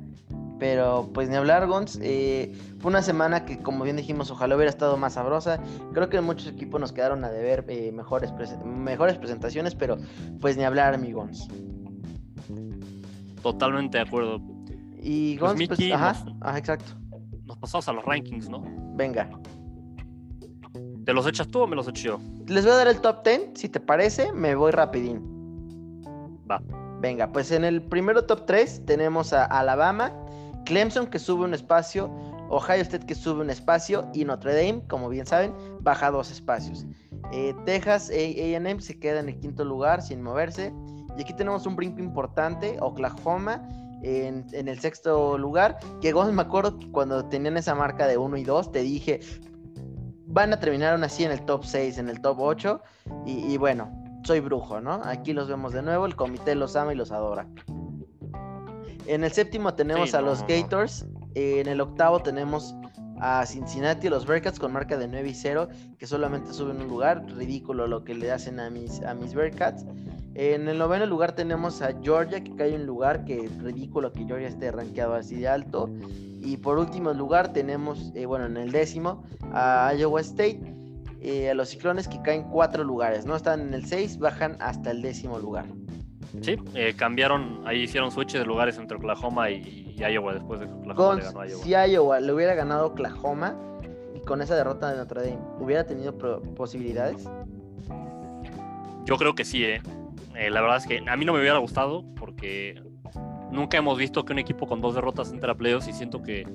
Pero 0.59 1.09
pues 1.13 1.27
ni 1.27 1.35
hablar, 1.35 1.65
Gons. 1.65 1.97
fue 1.97 2.89
una 2.89 3.01
semana 3.01 3.45
que, 3.45 3.57
como 3.57 3.83
bien 3.83 3.95
dijimos, 3.95 4.29
ojalá 4.29 4.55
hubiera 4.55 4.69
estado 4.69 4.95
más 4.95 5.13
sabrosa. 5.13 5.59
Creo 5.91 6.09
que 6.09 6.21
muchos 6.21 6.47
equipos 6.47 6.79
nos 6.79 6.91
quedaron 6.91 7.23
a 7.23 7.31
deber 7.31 7.65
mejores, 7.91 8.31
mejores 8.63 9.17
presentaciones, 9.17 9.73
pero 9.73 9.97
pues 10.39 10.57
ni 10.57 10.63
hablar, 10.63 10.99
mi 10.99 11.13
Gons. 11.13 11.47
Totalmente 13.41 13.97
de 13.97 14.03
acuerdo. 14.03 14.39
Y 15.01 15.37
pues 15.39 15.53
Gons, 15.53 15.67
pues, 15.67 15.91
ajá, 15.91 16.23
ajá, 16.41 16.57
exacto. 16.59 16.93
Nos 17.45 17.57
pasamos 17.57 17.87
a 17.87 17.93
los 17.93 18.05
rankings, 18.05 18.47
¿no? 18.47 18.63
Venga. 18.95 19.29
¿Te 21.05 21.13
los 21.13 21.25
echas 21.25 21.47
tú 21.47 21.61
o 21.61 21.67
me 21.67 21.75
los 21.75 21.87
echo 21.87 22.03
yo? 22.03 22.19
Les 22.47 22.63
voy 22.63 22.73
a 22.73 22.77
dar 22.77 22.87
el 22.87 23.01
top 23.01 23.23
10, 23.23 23.51
si 23.55 23.69
te 23.69 23.79
parece, 23.79 24.31
me 24.33 24.55
voy 24.55 24.71
rapidín. 24.71 25.21
Va. 26.49 26.61
Venga, 26.99 27.31
pues 27.31 27.51
en 27.51 27.63
el 27.63 27.81
primero 27.81 28.25
top 28.25 28.45
3 28.45 28.85
tenemos 28.85 29.33
a 29.33 29.45
Alabama, 29.45 30.13
Clemson 30.65 31.07
que 31.07 31.17
sube 31.17 31.45
un 31.45 31.55
espacio, 31.55 32.11
Ohio 32.49 32.81
State 32.81 33.07
que 33.07 33.15
sube 33.15 33.41
un 33.41 33.49
espacio 33.49 34.07
y 34.13 34.25
Notre 34.25 34.53
Dame, 34.53 34.83
como 34.87 35.09
bien 35.09 35.25
saben, 35.25 35.53
baja 35.79 36.11
dos 36.11 36.29
espacios. 36.29 36.85
Eh, 37.31 37.55
Texas 37.65 38.11
AM 38.11 38.79
se 38.79 38.99
queda 38.99 39.21
en 39.21 39.29
el 39.29 39.39
quinto 39.39 39.65
lugar 39.65 40.01
sin 40.01 40.21
moverse. 40.21 40.73
Y 41.17 41.21
aquí 41.21 41.33
tenemos 41.33 41.65
un 41.65 41.75
brinco 41.75 41.99
importante, 41.99 42.77
Oklahoma 42.79 43.67
en, 44.03 44.67
el 44.67 44.79
sexto 44.79 45.37
lugar. 45.37 45.77
Que 46.01 46.13
me 46.13 46.41
acuerdo 46.41 46.77
que 46.77 46.89
cuando 46.91 47.25
tenían 47.25 47.57
esa 47.57 47.75
marca 47.75 48.07
de 48.07 48.17
1 48.17 48.37
y 48.37 48.43
2, 48.43 48.71
te 48.71 48.79
dije, 48.79 49.19
van 50.31 50.53
a 50.53 50.59
terminar 50.59 50.93
aún 50.93 51.03
así 51.03 51.23
en 51.23 51.31
el 51.31 51.41
top 51.45 51.63
6, 51.65 51.97
en 51.97 52.09
el 52.09 52.21
top 52.21 52.39
8. 52.39 52.81
Y, 53.25 53.57
bueno, 53.57 53.91
soy 54.23 54.39
brujo, 54.39 54.81
¿no? 54.81 55.01
Aquí 55.03 55.33
los 55.33 55.47
vemos 55.47 55.73
de 55.73 55.81
nuevo, 55.81 56.05
el 56.05 56.15
comité 56.15 56.55
los 56.55 56.75
ama 56.75 56.93
y 56.93 56.95
los 56.95 57.11
adora. 57.11 57.47
En 59.07 59.23
el 59.23 59.31
séptimo 59.31 59.73
tenemos 59.73 60.13
a 60.13 60.21
los 60.21 60.45
Gators. 60.47 61.05
En 61.35 61.67
el 61.67 61.81
octavo 61.81 62.19
tenemos 62.21 62.75
a 63.19 63.45
Cincinnati, 63.45 64.09
los 64.09 64.25
Bearcats 64.25 64.59
con 64.59 64.73
marca 64.73 64.97
de 64.97 65.07
9 65.07 65.29
y 65.29 65.33
0, 65.35 65.69
que 65.97 66.07
solamente 66.07 66.53
suben 66.53 66.81
un 66.81 66.87
lugar. 66.87 67.23
Ridículo 67.35 67.87
lo 67.87 68.03
que 68.03 68.15
le 68.15 68.31
hacen 68.31 68.59
a 68.59 68.69
mis, 68.69 69.01
a 69.03 69.13
mis 69.13 69.33
Bearcats. 69.33 69.85
En 70.33 70.69
el 70.69 70.77
noveno 70.77 71.05
lugar 71.05 71.33
tenemos 71.33 71.81
a 71.81 71.93
Georgia, 72.01 72.41
que 72.41 72.55
cae 72.55 72.73
en 72.73 72.85
lugar, 72.85 73.25
que 73.25 73.49
ridículo 73.61 74.13
que 74.13 74.25
Georgia 74.25 74.47
esté 74.47 74.71
rankeado 74.71 75.13
así 75.13 75.35
de 75.35 75.47
alto. 75.47 75.89
Y 76.41 76.57
por 76.57 76.77
último 76.79 77.13
lugar 77.13 77.53
tenemos, 77.53 78.11
eh, 78.15 78.25
bueno, 78.25 78.45
en 78.45 78.57
el 78.57 78.71
décimo, 78.71 79.23
a 79.53 79.93
Iowa 79.95 80.21
State, 80.21 80.59
eh, 81.21 81.51
a 81.51 81.53
los 81.53 81.69
ciclones 81.69 82.07
que 82.07 82.19
caen 82.23 82.43
cuatro 82.43 82.83
lugares, 82.83 83.25
¿no? 83.25 83.35
Están 83.35 83.61
en 83.61 83.73
el 83.75 83.85
6, 83.85 84.17
bajan 84.17 84.57
hasta 84.59 84.89
el 84.89 85.03
décimo 85.03 85.37
lugar. 85.37 85.65
Sí, 86.41 86.57
eh, 86.73 86.93
cambiaron, 86.97 87.61
ahí 87.67 87.81
hicieron 87.83 88.11
switch 88.11 88.33
de 88.33 88.45
lugares 88.45 88.77
entre 88.77 88.97
Oklahoma 88.97 89.51
y, 89.51 89.95
Iowa 89.97 90.33
después 90.33 90.61
de 90.61 90.65
que 90.65 90.73
Oklahoma 90.73 91.15
le 91.15 91.23
ganó 91.23 91.41
a 91.41 91.47
Iowa. 91.47 91.63
Si 91.63 91.69
Iowa 91.69 92.19
le 92.19 92.33
hubiera 92.33 92.55
ganado 92.55 92.87
Oklahoma 92.87 93.55
y 94.15 94.21
con 94.21 94.41
esa 94.41 94.55
derrota 94.55 94.89
de 94.91 94.97
Notre 94.97 95.21
Dame, 95.21 95.41
¿hubiera 95.59 95.85
tenido 95.85 96.17
posibilidades? 96.55 97.29
Yo 99.05 99.17
creo 99.17 99.35
que 99.35 99.45
sí, 99.45 99.63
¿eh? 99.63 99.81
Eh, 100.35 100.49
la 100.49 100.61
verdad 100.61 100.77
es 100.77 100.87
que 100.87 101.03
a 101.07 101.15
mí 101.17 101.25
no 101.25 101.33
me 101.33 101.39
hubiera 101.39 101.57
gustado 101.59 102.03
porque 102.15 102.81
nunca 103.51 103.77
hemos 103.77 103.97
visto 103.97 104.25
que 104.25 104.33
un 104.33 104.39
equipo 104.39 104.67
con 104.67 104.81
dos 104.81 104.95
derrotas 104.95 105.31
entre 105.31 105.51
a 105.51 105.55
playoffs 105.55 105.87
y 105.87 105.93
siento 105.93 106.21
que 106.21 106.47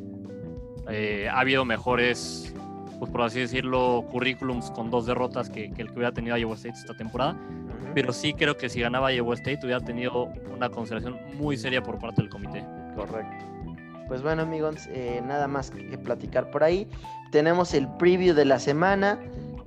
eh, 0.88 1.28
ha 1.28 1.40
habido 1.40 1.64
mejores, 1.64 2.54
pues 2.98 3.10
por 3.10 3.22
así 3.22 3.40
decirlo, 3.40 4.04
currículums 4.10 4.70
con 4.70 4.90
dos 4.90 5.06
derrotas 5.06 5.50
que, 5.50 5.66
el 5.66 5.72
que 5.74 5.92
hubiera 5.92 6.12
tenido 6.12 6.36
Iowa 6.36 6.54
State 6.54 6.78
esta 6.78 6.96
temporada. 6.96 7.36
Pero 7.94 8.12
sí 8.12 8.34
creo 8.34 8.56
que 8.56 8.68
si 8.68 8.80
ganaba 8.80 9.12
Iowa 9.12 9.34
State 9.34 9.60
hubiera 9.62 9.80
tenido 9.80 10.28
una 10.54 10.68
consideración 10.68 11.18
muy 11.38 11.56
seria 11.56 11.82
por 11.82 11.98
parte 11.98 12.22
del 12.22 12.30
comité. 12.30 12.64
Correcto. 12.94 13.44
Pues 14.08 14.22
bueno 14.22 14.42
amigos, 14.42 14.86
eh, 14.88 15.20
nada 15.26 15.48
más 15.48 15.70
que 15.70 15.98
platicar 15.98 16.50
por 16.50 16.62
ahí. 16.62 16.86
Tenemos 17.32 17.74
el 17.74 17.88
preview 17.98 18.34
de 18.34 18.44
la 18.44 18.58
semana. 18.58 19.18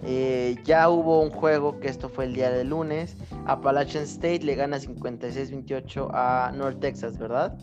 Eh, 0.04 0.56
ya 0.64 0.90
hubo 0.90 1.22
un 1.22 1.30
juego 1.30 1.80
que 1.80 1.88
esto 1.88 2.10
fue 2.10 2.26
el 2.26 2.34
día 2.34 2.50
de 2.52 2.64
lunes. 2.64 3.18
Appalachian 3.46 4.04
State 4.04 4.40
le 4.44 4.56
gana 4.56 4.78
56-28 4.78 6.10
a 6.14 6.52
North 6.56 6.80
Texas, 6.80 7.18
¿verdad? 7.18 7.58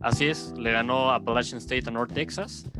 Así 0.00 0.26
es, 0.26 0.52
le 0.56 0.72
ganó 0.72 1.10
Appalachian 1.10 1.58
State 1.58 1.84
a 1.86 1.90
North 1.90 2.12
Texas. 2.12 2.70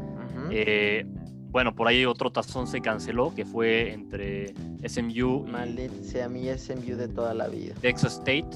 Eh, 0.51 1.05
bueno, 1.51 1.75
por 1.75 1.87
ahí 1.87 2.05
otro 2.07 2.33
tazón 2.33 2.67
se 2.67 2.81
canceló, 2.81 3.35
que 3.35 3.45
fue 3.45 3.93
entre 3.93 4.55
SMU 4.87 5.47
y 5.77 6.05
sea 6.05 6.29
mi 6.29 6.49
SMU 6.49 6.97
de 6.97 7.09
toda 7.09 7.35
la 7.35 7.47
vida. 7.49 7.75
Texas 7.81 8.15
State. 8.15 8.49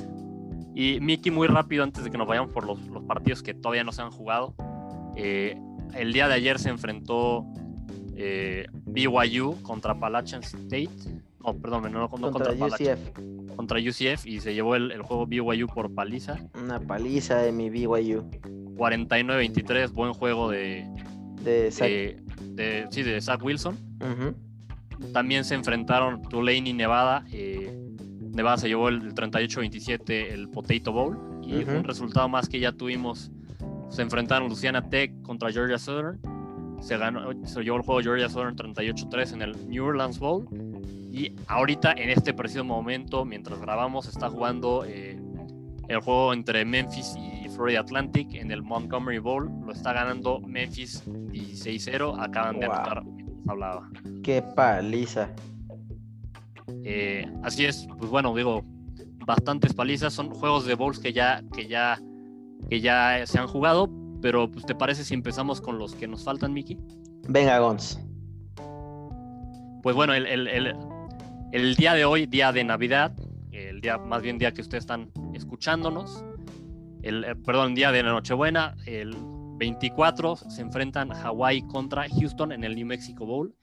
Y 0.75 0.99
Mickey, 1.01 1.31
muy 1.31 1.47
rápido, 1.47 1.85
antes 1.85 2.05
de 2.05 2.11
que 2.11 2.19
nos 2.19 2.27
vayamos 2.27 2.53
por 2.53 2.67
los, 2.67 2.79
partidos 3.07 3.43
que 3.43 3.55
todavía 3.55 3.85
no 3.85 3.93
se 3.93 4.03
han 4.03 4.11
jugado. 4.11 4.55
Eh, 5.15 5.59
el 5.95 6.13
día 6.13 6.27
de 6.29 6.35
ayer 6.35 6.59
se 6.59 6.69
enfrentó 6.71 7.47
eh, 8.17 8.67
BYU 8.73 9.63
contra 9.63 9.93
Appalachian 9.93 10.43
State. 10.43 10.89
No, 11.45 11.55
perdón, 11.59 11.93
no, 11.93 12.09
contra, 12.09 12.53
UCF. 12.53 13.55
Contra 13.55 13.79
UCF 13.79 14.27
y 14.27 14.41
se 14.41 14.55
llevó 14.55 14.75
el, 14.75 15.01
juego 15.03 15.27
BYU 15.27 15.67
por 15.67 15.95
paliza. 15.95 16.39
Una 16.61 16.81
paliza 16.81 17.37
de 17.37 17.53
mi 17.53 17.71
BYU. 17.71 18.29
49-23, 18.77 19.93
buen 19.93 20.13
juego 20.13 20.51
de. 20.51 20.87
De 21.43 21.71
Zach, 21.71 21.89
sí, 22.91 23.03
de 23.03 23.21
Zach 23.21 23.43
Wilson. 23.43 23.77
También 25.13 25.45
se 25.45 25.55
enfrentaron 25.55 26.23
Tulane 26.23 26.71
y 26.71 26.73
Nevada. 26.73 27.25
Eh, 27.31 27.71
Nevada 28.33 28.57
se 28.57 28.69
llevó 28.69 28.89
el 28.89 29.15
38-27 29.15 30.33
el 30.33 30.49
Potato 30.49 30.93
Bowl. 30.93 31.19
Y 31.43 31.63
un 31.63 31.85
resultado 31.85 32.29
más 32.29 32.49
que 32.49 32.59
ya 32.59 32.73
tuvimos. 32.73 33.31
Se 33.89 34.03
enfrentaron 34.03 34.49
Luciana 34.49 34.89
Tech 34.89 35.13
contra 35.23 35.53
Georgia 35.53 35.79
Southern 35.79 36.19
se, 36.81 36.97
ganó, 36.97 37.31
se 37.47 37.63
llevó 37.63 37.77
el 37.77 37.83
juego 37.83 38.01
Georgia 38.01 38.29
Southern 38.29 38.57
38-3 38.57 39.33
en 39.35 39.43
el 39.43 39.69
New 39.69 39.85
Orleans 39.85 40.19
Bowl. 40.19 40.47
Y 41.13 41.33
ahorita, 41.49 41.93
en 41.93 42.11
este 42.11 42.35
preciso 42.35 42.65
momento, 42.65 43.25
mientras 43.25 43.61
grabamos, 43.61 44.09
está 44.09 44.29
jugando 44.29 44.85
eh, 44.85 45.19
el 45.89 46.01
juego 46.01 46.33
entre 46.33 46.65
Memphis 46.65 47.17
y 47.17 47.49
Florida 47.49 47.81
Atlantic 47.81 48.35
en 48.35 48.51
el 48.51 48.63
Montgomery 48.63 49.19
Bowl. 49.19 49.51
Lo 49.65 49.73
está 49.73 49.93
ganando 49.93 50.41
Memphis 50.41 51.03
16-0. 51.07 52.23
Acaban 52.23 52.59
de 52.59 52.67
anotar 52.67 53.03
hablaba. 53.49 53.89
Qué 54.23 54.43
paliza. 54.43 55.31
Eh, 56.85 57.27
así 57.43 57.65
es, 57.65 57.87
pues 57.99 58.11
bueno, 58.11 58.35
digo, 58.35 58.63
bastantes 59.27 59.75
palizas. 59.75 60.13
Son 60.13 60.31
juegos 60.31 60.67
de 60.67 60.75
bowls 60.75 60.99
que 60.99 61.13
ya, 61.13 61.43
que 61.55 61.67
ya, 61.67 62.01
que 62.69 62.81
ya 62.81 63.23
se 63.27 63.39
han 63.39 63.47
jugado, 63.47 63.89
pero, 64.21 64.51
pues, 64.51 64.67
¿te 64.67 64.75
parece 64.75 65.05
si 65.05 65.15
empezamos 65.15 65.61
con 65.61 65.79
los 65.79 65.95
que 65.95 66.07
nos 66.07 66.25
faltan, 66.25 66.53
Miki? 66.53 66.79
Venga, 67.29 67.59
Gons. 67.59 68.01
Pues 69.83 69.95
bueno, 69.95 70.15
el, 70.15 71.77
día 71.77 71.95
de 71.95 72.05
hoy, 72.05 72.27
día 72.27 72.53
de 72.53 72.65
Navidad, 72.65 73.13
el 73.53 73.81
día, 73.81 73.99
más 73.99 74.23
bien 74.23 74.39
día 74.39 74.53
que 74.53 74.61
ustedes 74.61 74.83
están 74.83 75.11
escuchándonos, 75.33 76.25
el, 77.03 77.25
eh, 77.25 77.37
perdón, 77.37 77.75
día 77.75 77.93
de 77.93 78.03
Nochebuena, 78.03 78.77
el 78.87 79.15
24 79.59 80.37
se 80.37 80.63
enfrentan 80.63 81.13
Hawaii 81.13 81.63
contra 81.63 82.07
Houston 82.09 82.53
en 82.53 82.65
el 82.65 82.75
New 82.75 82.87
Mexico 82.87 83.25
Bowl. 83.25 83.55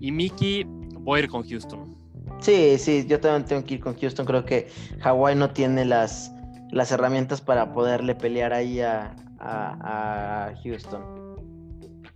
Y 0.00 0.12
Miki, 0.12 0.64
voy 0.66 1.20
a 1.20 1.22
ir 1.24 1.28
con 1.28 1.46
Houston. 1.48 1.96
Sí, 2.40 2.78
sí, 2.78 3.06
yo 3.08 3.20
también 3.20 3.44
tengo 3.44 3.64
que 3.64 3.74
ir 3.74 3.80
con 3.80 3.98
Houston. 3.98 4.26
Creo 4.26 4.44
que 4.44 4.68
Hawaii 5.02 5.36
no 5.36 5.50
tiene 5.50 5.84
las, 5.84 6.32
las 6.70 6.90
herramientas 6.90 7.40
para 7.40 7.72
poderle 7.72 8.14
pelear 8.14 8.52
ahí 8.52 8.80
a, 8.80 9.14
a, 9.38 10.52
Houston. 10.62 11.02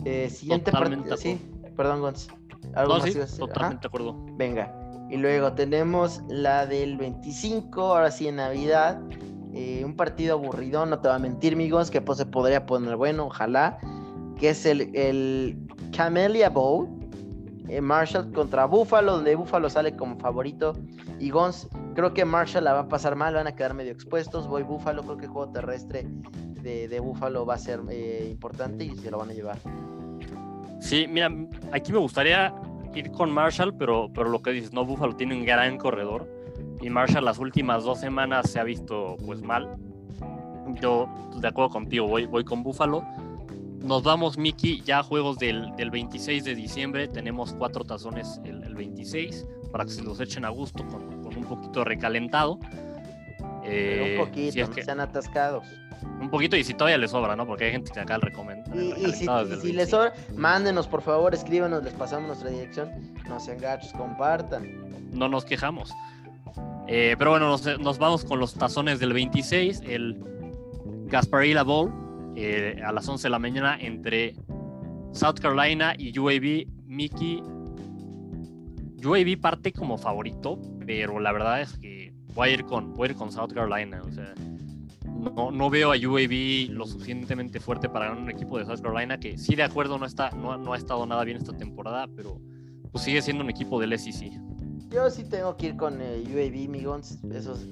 Eh, 0.04 0.30
siguiente 0.30 0.72
partido. 0.72 1.16
Sí, 1.16 1.40
perdón, 1.76 2.00
Gonz. 2.00 2.28
totalmente 3.38 3.82
de 3.82 3.88
acuerdo. 3.88 4.16
Venga. 4.36 4.74
Y 5.10 5.16
luego 5.16 5.52
tenemos 5.52 6.22
la 6.28 6.66
del 6.66 6.96
25, 6.96 7.80
ahora 7.82 8.10
sí 8.10 8.28
en 8.28 8.36
Navidad. 8.36 9.00
Eh, 9.52 9.82
un 9.84 9.96
partido 9.96 10.34
aburrido, 10.34 10.86
no 10.86 11.00
te 11.00 11.08
va 11.08 11.16
a 11.16 11.18
mentir, 11.18 11.54
amigos, 11.54 11.90
que 11.90 12.00
pues 12.00 12.18
se 12.18 12.26
podría 12.26 12.66
poner 12.66 12.96
bueno, 12.96 13.26
ojalá. 13.26 13.78
Que 14.38 14.50
es 14.50 14.64
el, 14.64 14.94
el 14.94 15.58
Camellia 15.94 16.48
Bowl 16.48 16.88
eh, 17.70 17.80
Marshall 17.80 18.32
contra 18.32 18.64
Buffalo, 18.64 19.12
donde 19.12 19.36
Buffalo 19.36 19.70
sale 19.70 19.94
como 19.94 20.18
favorito. 20.18 20.74
Y 21.20 21.30
Gons, 21.30 21.68
creo 21.94 22.12
que 22.12 22.24
Marshall 22.24 22.64
la 22.64 22.72
va 22.72 22.80
a 22.80 22.88
pasar 22.88 23.14
mal, 23.14 23.34
van 23.34 23.46
a 23.46 23.54
quedar 23.54 23.74
medio 23.74 23.92
expuestos. 23.92 24.48
Voy 24.48 24.64
Buffalo, 24.64 25.02
creo 25.04 25.16
que 25.16 25.26
juego 25.28 25.52
terrestre 25.52 26.04
de, 26.62 26.88
de 26.88 27.00
Buffalo 27.00 27.46
va 27.46 27.54
a 27.54 27.58
ser 27.58 27.80
eh, 27.90 28.28
importante 28.30 28.84
y 28.84 28.96
se 28.96 29.10
lo 29.10 29.18
van 29.18 29.30
a 29.30 29.32
llevar. 29.32 29.58
Sí, 30.80 31.06
mira, 31.08 31.30
aquí 31.72 31.92
me 31.92 31.98
gustaría 31.98 32.54
ir 32.94 33.10
con 33.12 33.30
Marshall, 33.30 33.74
pero, 33.74 34.10
pero 34.12 34.28
lo 34.28 34.42
que 34.42 34.50
dices, 34.50 34.72
no, 34.72 34.84
Buffalo 34.84 35.14
tiene 35.14 35.34
un 35.34 35.44
gran 35.44 35.76
corredor 35.78 36.26
y 36.80 36.88
Marshall 36.90 37.24
las 37.24 37.38
últimas 37.38 37.84
dos 37.84 38.00
semanas 38.00 38.50
se 38.50 38.58
ha 38.58 38.64
visto 38.64 39.16
pues 39.24 39.42
mal. 39.42 39.76
Yo 40.80 41.08
de 41.36 41.48
acuerdo 41.48 41.70
contigo, 41.70 42.06
voy, 42.06 42.26
voy 42.26 42.44
con 42.44 42.62
Buffalo. 42.62 43.04
Nos 43.82 44.02
vamos, 44.02 44.36
Mickey, 44.36 44.82
ya 44.82 45.00
a 45.00 45.02
juegos 45.02 45.38
del, 45.38 45.74
del 45.76 45.90
26 45.90 46.44
de 46.44 46.54
diciembre. 46.54 47.08
Tenemos 47.08 47.54
cuatro 47.54 47.84
tazones 47.84 48.40
el, 48.44 48.62
el, 48.62 48.74
26 48.74 49.46
para 49.72 49.84
que 49.84 49.90
se 49.90 50.02
los 50.02 50.20
echen 50.20 50.44
a 50.44 50.50
gusto 50.50 50.86
con, 50.86 51.22
con 51.22 51.36
un 51.36 51.44
poquito 51.44 51.84
recalentado. 51.84 52.58
Eh, 53.64 54.16
un 54.18 54.26
poquito, 54.26 54.52
si 54.52 54.60
es 54.60 54.68
que... 54.70 54.82
sean 54.82 55.00
atascados. 55.00 55.64
Un 56.20 56.30
poquito 56.30 56.56
y 56.56 56.64
si 56.64 56.74
todavía 56.74 56.98
les 56.98 57.10
sobra, 57.10 57.36
¿no? 57.36 57.46
Porque 57.46 57.64
hay 57.64 57.72
gente 57.72 57.90
que 57.92 58.00
acá 58.00 58.16
le 58.18 58.26
recomienda. 58.26 58.64
Y, 58.74 58.92
y 59.06 59.12
si, 59.12 59.26
y 59.26 59.60
si 59.60 59.72
les 59.72 59.90
sobra, 59.90 60.12
mándenos 60.34 60.86
por 60.86 61.02
favor, 61.02 61.34
escríbanos, 61.34 61.84
les 61.84 61.92
pasamos 61.94 62.28
nuestra 62.28 62.50
dirección. 62.50 62.90
No 63.28 63.38
sean 63.38 63.58
gachos, 63.58 63.92
compartan. 63.92 65.10
No 65.12 65.28
nos 65.28 65.44
quejamos. 65.44 65.92
Eh, 66.88 67.14
pero 67.18 67.30
bueno, 67.30 67.48
nos, 67.48 67.78
nos, 67.78 67.98
vamos 67.98 68.24
con 68.24 68.38
los 68.38 68.54
tazones 68.54 68.98
del 68.98 69.12
26. 69.12 69.82
El 69.86 70.16
Gasparilla 71.06 71.62
Bowl 71.62 71.92
eh, 72.36 72.80
a 72.84 72.92
las 72.92 73.08
11 73.08 73.24
de 73.24 73.30
la 73.30 73.38
mañana 73.38 73.76
entre 73.80 74.34
South 75.12 75.38
Carolina 75.40 75.94
y 75.98 76.16
UAB. 76.18 76.66
Mickey. 76.86 77.42
UAB 79.04 79.40
parte 79.40 79.72
como 79.72 79.96
favorito, 79.96 80.58
pero 80.86 81.20
la 81.20 81.32
verdad 81.32 81.60
es 81.60 81.72
que 81.78 81.89
voy 82.34 82.48
a 82.48 82.52
ir 82.52 82.64
con, 82.64 82.94
voy 82.94 83.08
a 83.08 83.10
ir 83.12 83.16
con 83.16 83.32
South 83.32 83.52
Carolina. 83.52 84.02
O 84.02 84.12
sea, 84.12 84.34
no, 85.04 85.50
no, 85.50 85.70
veo 85.70 85.92
a 85.92 85.96
UAB 85.96 86.70
lo 86.70 86.86
suficientemente 86.86 87.60
fuerte 87.60 87.88
para 87.88 88.06
ganar 88.06 88.22
un 88.22 88.30
equipo 88.30 88.58
de 88.58 88.64
South 88.64 88.80
Carolina 88.80 89.18
que 89.18 89.36
sí 89.36 89.54
de 89.54 89.62
acuerdo 89.62 89.98
no, 89.98 90.06
está, 90.06 90.30
no, 90.30 90.56
no 90.56 90.72
ha 90.72 90.76
estado 90.76 91.04
nada 91.06 91.24
bien 91.24 91.36
esta 91.36 91.52
temporada, 91.52 92.08
pero 92.14 92.40
pues 92.90 93.04
sigue 93.04 93.22
siendo 93.22 93.44
un 93.44 93.50
equipo 93.50 93.80
del 93.80 93.98
SEC. 93.98 94.32
Yo 94.90 95.08
sí 95.10 95.24
tengo 95.24 95.56
que 95.56 95.68
ir 95.68 95.76
con 95.76 96.00
eh, 96.00 96.24
UAB, 96.26 96.68
Migons. 96.68 97.22
Esos, 97.32 97.62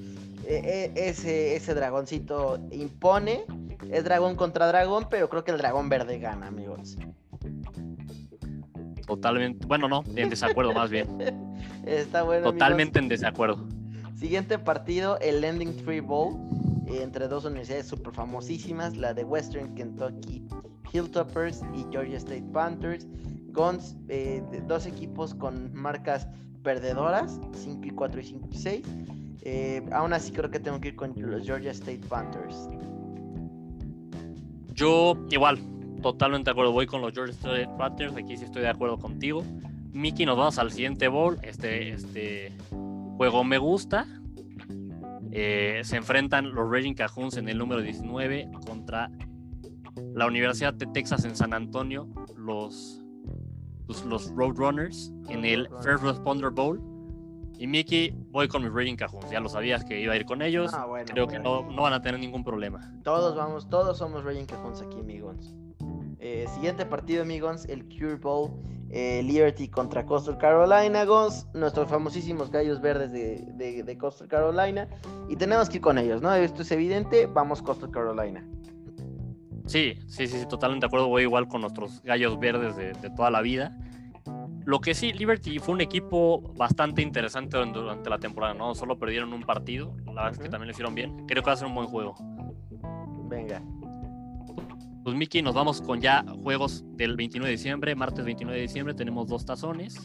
eh, 0.47 0.63
eh, 0.65 0.93
ese, 0.95 1.57
ese 1.57 1.75
dragoncito 1.75 2.59
impone. 2.71 3.45
Es 3.91 4.05
dragón 4.05 4.37
contra 4.37 4.67
dragón, 4.69 5.09
pero 5.11 5.29
creo 5.29 5.45
que 5.45 5.51
el 5.51 5.59
dragón 5.59 5.89
verde 5.89 6.19
gana, 6.19 6.47
amigos. 6.47 6.97
Totalmente, 9.07 9.67
bueno, 9.67 9.89
no, 9.89 10.05
en 10.15 10.29
desacuerdo 10.29 10.73
más 10.75 10.91
bien. 10.91 11.07
Está 11.87 12.23
bueno. 12.23 12.53
Totalmente 12.53 12.99
amigos. 12.99 13.15
en 13.15 13.21
desacuerdo. 13.21 13.78
Siguiente 14.19 14.59
partido, 14.59 15.16
el 15.21 15.43
Landing 15.43 15.77
Tree 15.77 16.01
Bowl, 16.01 16.35
eh, 16.89 17.03
entre 17.05 17.29
dos 17.29 17.45
universidades 17.45 17.87
súper 17.87 18.12
famosísimas, 18.12 18.97
la 18.97 19.14
de 19.14 19.23
Western 19.23 19.77
Kentucky 19.77 20.45
Hilltoppers 20.93 21.62
y 21.73 21.87
Georgia 21.93 22.16
State 22.16 22.45
Panthers. 22.53 23.07
Guns, 23.53 23.97
eh, 24.09 24.43
dos 24.66 24.87
equipos 24.87 25.37
con 25.37 25.73
marcas 25.73 26.27
perdedoras, 26.64 27.39
5 27.53 27.87
y 27.87 27.91
4 27.91 28.21
y 28.21 28.25
5 28.25 28.49
y 28.51 28.57
6. 28.57 28.87
Eh, 29.43 29.83
aún 29.93 30.12
así 30.12 30.33
creo 30.33 30.51
que 30.51 30.59
tengo 30.59 30.81
que 30.81 30.89
ir 30.89 30.97
con 30.97 31.14
los 31.16 31.47
Georgia 31.47 31.71
State 31.71 32.01
Panthers. 32.09 32.69
Yo 34.75 35.16
igual, 35.31 35.61
totalmente 36.03 36.47
de 36.47 36.53
acuerdo, 36.53 36.73
voy 36.73 36.87
con 36.87 37.03
los 37.03 37.12
Georgia 37.12 37.35
State 37.35 37.71
Panthers, 37.79 38.16
aquí 38.16 38.37
sí 38.37 38.47
estoy 38.47 38.62
de 38.62 38.69
acuerdo 38.69 38.99
contigo. 38.99 39.45
Mickey, 39.93 40.27
nos 40.27 40.37
vamos 40.37 40.59
al 40.59 40.73
siguiente 40.73 41.07
bowl, 41.07 41.39
este, 41.43 41.91
este 41.91 42.53
juego 43.19 43.43
me 43.43 43.59
gusta. 43.59 44.07
Eh, 45.33 45.81
se 45.83 45.97
enfrentan 45.97 46.55
los 46.55 46.71
Raging 46.71 46.95
Cajuns 46.95 47.37
en 47.37 47.49
el 47.49 47.59
número 47.59 47.83
19 47.83 48.49
contra 48.64 49.11
la 50.14 50.27
Universidad 50.27 50.73
de 50.73 50.87
Texas 50.87 51.25
en 51.25 51.35
San 51.35 51.53
Antonio, 51.53 52.09
los, 52.37 53.03
los, 53.89 54.05
los 54.05 54.31
Roadrunners 54.31 55.12
en 55.29 55.45
el 55.45 55.69
First 55.83 56.05
Responder 56.05 56.51
Bowl. 56.51 56.81
Y 57.59 57.66
Mickey, 57.66 58.14
voy 58.31 58.47
con 58.47 58.62
mis 58.62 58.73
Raging 58.73 58.95
Cajuns. 58.95 59.29
Ya 59.31 59.41
lo 59.41 59.49
sabías 59.49 59.85
que 59.85 60.01
iba 60.01 60.12
a 60.12 60.16
ir 60.16 60.25
con 60.25 60.41
ellos. 60.41 60.73
Ah, 60.73 60.87
bueno, 60.87 61.07
Creo 61.12 61.27
bueno. 61.27 61.43
que 61.43 61.45
no, 61.66 61.73
no 61.73 61.83
van 61.83 61.93
a 61.93 62.01
tener 62.01 62.21
ningún 62.21 62.45
problema. 62.45 62.93
Todos 63.03 63.35
vamos, 63.37 63.69
todos 63.69 63.99
somos 63.99 64.23
Raging 64.23 64.47
Cajuns 64.47 64.81
aquí, 64.81 65.01
amigos. 65.01 65.57
Eh, 66.21 66.47
siguiente 66.55 66.87
partido, 66.87 67.23
amigos, 67.23 67.64
el 67.66 67.85
Cure 67.89 68.14
Bowl. 68.14 68.53
Eh, 68.91 69.22
Liberty 69.22 69.68
contra 69.68 70.07
Coastal 70.07 70.39
Carolina, 70.39 71.05
Gons, 71.05 71.47
nuestros 71.53 71.89
famosísimos 71.89 72.51
gallos 72.51 72.80
verdes 72.80 73.12
de, 73.12 73.45
de, 73.55 73.82
de, 73.82 73.99
Coastal 73.99 74.28
Carolina. 74.28 74.89
Y 75.28 75.36
tenemos 75.36 75.68
que 75.68 75.76
ir 75.76 75.82
con 75.82 75.99
ellos, 75.99 76.22
¿no? 76.22 76.34
Esto 76.34 76.62
es 76.62 76.70
evidente, 76.70 77.26
vamos 77.26 77.61
Coastal 77.61 77.91
Carolina. 77.91 78.47
Sí, 79.66 79.99
sí, 80.07 80.26
sí, 80.26 80.39
sí, 80.41 80.47
totalmente 80.47 80.84
de 80.84 80.86
acuerdo. 80.86 81.09
Voy 81.09 81.22
igual 81.22 81.49
con 81.49 81.61
nuestros 81.61 82.03
gallos 82.03 82.39
verdes 82.41 82.76
de, 82.76 82.95
de, 82.95 83.11
toda 83.11 83.30
la 83.30 83.43
vida. 83.43 83.76
Lo 84.64 84.80
que 84.80 84.95
sí, 84.95 85.12
Liberty 85.12 85.59
fue 85.59 85.74
un 85.74 85.82
equipo 85.82 86.41
bastante 86.57 87.03
interesante 87.03 87.59
durante 87.59 88.09
la 88.09 88.18
temporada, 88.18 88.55
¿no? 88.55 88.74
Solo 88.74 88.99
perdieron 88.99 89.34
un 89.34 89.43
partido, 89.43 89.95
la 90.07 90.12
verdad 90.12 90.24
uh 90.24 90.28
-huh. 90.28 90.32
es 90.32 90.39
que 90.39 90.49
también 90.49 90.68
lo 90.68 90.72
hicieron 90.72 90.95
bien. 90.95 91.26
Creo 91.26 91.43
que 91.43 91.47
va 91.47 91.53
a 91.53 91.57
ser 91.57 91.66
un 91.66 91.74
buen 91.74 91.86
juego. 91.86 92.14
Venga. 93.28 93.62
Pues 95.09 95.17
Mickey, 95.17 95.41
nos 95.41 95.55
vamos 95.55 95.81
con 95.81 96.03
ya 96.03 96.23
juegos 96.43 96.85
del 96.99 97.17
29 97.17 97.49
de 97.49 97.57
diciembre, 97.57 97.95
martes 97.95 98.27
29 98.27 98.55
de 98.55 98.67
diciembre, 98.67 98.93
tenemos 98.93 99.27
dos 99.27 99.47
tazones. 99.47 99.97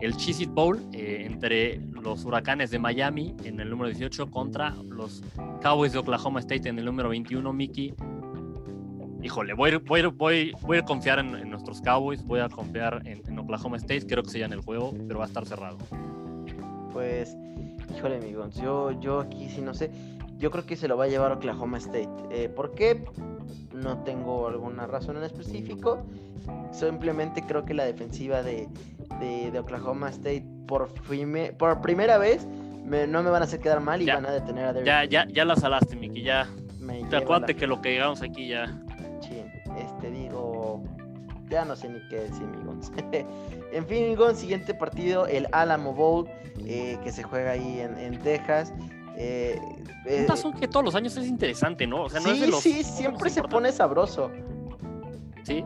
El 0.00 0.18
Cheez 0.18 0.46
Bowl 0.48 0.86
eh, 0.92 1.22
entre 1.24 1.80
los 2.02 2.26
Huracanes 2.26 2.70
de 2.70 2.78
Miami 2.78 3.34
en 3.42 3.58
el 3.58 3.70
número 3.70 3.88
18 3.88 4.30
contra 4.30 4.74
los 4.90 5.22
Cowboys 5.62 5.94
de 5.94 5.98
Oklahoma 5.98 6.40
State 6.40 6.68
en 6.68 6.78
el 6.78 6.84
número 6.84 7.08
21, 7.08 7.54
Mickey. 7.54 7.94
Híjole, 9.22 9.54
voy, 9.54 9.76
voy, 9.76 10.02
voy, 10.08 10.52
voy 10.60 10.76
a 10.76 10.82
confiar 10.82 11.20
en, 11.20 11.48
nuestros 11.48 11.80
Cowboys, 11.80 12.22
voy 12.22 12.40
a 12.40 12.50
confiar 12.50 13.00
en, 13.06 13.38
Oklahoma 13.38 13.78
State, 13.78 14.06
creo 14.06 14.22
que 14.22 14.28
se 14.28 14.42
el 14.42 14.60
juego, 14.60 14.92
pero 15.08 15.20
va 15.20 15.24
a 15.24 15.28
estar 15.28 15.46
cerrado. 15.46 15.78
Pues, 16.92 17.34
híjole, 17.96 18.18
amigos, 18.18 18.56
yo, 18.56 19.00
yo 19.00 19.20
aquí 19.20 19.48
sí 19.48 19.62
no 19.62 19.72
sé, 19.72 19.90
yo 20.38 20.50
creo 20.50 20.66
que 20.66 20.76
se 20.76 20.88
lo 20.88 20.96
va 20.96 21.04
a 21.04 21.08
llevar 21.08 21.32
Oklahoma 21.32 21.78
State. 21.78 22.08
Eh, 22.30 22.48
¿Por 22.48 22.74
qué? 22.74 23.04
No 23.72 23.98
tengo 24.04 24.48
alguna 24.48 24.86
razón 24.86 25.16
en 25.16 25.24
específico. 25.24 26.04
Simplemente 26.72 27.42
creo 27.46 27.64
que 27.64 27.74
la 27.74 27.84
defensiva 27.84 28.42
de, 28.42 28.68
de, 29.20 29.50
de 29.50 29.58
Oklahoma 29.58 30.10
State 30.10 30.44
por, 30.66 30.92
prime, 31.06 31.52
por 31.52 31.80
primera 31.80 32.18
vez 32.18 32.46
me, 32.84 33.06
no 33.06 33.22
me 33.22 33.30
van 33.30 33.42
a 33.42 33.44
hacer 33.46 33.60
quedar 33.60 33.80
mal 33.80 34.02
y 34.02 34.06
ya, 34.06 34.16
van 34.16 34.26
a 34.26 34.32
detener 34.32 34.66
a 34.66 34.72
Derrick. 34.72 34.86
Ya, 34.86 35.04
ya, 35.04 35.26
ya 35.28 35.44
la 35.44 35.56
salaste, 35.56 35.96
Miki. 35.96 36.22
Ya. 36.22 36.48
Te 37.08 37.16
acuérdate 37.16 37.54
la... 37.54 37.58
que 37.58 37.66
lo 37.66 37.80
que 37.80 37.92
llegamos 37.92 38.22
aquí 38.22 38.48
ya. 38.48 38.66
Sí, 39.20 39.42
este 39.78 40.10
digo. 40.10 40.82
Ya 41.48 41.64
no 41.64 41.76
sé 41.76 41.88
ni 41.88 42.00
qué 42.08 42.16
decir, 42.16 42.42
amigos. 42.42 42.90
en 43.72 43.86
fin, 43.86 44.04
amigos, 44.04 44.38
siguiente 44.38 44.74
partido, 44.74 45.26
el 45.26 45.46
Alamo 45.52 45.92
Bowl, 45.92 46.28
eh, 46.66 46.98
que 47.04 47.12
se 47.12 47.22
juega 47.22 47.52
ahí 47.52 47.80
en, 47.80 47.96
en 47.98 48.18
Texas. 48.20 48.72
Eh, 49.16 49.58
eh, 50.06 50.26
un 50.44 50.52
que 50.54 50.68
todos 50.68 50.84
los 50.84 50.94
años 50.94 51.16
es 51.16 51.26
interesante, 51.26 51.86
¿no? 51.86 52.04
O 52.04 52.08
sea, 52.08 52.20
no 52.20 52.26
sí, 52.26 52.32
es 52.32 52.40
de 52.40 52.46
los, 52.48 52.60
sí, 52.62 52.82
siempre 52.82 53.30
se 53.30 53.42
pone 53.42 53.70
sabroso. 53.72 54.30
Sí. 55.44 55.64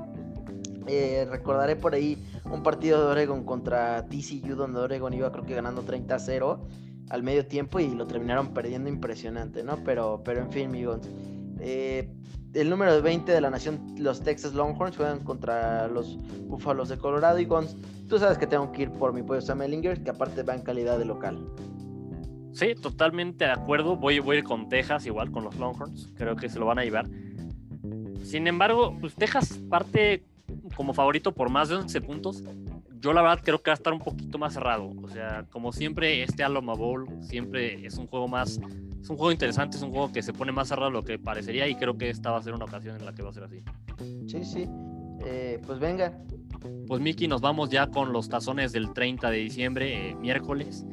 Eh, 0.87 1.27
recordaré 1.31 1.77
por 1.77 1.95
ahí 1.95 2.17
un 2.51 2.63
partido 2.63 3.05
de 3.05 3.13
Oregon 3.13 3.45
contra 3.45 4.07
TCU, 4.07 4.55
donde 4.55 4.81
Oregon 4.81 5.13
iba 5.13 5.31
creo 5.31 5.45
que 5.45 5.55
ganando 5.55 5.83
30 5.83 6.15
a 6.15 6.19
0 6.19 6.67
al 7.11 7.23
medio 7.23 7.47
tiempo 7.47 7.81
y 7.81 7.95
lo 7.95 8.07
terminaron 8.07 8.53
perdiendo 8.53 8.89
impresionante, 8.89 9.63
¿no? 9.63 9.79
Pero, 9.85 10.23
pero 10.25 10.41
en 10.41 10.51
fin, 10.51 10.67
amigos. 10.67 11.01
Eh, 11.61 12.11
el 12.55 12.71
número 12.71 13.01
20 13.03 13.31
de 13.31 13.41
la 13.41 13.51
nación, 13.51 13.95
los 13.99 14.23
Texas 14.23 14.55
Longhorns, 14.55 14.97
juegan 14.97 15.21
contra 15.21 15.89
los 15.89 16.19
Búfalos 16.47 16.89
de 16.89 16.99
Colorado 16.99 17.39
y 17.39 17.45
Gons. 17.45 17.77
Tú 18.09 18.19
sabes 18.19 18.39
que 18.39 18.47
tengo 18.47 18.73
que 18.73 18.83
ir 18.83 18.91
por 18.91 19.13
mi 19.13 19.23
pollo 19.23 19.41
Sam 19.41 19.63
Ellinger, 19.63 20.03
que 20.03 20.11
aparte 20.11 20.43
va 20.43 20.55
en 20.55 20.63
calidad 20.63 20.99
de 20.99 21.05
local. 21.05 21.39
Sí, 22.53 22.75
totalmente 22.75 23.45
de 23.45 23.53
acuerdo. 23.53 23.97
Voy, 23.97 24.19
voy 24.19 24.37
a 24.37 24.39
ir 24.41 24.45
con 24.45 24.69
Texas, 24.69 25.07
igual 25.07 25.31
con 25.31 25.45
los 25.45 25.57
Longhorns. 25.57 26.13
Creo 26.17 26.37
que 26.37 26.49
se 26.49 26.59
lo 26.59 26.67
van 26.67 26.79
a 26.79 26.85
llevar. 26.85 27.07
Sin 28.23 28.47
embargo, 28.47 28.97
pues 29.01 29.15
Texas 29.15 29.59
parte 29.71 30.25
como 30.75 30.93
favorito 30.95 31.33
por 31.33 31.51
más 31.51 31.69
de 31.69 31.77
11 31.77 32.01
puntos. 32.01 32.43
Yo 33.01 33.13
la 33.13 33.23
verdad 33.23 33.41
creo 33.45 33.63
que 33.63 33.71
va 33.71 33.75
a 33.75 33.77
estar 33.77 33.93
un 33.93 34.01
poquito 34.01 34.39
más 34.39 34.55
cerrado. 34.55 34.93
O 35.03 35.09
sea, 35.09 35.47
como 35.51 35.73
siempre, 35.73 36.23
este 36.23 36.43
Aloma 36.43 36.75
Bowl 36.75 37.07
siempre 37.21 37.87
es 37.87 37.97
un 37.97 38.07
juego 38.07 38.29
más... 38.29 38.61
Es 39.01 39.09
un 39.09 39.17
juego 39.17 39.31
interesante, 39.31 39.77
es 39.77 39.83
un 39.83 39.91
juego 39.91 40.11
que 40.13 40.23
se 40.23 40.33
pone 40.33 40.51
más 40.51 40.69
cerrado 40.69 40.91
de 40.91 40.95
lo 40.95 41.05
que 41.05 41.19
parecería 41.19 41.69
y 41.69 41.77
creo 41.77 41.97
que 41.97 42.11
esta 42.11 42.33
va 42.33 42.39
a 42.39 42.43
ser 42.43 42.53
una 42.53 42.65
ocasión 42.65 42.97
en 42.97 43.05
la 43.05 43.15
que 43.15 43.23
va 43.23 43.31
a 43.31 43.33
ser 43.33 43.45
así. 43.45 43.63
Sí, 44.27 44.45
sí. 44.45 44.69
Eh, 45.25 45.61
pues 45.65 45.79
venga. 45.79 46.19
Pues 46.87 47.01
Miki, 47.01 47.29
nos 47.29 47.41
vamos 47.41 47.71
ya 47.71 47.87
con 47.87 48.13
los 48.13 48.29
tazones 48.29 48.73
del 48.73 48.93
30 48.93 49.31
de 49.31 49.39
diciembre, 49.39 50.11
eh, 50.11 50.15
miércoles. 50.17 50.85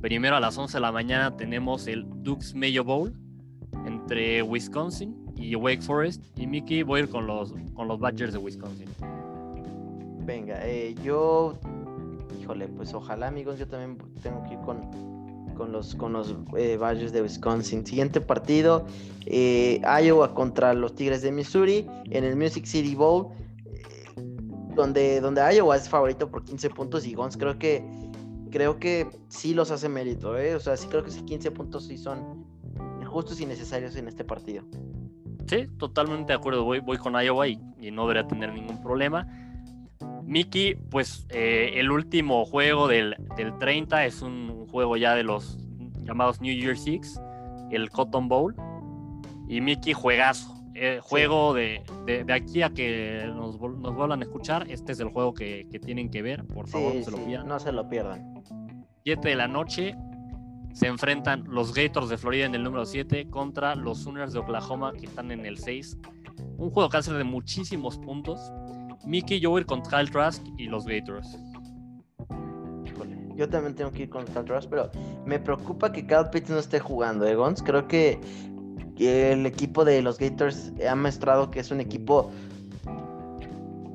Primero 0.00 0.36
a 0.36 0.40
las 0.40 0.56
11 0.56 0.78
de 0.78 0.80
la 0.80 0.92
mañana 0.92 1.36
tenemos 1.36 1.86
el 1.86 2.04
Dukes 2.22 2.54
Mayo 2.54 2.84
Bowl 2.84 3.12
entre 3.86 4.42
Wisconsin 4.42 5.14
y 5.36 5.54
Wake 5.54 5.82
Forest. 5.82 6.22
Y 6.38 6.46
Mickey 6.46 6.82
voy 6.82 7.00
a 7.00 7.02
ir 7.04 7.10
con 7.10 7.26
los, 7.26 7.54
con 7.74 7.88
los 7.88 7.98
Badgers 7.98 8.32
de 8.32 8.38
Wisconsin. 8.38 8.88
Venga, 10.24 10.58
eh, 10.62 10.94
yo 11.02 11.58
híjole, 12.40 12.68
pues 12.68 12.94
ojalá 12.94 13.28
amigos, 13.28 13.58
yo 13.58 13.66
también 13.66 13.98
tengo 14.22 14.42
que 14.44 14.54
ir 14.54 14.60
con, 14.60 14.80
con 15.56 15.72
los, 15.72 15.94
con 15.94 16.12
los 16.12 16.34
eh, 16.56 16.78
de 16.78 17.22
Wisconsin. 17.22 17.86
Siguiente 17.86 18.20
partido, 18.20 18.86
eh, 19.26 19.80
Iowa 20.02 20.34
contra 20.34 20.74
los 20.74 20.94
Tigres 20.94 21.22
de 21.22 21.32
Missouri 21.32 21.86
en 22.10 22.24
el 22.24 22.36
Music 22.36 22.64
City 22.64 22.94
Bowl, 22.94 23.28
eh, 23.66 24.24
donde, 24.74 25.20
donde 25.20 25.42
Iowa 25.54 25.76
es 25.76 25.88
favorito 25.88 26.30
por 26.30 26.44
15 26.44 26.70
puntos 26.70 27.06
y 27.06 27.14
Gons 27.14 27.36
creo 27.36 27.58
que 27.58 27.84
creo 28.50 28.78
que 28.78 29.08
sí 29.28 29.54
los 29.54 29.70
hace 29.70 29.88
mérito, 29.88 30.36
¿eh? 30.38 30.54
o 30.54 30.60
sea, 30.60 30.76
sí 30.76 30.88
creo 30.88 31.02
que 31.02 31.10
esos 31.10 31.22
15 31.22 31.50
puntos 31.50 31.86
sí 31.86 31.98
son 31.98 32.44
justos 33.06 33.40
y 33.40 33.46
necesarios 33.46 33.96
en 33.96 34.08
este 34.08 34.24
partido. 34.24 34.64
Sí, 35.46 35.66
totalmente 35.78 36.32
de 36.32 36.38
acuerdo, 36.38 36.64
voy, 36.64 36.78
voy 36.80 36.96
con 36.96 37.14
Iowa 37.20 37.48
y, 37.48 37.56
no 37.90 38.02
debería 38.02 38.28
tener 38.28 38.52
ningún 38.52 38.80
problema. 38.82 39.26
Mickey, 40.22 40.76
pues 40.76 41.26
eh, 41.30 41.72
el 41.74 41.90
último 41.90 42.44
juego 42.44 42.86
del, 42.86 43.16
del 43.36 43.58
30 43.58 44.06
es 44.06 44.22
un 44.22 44.68
juego 44.68 44.96
ya 44.96 45.14
de 45.14 45.24
los 45.24 45.58
llamados 46.04 46.40
New 46.40 46.54
Year 46.54 46.76
Six, 46.76 47.20
el 47.70 47.90
Cotton 47.90 48.28
Bowl. 48.28 48.54
Y 49.48 49.60
Mickey, 49.60 49.92
juegazo. 49.92 50.59
Eh, 50.82 50.98
juego 51.02 51.52
de, 51.52 51.82
de, 52.06 52.32
aquí 52.32 52.62
a 52.62 52.70
que 52.70 53.30
nos, 53.36 53.60
nos, 53.60 53.94
vuelvan 53.94 54.20
a 54.20 54.24
escuchar. 54.24 54.66
Este 54.70 54.92
es 54.92 55.00
el 55.00 55.10
juego 55.10 55.34
que, 55.34 55.68
que 55.70 55.78
tienen 55.78 56.10
que 56.10 56.22
ver. 56.22 56.46
Por 56.46 56.68
favor, 56.68 56.94
no 56.94 57.02
se 57.02 57.10
lo 57.10 57.18
pierdan. 57.18 57.48
No 57.48 57.60
se 57.60 57.70
lo 57.70 57.86
pierdan. 57.86 58.42
7 59.04 59.28
de 59.28 59.34
la 59.36 59.46
noche 59.46 59.94
se 60.72 60.86
enfrentan 60.86 61.44
los 61.46 61.74
Gators 61.74 62.08
de 62.08 62.16
Florida 62.16 62.46
en 62.46 62.54
el 62.54 62.62
número 62.62 62.86
7 62.86 63.28
contra 63.28 63.74
los 63.74 63.98
Sooners 63.98 64.32
de 64.32 64.38
Oklahoma 64.38 64.94
que 64.94 65.04
están 65.04 65.30
en 65.30 65.44
el 65.44 65.58
6. 65.58 65.98
Un 66.56 66.70
juego 66.70 66.88
que 66.88 66.96
hace 66.96 67.12
de 67.12 67.24
muchísimos 67.24 67.98
puntos. 67.98 68.40
Mickey, 69.04 69.38
yo 69.38 69.50
voy 69.50 69.64
con 69.64 69.82
Kyle 69.82 70.10
Trask 70.10 70.42
y 70.56 70.64
los 70.64 70.86
Gators. 70.86 71.36
Yo 73.36 73.48
también 73.48 73.74
tengo 73.74 73.90
que 73.90 74.02
ir 74.02 74.10
con 74.10 74.24
Kyle 74.26 74.44
Trask, 74.44 74.68
pero 74.68 74.90
me 75.24 75.38
preocupa 75.38 75.90
que 75.90 76.06
Kyle 76.06 76.28
Pitts 76.30 76.50
no 76.50 76.58
esté 76.58 76.78
jugando, 76.78 77.26
¿eh, 77.26 77.54
Creo 77.64 77.88
que, 77.88 78.20
el 79.06 79.46
equipo 79.46 79.84
de 79.84 80.02
los 80.02 80.18
Gators 80.18 80.72
ha 80.88 80.94
mostrado 80.94 81.50
que 81.50 81.60
es 81.60 81.70
un 81.70 81.80
equipo 81.80 82.30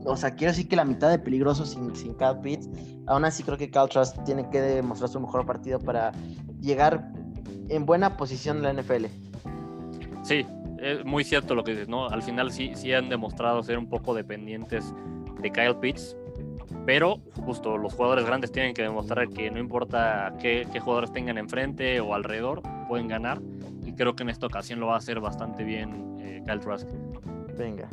o 0.06 0.16
sea, 0.16 0.36
quiero 0.36 0.51
decir 0.51 0.68
que 0.68 0.76
la 0.76 0.86
mitad 0.86 1.10
de 1.10 1.20
peligroso 1.20 1.66
sin, 1.66 1.95
sin 1.95 2.14
Kyle 2.14 2.38
Pitts. 2.41 2.70
Aún 3.08 3.26
así 3.26 3.43
creo 3.43 3.58
que 3.58 3.70
Kyle 3.70 3.89
Trask 3.89 4.24
tiene 4.24 4.47
que 4.49 4.62
demostrar 4.62 5.10
su 5.10 5.20
mejor 5.20 5.45
partido 5.45 5.80
para 5.80 6.12
llegar 6.62 7.12
en 7.70 7.86
buena 7.86 8.16
posición 8.18 8.58
en 8.58 8.64
la 8.64 8.82
NFL. 8.82 9.06
Sí, 10.24 10.45
es 10.80 11.03
muy 11.06 11.24
cierto 11.24 11.56
lo 11.56 11.64
que 11.64 11.72
dices, 11.72 11.88
¿no? 11.88 12.08
Al 12.08 12.22
final 12.22 12.51
sí, 12.51 12.72
sí 12.76 12.93
han 12.93 13.10
demostrado 13.10 13.62
ser 13.64 13.78
un 13.78 13.89
poco 13.89 14.14
dependientes 14.14 14.93
de 15.41 15.51
Kyle 15.51 15.76
Pitts, 15.76 16.16
pero 16.86 17.20
justo 17.45 17.78
los 17.78 17.93
jugadores 17.93 18.26
grandes 18.26 18.51
tienen 18.51 18.74
que 18.74 18.84
demostrar 18.84 19.30
que 19.30 19.49
no 19.51 19.60
importa 19.60 20.34
qué, 20.39 20.68
jugadores 20.80 21.12
tengan 21.12 21.38
enfrente 21.38 21.99
o 21.99 22.14
alrededor, 22.14 22.62
pueden 22.88 23.08
ganar. 23.08 23.41
Creo 23.96 24.16
que 24.16 24.24
en 24.24 24.30
esta 24.30 24.46
ocasión 24.48 24.80
lo 24.80 24.88
va 24.88 24.96
a 24.96 24.98
hacer 24.98 25.20
bastante 25.20 25.64
bien 25.64 26.18
eh, 26.20 26.41
Kyle 26.46 26.60
Trask. 26.60 26.88
Venga. 27.58 27.89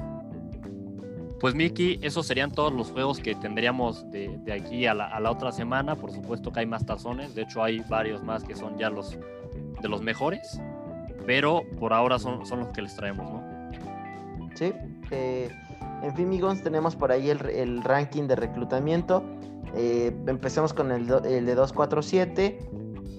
Pues 1.42 1.57
Miki, 1.57 1.98
esos 2.03 2.26
serían 2.26 2.53
todos 2.53 2.72
los 2.72 2.92
juegos 2.92 3.18
que 3.18 3.34
tendríamos 3.34 4.09
de, 4.12 4.40
aquí 4.53 4.86
a 4.86 4.94
la, 4.94 5.28
otra 5.28 5.50
semana. 5.50 5.96
Por 5.96 6.12
supuesto 6.12 6.53
que 6.53 6.61
hay 6.61 6.66
más 6.66 6.86
tazones, 6.86 7.34
de 7.34 7.42
hecho 7.42 7.64
hay 7.64 7.80
varios 7.88 8.22
más 8.22 8.44
que 8.44 8.55
son 8.55 8.78
ya 8.78 8.90
los 8.90 9.18
de 9.80 9.88
los 9.88 10.03
mejores, 10.03 10.61
pero 11.26 11.62
por 11.80 11.92
ahora 11.92 12.20
son, 12.20 12.46
son 12.46 12.61
los 12.61 12.68
que 12.68 12.82
les 12.82 12.94
traemos, 12.94 13.28
¿no? 13.28 13.42
Sí, 14.55 14.72
eh, 15.11 15.50
en 16.03 16.14
fin, 16.14 16.26
amigos, 16.26 16.62
tenemos 16.62 16.94
por 16.94 17.11
ahí 17.11 17.30
el, 17.30 17.82
ranking 17.82 18.28
de 18.28 18.36
reclutamiento. 18.36 19.24
Eh, 19.74 20.14
empecemos 20.28 20.72
con 20.72 20.92
el, 20.92 21.11
el 21.24 21.44
de 21.44 21.55
247. 21.57 22.59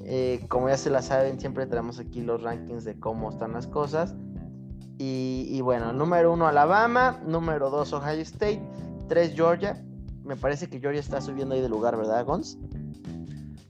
Eh, 0.05 0.45
como 0.49 0.69
ya 0.69 0.77
se 0.77 0.89
la 0.89 1.01
saben, 1.01 1.39
siempre 1.39 1.65
tenemos 1.65 1.99
aquí 1.99 2.21
los 2.21 2.41
rankings 2.41 2.83
de 2.83 2.99
cómo 2.99 3.29
están 3.29 3.53
las 3.53 3.67
cosas. 3.67 4.15
Y, 5.05 5.59
bueno, 5.61 5.91
número 5.91 6.31
uno 6.31 6.47
Alabama, 6.47 7.19
número 7.25 7.69
dos 7.69 7.91
Ohio 7.91 8.21
State, 8.21 8.61
tres 9.09 9.33
Georgia. 9.35 9.83
Me 10.23 10.37
parece 10.37 10.69
que 10.69 10.79
Georgia 10.79 11.01
está 11.01 11.19
subiendo 11.19 11.55
ahí 11.55 11.61
de 11.61 11.67
lugar, 11.67 11.97
¿verdad, 11.97 12.23
Gons? 12.25 12.57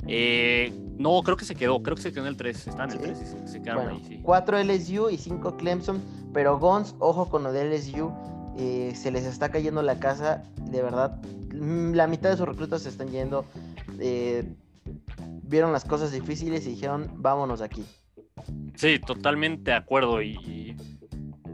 Eh, 0.05 0.71
no, 0.97 1.21
creo 1.23 1.37
que 1.37 1.45
se 1.45 1.55
quedó, 1.55 1.81
creo 1.81 1.95
que 1.95 2.03
se 2.03 2.11
quedó 2.11 2.21
en 2.23 2.27
el 2.27 2.37
3, 2.37 2.67
está 2.67 2.83
en 2.83 2.91
el 2.91 2.99
3, 2.99 3.35
se, 3.45 3.61
quedaron 3.61 3.87
ahí, 3.87 4.03
sí. 4.07 4.19
4 4.21 4.59
LSU 4.63 5.09
y 5.09 5.17
5 5.17 5.57
Clemson, 5.57 6.01
pero 6.33 6.59
Gons, 6.59 6.95
ojo 6.99 7.29
con 7.29 7.43
lo 7.43 7.51
de 7.51 7.65
LSU, 7.65 8.11
eh, 8.57 8.93
se 8.95 9.11
les 9.11 9.25
está 9.25 9.49
cayendo 9.49 9.81
la 9.81 9.99
casa, 9.99 10.43
de 10.69 10.81
verdad, 10.81 11.21
mm, 11.53 11.93
la 11.93 12.07
mitad 12.07 12.29
de 12.29 12.37
sus 12.37 12.47
reclutas 12.47 12.83
se 12.83 12.89
están 12.89 13.09
yendo, 13.09 13.45
eh, 13.99 14.53
vieron 15.43 15.71
las 15.71 15.85
cosas 15.85 16.11
difíciles 16.11 16.65
y 16.67 16.71
dijeron, 16.71 17.09
vámonos 17.15 17.61
aquí. 17.61 17.85
Sí, 18.75 18.99
totalmente 18.99 19.71
de 19.71 19.77
acuerdo 19.77 20.21
y 20.21 20.75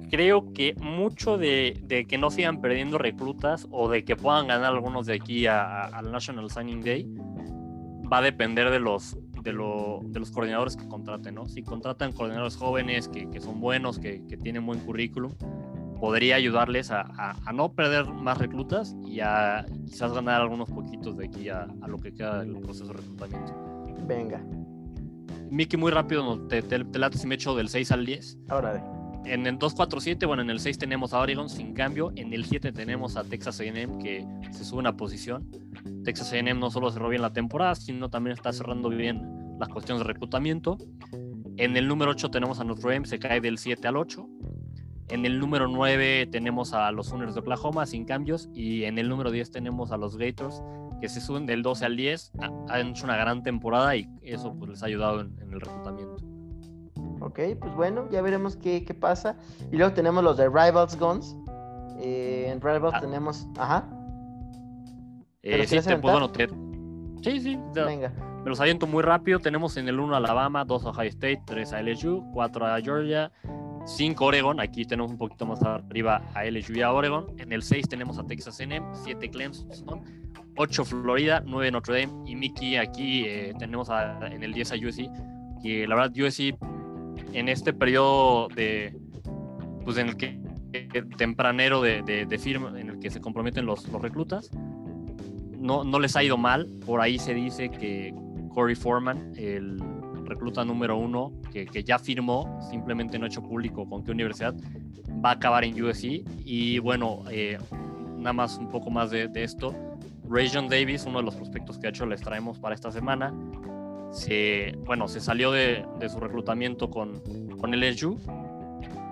creo 0.10 0.52
que 0.54 0.76
mucho 0.76 1.38
de, 1.38 2.06
que 2.08 2.18
no 2.18 2.32
sigan 2.32 2.62
perdiendo 2.62 2.98
reclutas 2.98 3.68
o 3.72 3.90
de 3.90 4.04
que 4.04 4.16
puedan 4.16 4.48
ganar 4.48 4.74
algunos 4.74 5.06
de 5.06 5.14
aquí 5.14 5.48
al 5.48 6.12
National 6.12 6.50
Signing 6.50 6.82
Day 6.82 7.08
va 8.12 8.18
a 8.18 8.22
depender 8.22 8.72
de 8.72 8.80
los, 8.80 9.18
de, 9.44 9.54
los 9.54 10.32
coordinadores 10.32 10.76
que 10.76 10.88
contraten, 10.88 11.36
¿no? 11.36 11.48
Si 11.48 11.62
contratan 11.62 12.12
coordinadores 12.12 12.56
jóvenes 12.56 13.08
que, 13.08 13.40
son 13.40 13.62
buenos, 13.62 14.00
que, 14.00 14.20
tienen 14.42 14.66
buen 14.66 14.80
currículum, 14.80 15.32
podría 16.00 16.36
ayudarles 16.36 16.92
a, 16.92 17.36
no 17.54 17.74
perder 17.74 18.06
más 18.06 18.38
reclutas 18.38 18.96
y 19.06 19.20
a 19.20 19.66
quizás 19.86 20.14
ganar 20.14 20.42
algunos 20.42 20.70
poquitos 20.70 21.18
de 21.18 21.26
aquí 21.26 21.50
a, 21.50 21.68
lo 21.88 21.98
que 21.98 22.14
queda 22.14 22.40
del 22.40 22.60
proceso 22.60 22.88
de 22.88 22.94
reclutamiento. 22.94 23.54
Venga. 24.08 24.44
Miki, 25.50 25.78
muy 25.78 25.92
rápido, 25.92 26.48
te, 26.48 26.62
te, 26.62 26.84
te 26.84 27.18
si 27.18 27.28
me 27.28 27.36
echo 27.36 27.56
del 27.56 27.70
6 27.70 27.92
al 27.92 28.06
10. 28.06 28.38
Ahora 28.50 29.00
en 29.26 29.46
el 29.46 29.58
247, 29.58 30.26
bueno, 30.26 30.42
en 30.42 30.50
el 30.50 30.60
6 30.60 30.78
tenemos 30.78 31.14
a 31.14 31.20
Oregon 31.20 31.50
sin 31.50 31.74
cambio, 31.74 32.12
en 32.16 32.34
el 32.34 32.46
7 32.46 32.72
tenemos 32.72 33.16
a 33.16 33.24
Texas 33.24 33.60
A&M 33.60 33.98
que 34.04 34.26
se 34.52 34.64
sube 34.64 34.80
una 34.80 34.96
posición. 34.96 35.50
Texas 36.04 36.32
A&M 36.34 36.54
no 36.56 36.72
solo 36.72 36.92
cerró 36.92 37.10
bien 37.10 37.22
la 37.22 37.34
temporada, 37.34 37.76
sino 37.76 38.10
también 38.10 38.36
está 38.36 38.52
cerrando 38.54 38.90
bien 38.90 39.22
las 39.60 39.70
cuestiones 39.70 40.04
de 40.06 40.12
reclutamiento. 40.12 40.78
En 41.58 41.76
el 41.76 41.88
número 41.88 42.12
8 42.12 42.32
tenemos 42.32 42.60
a 42.60 42.64
Notre 42.64 42.94
Dame, 42.94 43.06
se 43.06 43.20
cae 43.20 43.42
del 43.42 43.58
7 43.58 43.88
al 43.88 43.98
8. 43.98 44.28
En 45.10 45.26
el 45.26 45.40
número 45.40 45.68
9 45.68 46.28
tenemos 46.32 46.74
a 46.74 46.92
los 46.92 47.08
Sooners 47.08 47.34
de 47.34 47.40
Oklahoma 47.40 47.86
sin 47.86 48.06
cambios 48.06 48.50
y 48.54 48.84
en 48.84 49.00
el 49.00 49.10
número 49.10 49.32
10 49.32 49.52
tenemos 49.52 49.92
a 49.92 49.98
los 49.98 50.18
Gators 50.18 50.62
que 51.02 51.10
se 51.10 51.20
suben 51.20 51.46
del 51.46 51.64
12 51.64 51.86
al 51.86 51.96
10. 51.96 52.32
Han 52.70 52.88
hecho 52.88 53.06
una 53.06 53.18
gran 53.18 53.42
temporada 53.42 53.96
y 53.96 54.08
eso 54.22 54.54
pues, 54.54 54.70
les 54.72 54.84
ha 54.84 54.86
ayudado 54.86 55.22
en 55.22 55.52
el 55.52 55.60
reclutamiento. 55.60 56.24
Ok, 57.22 57.40
pues 57.60 57.74
bueno, 57.76 58.08
ya 58.12 58.22
veremos 58.22 58.56
qué, 58.56 58.86
qué 58.86 58.94
pasa. 58.94 59.36
Y 59.72 59.78
luego 59.78 59.94
tenemos 59.94 60.24
los 60.24 60.38
de 60.38 60.48
Rivals 60.48 60.98
Guns. 60.98 61.36
Eh, 62.00 62.50
en 62.50 62.62
Rivals 62.62 62.94
ah. 62.96 63.02
tenemos. 63.02 63.48
Ajá. 63.58 63.90
Eh, 65.42 65.66
sí, 65.66 65.80
te, 65.80 65.98
pues, 65.98 66.14
bueno, 66.14 66.32
sí, 67.22 67.40
sí. 67.40 67.60
Venga. 67.74 68.14
Me 68.44 68.50
los 68.50 68.60
aviento 68.60 68.88
muy 68.88 69.04
rápido. 69.04 69.40
Tenemos 69.40 69.76
en 69.78 69.88
el 69.88 70.00
1 70.00 70.16
Alabama, 70.16 70.64
2 70.64 70.86
Ohio 70.86 71.10
State, 71.10 71.42
3 71.46 71.74
a 71.74 71.82
LSU, 71.82 72.26
4 72.34 72.66
a 72.68 72.80
Georgia, 72.82 73.32
5 73.90 74.24
Oregon. 74.24 74.60
Aquí 74.60 74.86
tenemos 74.86 75.12
un 75.12 75.18
poquito 75.18 75.46
más 75.46 75.62
arriba 75.64 76.22
a 76.34 76.46
LSU 76.46 76.74
y 76.74 76.82
a 76.82 76.92
Oregon. 76.94 77.28
En 77.40 77.52
el 77.52 77.64
6 77.64 77.90
tenemos 77.90 78.18
a 78.20 78.26
Texas 78.26 78.60
A&M, 78.60 78.86
7 79.04 79.30
Clemson, 79.30 79.68
8 80.56 80.86
Florida, 80.86 81.44
9 81.46 81.72
Notre 81.72 82.02
Dame 82.02 82.30
y 82.30 82.36
Mickey. 82.36 82.78
Aquí 82.78 83.24
eh, 83.26 83.54
tenemos 83.58 83.90
en 83.90 84.44
el 84.44 84.54
10 84.54 84.72
a 84.72 84.76
USC. 84.76 85.10
Que 85.62 85.88
la 85.88 85.96
verdad, 85.96 86.12
USC 86.16 86.56
en 87.34 87.50
este 87.50 87.74
periodo 87.74 88.48
de, 88.50 88.96
pues 89.84 89.98
en 89.98 90.10
el 90.10 90.18
que 90.18 90.40
tempranero 91.18 91.82
de, 91.82 92.04
de, 92.04 92.38
firma, 92.38 92.80
en 92.80 92.90
el 92.90 93.00
que 93.00 93.10
se 93.10 93.20
comprometen 93.20 93.66
los, 93.66 93.88
los, 93.88 94.02
reclutas, 94.02 94.52
no, 95.58 95.84
no 95.84 96.00
les 96.00 96.16
ha 96.16 96.24
ido 96.24 96.38
mal. 96.38 96.68
Por 96.86 97.02
ahí 97.02 97.18
se 97.18 97.34
dice 97.34 97.70
que 97.70 98.14
Corey 98.54 98.76
Foreman, 98.76 99.34
el 99.36 99.82
recluta 100.30 100.64
número 100.64 100.98
uno, 100.98 101.34
que, 101.52 101.66
que, 101.66 101.84
ya 101.84 102.00
firmó, 102.00 102.60
simplemente 102.70 103.18
no 103.18 103.26
ha 103.26 103.28
hecho 103.28 103.42
público 103.42 103.88
con 103.88 104.04
qué 104.04 104.12
universidad, 104.12 104.56
va 105.24 105.32
a 105.32 105.34
acabar 105.34 105.64
en 105.64 105.82
USC. 105.82 106.24
Y 106.46 106.80
bueno, 106.80 107.24
eh, 107.32 107.58
nada 108.18 108.34
más 108.34 108.58
un 108.58 108.70
poco 108.70 108.90
más 108.90 109.12
de, 109.12 109.30
esto. 109.36 109.76
Rajon 110.30 110.70
Davis, 110.70 111.06
uno 111.06 111.20
de 111.20 111.26
los 111.26 111.36
prospectos 111.36 111.78
que 111.78 111.88
ha 111.88 111.90
hecho, 111.90 112.06
les 112.06 112.22
traemos 112.22 112.60
para 112.60 112.76
esta 112.76 112.92
semana 112.92 113.34
se, 114.12 114.76
bueno, 114.86 115.08
se 115.08 115.20
salió 115.20 115.52
de, 115.52 115.86
su 116.10 116.20
reclutamiento 116.20 116.90
con, 116.90 117.22
con 117.60 117.72
LSU 117.72 118.18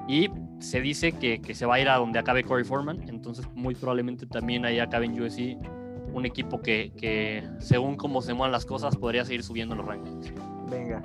y 0.08 0.30
se 0.60 0.82
dice 0.82 1.12
que, 1.12 1.40
se 1.54 1.66
va 1.66 1.76
a 1.76 1.80
ir 1.80 1.90
a 1.90 1.98
donde 1.98 2.20
acabe 2.20 2.44
Corey 2.44 2.64
Foreman, 2.64 3.08
entonces 3.10 3.48
muy 3.54 3.76
probablemente 3.76 4.26
también 4.26 4.66
ahí 4.66 4.80
acabe 4.80 5.06
en 5.06 5.22
USC 5.22 5.58
un 6.14 6.26
equipo 6.26 6.62
que, 6.62 7.44
según 7.60 7.96
cómo 7.96 8.22
se 8.22 8.34
muevan 8.34 8.52
las 8.52 8.66
cosas 8.66 8.96
podría 8.96 9.26
seguir 9.26 9.44
subiendo 9.44 9.76
los 9.76 9.86
rankings. 9.86 10.34
Venga. 10.70 11.02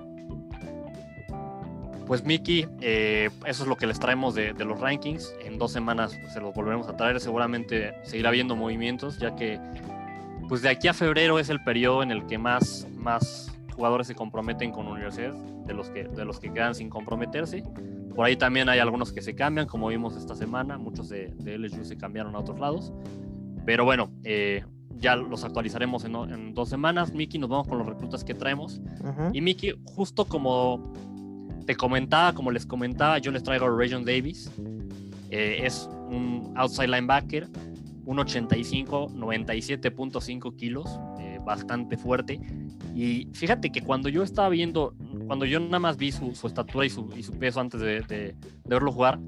Pues 2.06 2.24
Miki, 2.24 2.66
eh, 2.80 3.30
eso 3.46 3.62
es 3.62 3.68
lo 3.68 3.76
que 3.76 3.86
les 3.86 3.98
traemos 3.98 4.34
de, 4.34 4.52
los 4.52 4.80
rankings. 4.80 5.34
En 5.44 5.58
dos 5.58 5.72
semanas 5.72 6.18
se 6.32 6.40
los 6.40 6.52
volveremos 6.52 6.88
a 6.88 6.96
traer. 6.96 7.20
Seguramente 7.20 7.94
seguirá 8.02 8.28
habiendo 8.28 8.56
movimientos, 8.56 9.18
ya 9.18 9.34
que 9.34 9.58
pues 10.48 10.60
de 10.62 10.68
aquí 10.68 10.88
a 10.88 10.94
febrero 10.94 11.38
es 11.38 11.48
el 11.48 11.62
periodo 11.62 12.02
en 12.02 12.10
el 12.10 12.26
que 12.26 12.36
más, 12.36 12.86
más 12.96 13.50
jugadores 13.74 14.08
se 14.08 14.14
comprometen 14.14 14.72
con 14.72 14.86
universidad, 14.88 15.32
de 15.32 15.72
los, 15.72 15.88
que, 15.88 16.04
de 16.04 16.24
los 16.24 16.38
que 16.40 16.52
quedan 16.52 16.74
sin 16.74 16.90
comprometerse. 16.90 17.62
Por 18.14 18.26
ahí 18.26 18.36
también 18.36 18.68
hay 18.68 18.80
algunos 18.80 19.12
que 19.12 19.22
se 19.22 19.34
cambian, 19.34 19.66
como 19.66 19.88
vimos 19.88 20.16
esta 20.16 20.34
semana, 20.34 20.76
muchos 20.76 21.08
de, 21.08 21.32
de 21.38 21.56
LSU 21.56 21.84
se 21.84 21.96
cambiaron 21.96 22.34
a 22.34 22.40
otros 22.40 22.58
lados. 22.58 22.92
Pero 23.64 23.84
bueno, 23.84 24.10
eh, 24.24 24.64
ya 24.99 25.16
los 25.16 25.45
actualizaremos 25.45 26.05
en, 26.05 26.55
dos 26.55 26.68
semanas. 26.68 27.12
Miki, 27.12 27.38
nos 27.38 27.51
vamos 27.51 27.68
con 27.68 27.78
los 27.78 27.86
reclutas 27.86 28.24
que 28.24 28.34
traemos. 28.34 28.80
Y 29.32 29.40
Miki, 29.40 29.74
justo 29.84 30.24
como 30.24 30.93
te 31.66 31.76
comentaba, 31.76 32.32
como 32.32 32.51
les 32.51 32.66
comentaba, 32.66 33.18
yo 33.18 33.30
les 33.30 33.43
traigo 33.43 33.66
a 33.66 33.76
Region 33.76 34.05
Davis. 34.05 34.51
Eh, 35.30 35.61
es 35.64 35.88
un 36.09 36.53
outside 36.57 36.88
linebacker, 36.88 37.49
1.85, 38.05 39.14
97.5 39.14 40.57
kilos, 40.57 41.01
eh, 41.20 41.38
bastante 41.45 41.97
fuerte. 41.97 42.40
Y 42.95 43.28
fíjate 43.32 43.70
que 43.70 43.80
cuando 43.80 44.09
yo 44.09 44.22
estaba 44.22 44.49
viendo, 44.49 44.95
cuando 45.26 45.47
yo 45.47 45.59
nada 45.61 45.78
más 45.78 45.97
vi 45.97 46.12
su, 46.12 46.30
estatura 46.45 46.84
y 46.84 46.90
su, 46.90 47.09
peso 47.38 47.61
antes 47.61 47.80
de, 47.80 48.36
verlo 48.66 48.93
jugar, 48.93 49.18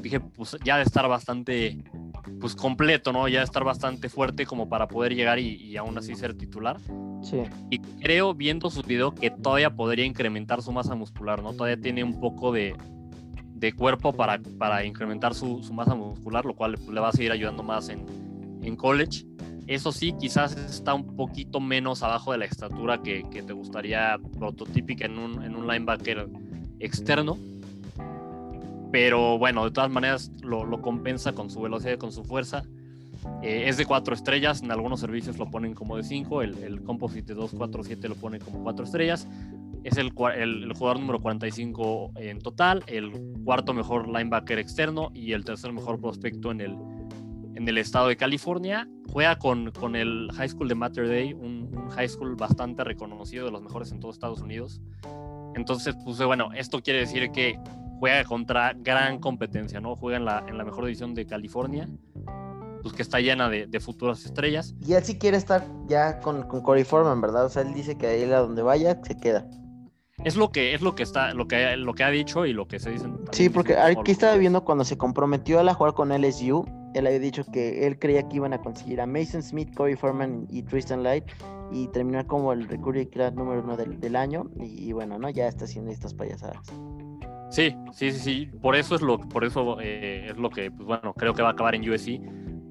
dije, 0.00 0.20
pues 0.20 0.56
ya 0.64 0.78
de 0.78 0.84
estar 0.84 1.06
bastante 1.08 1.84
pues 2.40 2.54
completo, 2.54 3.12
¿no? 3.12 3.28
Ya 3.28 3.42
estar 3.42 3.64
bastante 3.64 4.08
fuerte 4.08 4.46
como 4.46 4.68
para 4.68 4.88
poder 4.88 5.14
llegar 5.14 5.38
y, 5.38 5.76
aún 5.76 5.96
así 5.98 6.14
ser 6.14 6.34
titular. 6.34 6.78
Sí. 7.22 7.42
Y 7.70 7.78
creo, 7.78 8.34
viendo 8.34 8.70
su 8.70 8.82
video, 8.82 9.14
que 9.14 9.30
todavía 9.30 9.70
podría 9.70 10.04
incrementar 10.04 10.62
su 10.62 10.72
masa 10.72 10.94
muscular, 10.94 11.42
¿no? 11.42 11.52
Todavía 11.52 11.80
tiene 11.80 12.04
un 12.04 12.20
poco 12.20 12.52
de, 12.52 12.74
de 13.54 13.72
cuerpo 13.72 14.12
para, 14.12 14.40
para 14.58 14.84
incrementar 14.84 15.34
su, 15.34 15.62
su, 15.62 15.72
masa 15.72 15.94
muscular, 15.94 16.44
lo 16.44 16.54
cual 16.54 16.76
le 16.92 17.00
va 17.00 17.08
a 17.08 17.12
seguir 17.12 17.32
ayudando 17.32 17.62
más 17.62 17.88
en, 17.88 18.04
en 18.62 18.76
college. 18.76 19.24
Eso 19.68 19.92
sí, 19.92 20.12
quizás 20.18 20.56
está 20.56 20.94
un 20.94 21.14
poquito 21.16 21.60
menos 21.60 22.02
abajo 22.02 22.32
de 22.32 22.38
la 22.38 22.44
estatura 22.46 23.00
que, 23.02 23.24
que 23.30 23.42
te 23.42 23.52
gustaría 23.52 24.18
prototípica 24.38 25.06
en 25.06 25.18
un, 25.18 25.42
en 25.44 25.54
un, 25.54 25.68
linebacker 25.68 26.28
externo. 26.80 27.38
Pero 28.92 29.38
bueno, 29.38 29.64
de 29.64 29.72
todas 29.72 29.90
maneras 29.90 30.30
lo, 30.42 30.64
lo 30.64 30.80
compensa 30.80 31.32
con 31.32 31.50
su 31.50 31.60
velocidad 31.60 31.94
y 31.94 31.98
con 31.98 32.12
su 32.12 32.22
fuerza. 32.22 32.62
Eh, 33.42 33.64
es 33.66 33.76
de 33.76 33.86
cuatro 33.86 34.14
estrellas, 34.14 34.62
en 34.62 34.70
algunos 34.70 35.00
servicios 35.00 35.38
lo 35.38 35.50
ponen 35.50 35.74
como 35.74 35.96
de 35.96 36.02
cinco, 36.02 36.42
el, 36.42 36.62
el 36.62 36.82
Composite 36.82 37.34
247 37.34 38.08
lo 38.08 38.14
pone 38.16 38.38
como 38.38 38.62
cuatro 38.62 38.84
estrellas 38.84 39.26
es 39.84 39.96
el, 39.96 40.12
el, 40.36 40.72
jugador 40.74 41.00
número 41.00 41.20
45 41.20 42.12
en 42.16 42.40
total, 42.40 42.84
el 42.86 43.12
cuarto 43.44 43.74
mejor 43.74 44.06
linebacker 44.06 44.58
externo 44.58 45.10
y 45.14 45.32
el 45.32 45.44
tercer 45.44 45.72
mejor 45.72 46.00
prospecto 46.00 46.50
en 46.50 46.60
el, 46.60 46.76
en 47.54 47.68
el 47.68 47.78
estado 47.78 48.08
de 48.08 48.16
California. 48.16 48.88
Juega 49.10 49.36
con, 49.36 49.72
con 49.72 49.96
el 49.96 50.30
High 50.34 50.50
School 50.50 50.68
de 50.68 50.74
Matter 50.74 51.08
Day, 51.08 51.32
un, 51.32 51.70
high 51.90 52.08
school 52.08 52.36
bastante 52.36 52.84
reconocido, 52.84 53.44
de 53.44 53.50
los 53.50 53.60
mejores 53.60 53.90
en 53.92 54.00
todo 54.00 54.10
Estados 54.10 54.40
Unidos. 54.40 54.80
Entonces, 55.54 55.94
pues 56.04 56.18
bueno, 56.22 56.50
esto 56.54 56.80
quiere 56.80 57.00
decir 57.00 57.30
que 57.32 57.58
juega 58.02 58.24
contra 58.24 58.72
gran 58.74 59.20
competencia, 59.20 59.80
¿no? 59.80 59.94
Juega 59.94 60.16
en 60.16 60.24
la, 60.24 60.44
en 60.48 60.58
la 60.58 60.64
mejor 60.64 60.86
división 60.86 61.14
de 61.14 61.24
California, 61.24 61.88
pues 62.82 62.92
que 62.94 63.02
está 63.02 63.20
llena 63.20 63.48
de, 63.48 63.68
de, 63.68 63.78
futuras 63.78 64.24
estrellas. 64.24 64.74
Y 64.84 64.94
él 64.94 65.04
sí 65.04 65.18
quiere 65.18 65.36
estar 65.36 65.64
ya 65.86 66.18
con, 66.18 66.42
con 66.48 66.62
Corey 66.62 66.82
Foreman, 66.82 67.20
¿verdad? 67.20 67.44
O 67.44 67.48
sea, 67.48 67.62
él 67.62 67.72
dice 67.74 67.96
que 67.96 68.08
ahí 68.08 68.24
a 68.24 68.40
donde 68.40 68.62
vaya, 68.62 68.98
se 69.04 69.16
queda. 69.16 69.46
Es 70.24 70.34
lo 70.34 70.50
que 70.50 70.74
es 70.74 70.82
lo 70.82 70.96
que 70.96 71.04
está, 71.04 71.32
lo 71.32 71.46
que, 71.46 71.76
lo 71.76 71.94
que 71.94 72.02
ha 72.02 72.10
dicho 72.10 72.44
y 72.44 72.52
lo 72.52 72.66
que 72.66 72.80
se 72.80 72.90
dice. 72.90 73.06
Sí, 73.30 73.48
porque 73.48 73.76
aquí 73.76 74.10
estaba 74.10 74.34
viendo 74.34 74.64
cuando 74.64 74.84
se 74.84 74.98
comprometió 74.98 75.60
a 75.60 75.62
la 75.62 75.72
jugar 75.72 75.94
con 75.94 76.08
LSU, 76.08 76.66
él 76.94 77.06
había 77.06 77.20
dicho 77.20 77.44
que 77.52 77.86
él 77.86 78.00
creía 78.00 78.28
que 78.28 78.34
iban 78.34 78.52
a 78.52 78.58
conseguir 78.58 79.00
a 79.00 79.06
Mason 79.06 79.44
Smith, 79.44 79.72
Corey 79.76 79.94
Foreman 79.94 80.48
y 80.50 80.64
Tristan 80.64 81.04
Light 81.04 81.26
y 81.70 81.86
terminar 81.88 82.26
como 82.26 82.52
el 82.52 82.68
recruiting 82.68 83.10
class 83.10 83.32
número 83.32 83.62
uno 83.62 83.76
del, 83.76 84.16
año 84.16 84.50
y, 84.60 84.92
bueno, 84.92 85.20
no, 85.20 85.30
ya 85.30 85.46
está 85.46 85.66
haciendo 85.66 85.92
estas 85.92 86.14
payasadas. 86.14 86.58
Sí, 87.52 87.76
sí, 87.92 88.10
sí, 88.12 88.18
sí. 88.18 88.50
Por 88.62 88.74
eso 88.76 88.94
es 88.94 89.02
lo, 89.02 89.18
por 89.18 89.44
eso 89.44 89.78
eh, 89.78 90.28
es 90.30 90.38
lo 90.38 90.48
que, 90.48 90.70
pues 90.70 90.86
bueno, 90.86 91.12
creo 91.12 91.34
que 91.34 91.42
va 91.42 91.50
a 91.50 91.52
acabar 91.52 91.74
en 91.74 91.88
USC. 91.88 92.18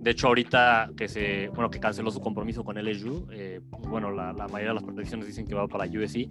De 0.02 0.10
hecho, 0.10 0.26
ahorita 0.26 0.90
que 0.98 1.08
se, 1.08 1.50
bueno, 1.50 1.70
que 1.70 1.80
canceló 1.80 2.10
su 2.10 2.20
compromiso 2.20 2.64
con 2.64 2.76
LSU, 2.84 3.28
eh, 3.32 3.62
pues 3.70 3.88
bueno, 3.88 4.10
la, 4.10 4.34
la, 4.34 4.48
mayoría 4.48 4.70
de 4.70 4.74
las 4.74 4.84
predicciones 4.84 5.28
dicen 5.28 5.46
que 5.46 5.54
va 5.54 5.68
para 5.68 5.86
USC, 5.86 6.28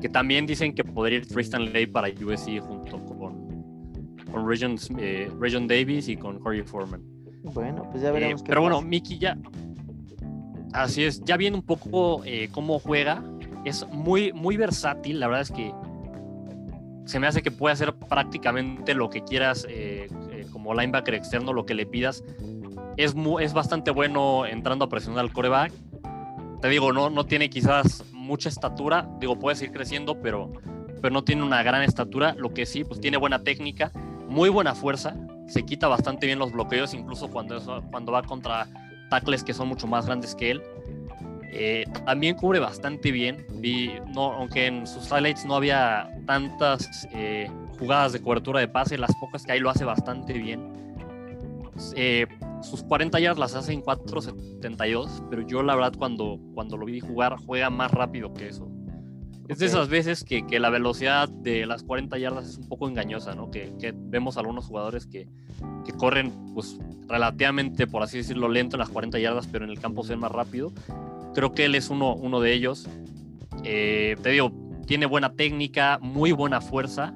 que 0.00 0.08
también 0.08 0.46
dicen 0.46 0.74
que 0.74 0.82
podría 0.82 1.18
ir 1.18 1.28
Tristan 1.28 1.70
Lay 1.74 1.86
para 1.86 2.08
USC 2.08 2.58
junto 2.60 3.04
con, 3.04 4.14
con 4.32 4.48
Region, 4.48 4.76
eh, 4.98 5.30
Davis 5.68 6.08
y 6.08 6.16
con 6.16 6.38
Corey 6.38 6.62
Foreman. 6.62 7.02
Bueno, 7.42 7.86
pues 7.90 8.02
ya 8.02 8.12
veremos. 8.12 8.40
Eh, 8.40 8.44
pero 8.48 8.62
bueno, 8.62 8.80
Mickey 8.80 9.18
ya, 9.18 9.36
así 10.72 11.04
es, 11.04 11.22
ya 11.22 11.36
viendo 11.36 11.58
un 11.58 11.66
poco 11.66 12.22
cómo 12.52 12.78
juega, 12.78 13.22
es 13.66 13.86
muy, 13.88 14.32
muy 14.32 14.56
versátil, 14.56 15.20
la 15.20 15.26
verdad 15.28 15.42
es 15.42 15.50
que 15.50 15.74
se 17.04 17.18
me 17.18 17.26
hace 17.26 17.42
que 17.42 17.50
puede 17.50 17.72
hacer 17.72 17.94
prácticamente 17.94 18.94
lo 18.94 19.10
que 19.10 19.22
quieras 19.22 19.66
como 20.52 20.74
linebacker 20.74 21.14
externo, 21.14 21.52
lo 21.52 21.66
que 21.66 21.74
le 21.74 21.86
pidas 21.86 22.22
es, 22.96 23.14
es 23.40 23.52
bastante 23.52 23.90
bueno 23.90 24.46
entrando 24.46 24.84
a 24.84 24.88
presionar 24.88 25.20
al 25.20 25.32
coreback. 25.32 25.72
Te 26.60 26.68
digo, 26.68 26.92
no, 26.92 27.08
no 27.08 27.24
tiene 27.24 27.48
quizás 27.48 28.04
mucha 28.12 28.48
estatura, 28.48 29.08
digo, 29.18 29.38
puede 29.38 29.56
seguir 29.56 29.74
creciendo, 29.74 30.20
pero, 30.20 30.52
pero 31.00 31.12
no 31.12 31.24
tiene 31.24 31.42
una 31.42 31.62
gran 31.62 31.82
estatura. 31.82 32.34
Lo 32.36 32.52
que 32.52 32.66
sí, 32.66 32.84
pues 32.84 33.00
tiene 33.00 33.16
buena 33.16 33.42
técnica, 33.42 33.90
muy 34.28 34.50
buena 34.50 34.74
fuerza, 34.74 35.16
se 35.46 35.64
quita 35.64 35.88
bastante 35.88 36.26
bien 36.26 36.38
los 36.38 36.52
bloqueos, 36.52 36.92
incluso 36.94 37.28
cuando, 37.28 37.82
cuando 37.90 38.12
va 38.12 38.22
contra 38.22 38.68
tackles 39.08 39.42
que 39.42 39.54
son 39.54 39.68
mucho 39.68 39.86
más 39.86 40.06
grandes 40.06 40.34
que 40.34 40.50
él. 40.50 40.62
Eh, 41.52 41.84
también 42.04 42.36
cubre 42.36 42.60
bastante 42.60 43.10
bien, 43.10 43.44
y 43.62 43.90
no, 44.14 44.32
aunque 44.32 44.66
en 44.66 44.86
sus 44.86 45.10
highlights 45.10 45.44
no 45.44 45.56
había 45.56 46.08
tantas 46.24 47.08
eh, 47.12 47.50
jugadas 47.78 48.12
de 48.12 48.22
cobertura 48.22 48.60
de 48.60 48.68
pase, 48.68 48.96
las 48.96 49.14
pocas 49.16 49.44
que 49.44 49.52
hay 49.52 49.60
lo 49.60 49.68
hace 49.68 49.84
bastante 49.84 50.34
bien. 50.34 50.72
Eh, 51.96 52.26
sus 52.62 52.84
40 52.84 53.18
yardas 53.18 53.38
las 53.38 53.54
hace 53.54 53.72
en 53.72 53.82
4.72, 53.82 55.28
pero 55.28 55.46
yo 55.46 55.62
la 55.62 55.74
verdad 55.74 55.94
cuando, 55.96 56.38
cuando 56.54 56.76
lo 56.76 56.86
vi 56.86 57.00
jugar 57.00 57.36
juega 57.44 57.70
más 57.70 57.90
rápido 57.90 58.32
que 58.32 58.48
eso. 58.48 58.68
Es 59.48 59.58
de 59.58 59.66
esas 59.66 59.88
veces 59.88 60.22
que, 60.22 60.46
que, 60.46 60.60
la 60.60 60.70
velocidad 60.70 61.28
de 61.28 61.66
las 61.66 61.82
40 61.82 62.16
yardas 62.18 62.46
es 62.46 62.58
un 62.58 62.68
poco 62.68 62.88
engañosa, 62.88 63.34
¿no? 63.34 63.50
Que, 63.50 63.72
que 63.80 63.92
vemos 63.92 64.36
algunos 64.36 64.66
jugadores 64.66 65.06
que, 65.06 65.26
que, 65.84 65.92
corren 65.92 66.32
pues 66.54 66.78
relativamente, 67.08 67.88
por 67.88 68.04
así 68.04 68.18
decirlo, 68.18 68.48
lento 68.48 68.76
en 68.76 68.80
las 68.80 68.90
40 68.90 69.18
yardas, 69.18 69.48
pero 69.48 69.64
en 69.64 69.72
el 69.72 69.80
campo 69.80 70.04
se 70.04 70.10
ven 70.10 70.20
más 70.20 70.30
rápido. 70.30 70.72
Creo 71.34 71.52
que 71.52 71.66
él 71.66 71.74
es 71.74 71.90
uno, 71.90 72.14
uno 72.14 72.40
de 72.40 72.52
ellos. 72.52 72.88
Eh, 73.64 74.16
te 74.22 74.30
digo, 74.30 74.52
tiene 74.86 75.06
buena 75.06 75.34
técnica, 75.34 75.98
muy 76.00 76.32
buena 76.32 76.60
fuerza 76.60 77.14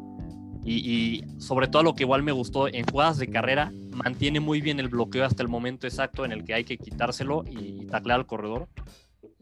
y, 0.65 1.25
sobre 1.39 1.69
todo 1.69 1.83
lo 1.83 1.95
que 1.95 2.05
igual 2.05 2.23
me 2.23 2.33
gustó 2.33 2.69
en 2.69 2.87
jugadas 2.87 3.19
de 3.19 3.29
carrera, 3.29 3.73
mantiene 3.91 4.41
muy 4.41 4.61
bien 4.63 4.81
el 4.81 4.89
bloqueo 4.89 5.25
hasta 5.25 5.43
el 5.43 5.49
momento 5.49 5.87
exacto 5.87 6.25
en 6.25 6.33
el 6.33 6.45
que 6.45 6.55
hay 6.55 6.65
que 6.65 6.79
quitárselo 6.79 7.45
y 7.51 7.87
taclear 7.87 8.21
al 8.21 8.27
corredor. 8.27 8.69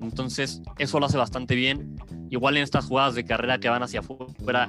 Entonces, 0.00 0.62
eso 0.78 0.98
lo 0.98 1.06
hace 1.06 1.16
bastante 1.16 1.54
bien. 1.54 1.96
Igual 2.30 2.56
en 2.56 2.64
estas 2.64 2.86
jugadas 2.86 3.14
de 3.14 3.24
carrera 3.24 3.58
que 3.58 3.68
van 3.68 3.84
hacia 3.84 4.00
afuera, 4.00 4.68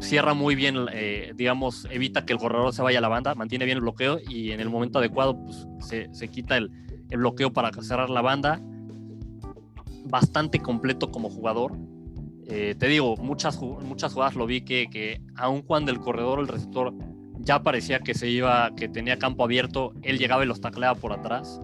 cierra 0.00 0.34
muy 0.34 0.54
bien, 0.54 0.76
eh, 0.92 1.32
digamos, 1.34 1.86
evita 1.90 2.26
que 2.26 2.34
el 2.34 2.38
corredor 2.38 2.74
se 2.74 2.82
vaya 2.82 2.98
a 2.98 3.02
la 3.02 3.08
banda, 3.08 3.34
mantiene 3.34 3.64
bien 3.64 3.78
el 3.78 3.82
bloqueo 3.82 4.18
y 4.28 4.52
en 4.52 4.60
el 4.60 4.68
momento 4.68 4.98
adecuado 4.98 5.42
pues, 5.42 5.66
se, 5.80 6.12
se 6.12 6.28
quita 6.28 6.58
el, 6.58 6.70
el 7.08 7.18
bloqueo 7.18 7.52
para 7.54 7.70
cerrar 7.82 8.10
la 8.10 8.20
banda. 8.20 8.60
Bastante 10.10 10.60
completo 10.60 11.10
como 11.10 11.30
jugador 11.30 11.76
eh, 12.52 12.74
te 12.76 12.88
digo, 12.88 13.16
muchas, 13.16 13.60
muchas 13.62 14.12
jugadas 14.12 14.34
lo 14.34 14.44
vi 14.44 14.62
que, 14.62 14.88
que 14.90 15.20
aun 15.36 15.62
cuando 15.62 15.92
el 15.92 16.00
corredor, 16.00 16.40
el 16.40 16.48
receptor, 16.48 16.92
ya 17.38 17.62
parecía 17.62 18.00
que 18.00 18.12
se 18.12 18.28
iba, 18.28 18.74
que 18.74 18.88
tenía 18.88 19.20
campo 19.20 19.44
abierto, 19.44 19.92
él 20.02 20.18
llegaba 20.18 20.42
y 20.42 20.48
los 20.48 20.60
tacleaba 20.60 20.98
por 20.98 21.12
atrás. 21.12 21.60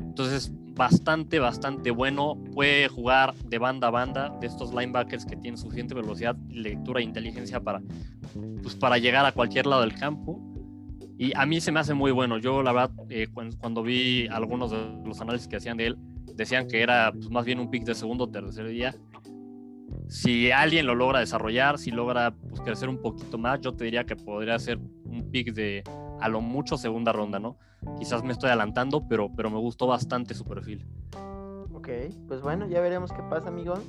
Entonces, 0.00 0.52
bastante, 0.74 1.40
bastante 1.40 1.90
bueno. 1.90 2.38
Puede 2.54 2.86
jugar 2.86 3.34
de 3.34 3.58
banda 3.58 3.88
a 3.88 3.90
banda 3.90 4.32
de 4.40 4.46
estos 4.46 4.72
linebackers 4.72 5.26
que 5.26 5.36
tienen 5.36 5.58
suficiente 5.58 5.92
velocidad, 5.92 6.36
lectura 6.48 7.00
e 7.00 7.02
inteligencia 7.02 7.60
para, 7.60 7.82
pues, 8.62 8.76
para 8.76 8.98
llegar 8.98 9.26
a 9.26 9.32
cualquier 9.32 9.66
lado 9.66 9.82
del 9.82 9.94
campo. 9.94 10.40
Y 11.18 11.32
a 11.36 11.44
mí 11.46 11.60
se 11.60 11.72
me 11.72 11.80
hace 11.80 11.94
muy 11.94 12.12
bueno. 12.12 12.38
Yo, 12.38 12.62
la 12.62 12.72
verdad, 12.72 12.92
eh, 13.08 13.26
cuando, 13.32 13.82
vi 13.82 14.28
algunos 14.28 14.70
de 14.70 14.78
los 15.04 15.20
análisis 15.20 15.48
que 15.48 15.56
hacían 15.56 15.76
de 15.76 15.88
él, 15.88 15.98
decían 16.34 16.68
que 16.68 16.82
era 16.82 17.12
pues, 17.12 17.30
más 17.30 17.44
bien 17.44 17.58
un 17.58 17.70
pick 17.70 17.84
de 17.84 17.94
segundo 17.94 18.24
o 18.24 18.30
tercer 18.30 18.68
día 18.68 18.94
si 20.12 20.52
alguien 20.52 20.86
lo 20.86 20.94
logra 20.94 21.20
desarrollar, 21.20 21.78
si 21.78 21.90
logra 21.90 22.34
pues, 22.34 22.60
crecer 22.60 22.90
un 22.90 22.98
poquito 22.98 23.38
más, 23.38 23.60
yo 23.60 23.72
te 23.74 23.84
diría 23.84 24.04
que 24.04 24.14
podría 24.14 24.58
ser 24.58 24.78
un 24.78 25.30
pick 25.30 25.54
de 25.54 25.82
a 26.20 26.28
lo 26.28 26.42
mucho 26.42 26.76
segunda 26.76 27.12
ronda, 27.12 27.38
¿no? 27.38 27.56
Quizás 27.98 28.22
me 28.22 28.32
estoy 28.32 28.48
adelantando, 28.48 29.08
pero, 29.08 29.30
pero 29.34 29.50
me 29.50 29.58
gustó 29.58 29.86
bastante 29.86 30.34
su 30.34 30.44
perfil. 30.44 30.86
Ok, 31.72 31.88
pues 32.28 32.42
bueno, 32.42 32.68
ya 32.68 32.80
veremos 32.80 33.10
qué 33.10 33.22
pasa, 33.22 33.48
amigos. 33.48 33.80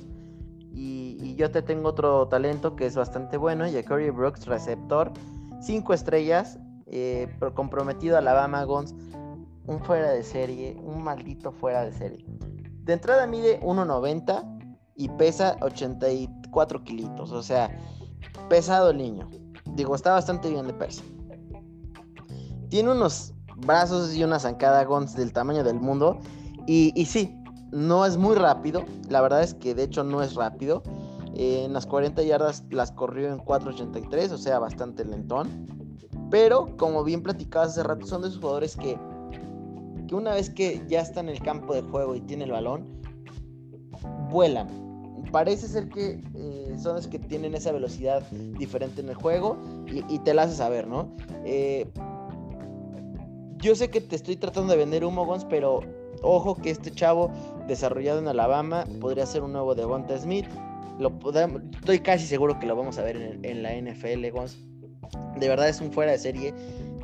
Y, 0.72 1.36
yo 1.36 1.50
te 1.50 1.62
tengo 1.62 1.88
otro 1.88 2.28
talento 2.28 2.76
que 2.76 2.86
es 2.86 2.96
bastante 2.96 3.36
bueno, 3.36 3.64
Jacory 3.70 4.10
Brooks, 4.10 4.46
receptor, 4.46 5.12
cinco 5.60 5.92
estrellas, 5.92 6.58
eh, 6.86 7.28
comprometido 7.54 8.16
a 8.16 8.20
Alabama 8.20 8.62
Guns, 8.64 8.94
un 9.66 9.80
fuera 9.80 10.10
de 10.10 10.22
serie, 10.22 10.76
un 10.82 11.02
maldito 11.02 11.52
fuera 11.52 11.84
de 11.84 11.92
serie. 11.92 12.24
De 12.84 12.92
entrada 12.92 13.26
mide 13.26 13.60
1,90 13.62 14.54
y 14.96 15.08
pesa 15.10 15.56
84 15.60 16.84
kilitos. 16.84 17.32
O 17.32 17.42
sea, 17.42 17.70
pesado 18.48 18.90
el 18.90 18.98
niño. 18.98 19.28
Digo, 19.74 19.94
está 19.94 20.12
bastante 20.12 20.50
bien 20.50 20.66
de 20.66 20.74
peso. 20.74 21.02
Tiene 22.68 22.92
unos 22.92 23.32
brazos 23.56 24.14
y 24.14 24.22
una 24.22 24.38
zancada 24.38 24.84
Gons 24.84 25.14
del 25.14 25.32
tamaño 25.32 25.64
del 25.64 25.80
mundo. 25.80 26.18
Y, 26.66 26.92
y 26.94 27.06
sí, 27.06 27.34
no 27.72 28.04
es 28.04 28.16
muy 28.16 28.36
rápido. 28.36 28.84
La 29.08 29.20
verdad 29.20 29.42
es 29.42 29.54
que 29.54 29.74
de 29.74 29.84
hecho 29.84 30.04
no 30.04 30.22
es 30.22 30.34
rápido. 30.34 30.82
en 31.34 31.72
las 31.72 31.86
40 31.86 32.22
yardas 32.22 32.64
las 32.70 32.92
corrió 32.92 33.32
en 33.32 33.40
4.83, 33.40 34.30
o 34.30 34.38
sea, 34.38 34.58
bastante 34.58 35.04
lentón. 35.04 35.48
Pero 36.30 36.76
como 36.76 37.02
bien 37.04 37.22
platicabas 37.22 37.70
hace 37.70 37.82
rato, 37.82 38.06
son 38.06 38.22
de 38.22 38.28
esos 38.28 38.40
jugadores 38.40 38.76
que, 38.76 38.98
que 40.14 40.20
una 40.20 40.34
vez 40.34 40.50
que 40.50 40.82
ya 40.88 41.00
está 41.00 41.20
en 41.20 41.28
el 41.28 41.40
campo 41.40 41.74
de 41.74 41.82
juego 41.82 42.14
y 42.14 42.20
tiene 42.20 42.44
el 42.44 42.52
balón, 42.52 42.84
vuelan. 44.30 44.68
Parece 45.32 45.66
ser 45.66 45.88
que 45.88 46.22
eh, 46.34 46.76
son 46.78 46.96
los 46.96 47.08
que 47.08 47.18
tienen 47.18 47.54
esa 47.54 47.72
velocidad 47.72 48.22
diferente 48.30 49.00
en 49.00 49.08
el 49.08 49.16
juego 49.16 49.56
y, 49.86 50.18
te 50.20 50.32
la 50.34 50.42
haces 50.42 50.58
saber, 50.58 50.86
¿no? 50.86 51.08
Eh, 51.44 51.90
yo 53.56 53.74
sé 53.74 53.88
que 53.88 54.00
te 54.00 54.14
estoy 54.14 54.36
tratando 54.36 54.72
de 54.72 54.78
vender 54.78 55.04
humo, 55.04 55.26
Gons, 55.26 55.44
pero 55.46 55.80
ojo 56.22 56.54
que 56.54 56.70
este 56.70 56.90
chavo 56.90 57.30
desarrollado 57.66 58.18
en 58.20 58.28
Alabama 58.28 58.84
podría 59.00 59.26
ser 59.26 59.42
un 59.42 59.52
nuevo 59.52 59.74
Devonta 59.74 60.16
Smith. 60.18 60.46
Lo 61.00 61.12
estoy 61.80 61.98
casi 62.00 62.26
seguro 62.26 62.58
que 62.60 62.66
lo 62.66 62.76
vamos 62.76 62.98
a 62.98 63.02
ver 63.02 63.40
en, 63.42 63.62
la 63.62 63.74
NFL, 63.74 64.28
Gons. 64.30 64.58
De 65.40 65.48
verdad 65.48 65.68
es 65.68 65.80
un 65.80 65.90
fuera 65.90 66.12
de 66.12 66.18
serie. 66.18 66.54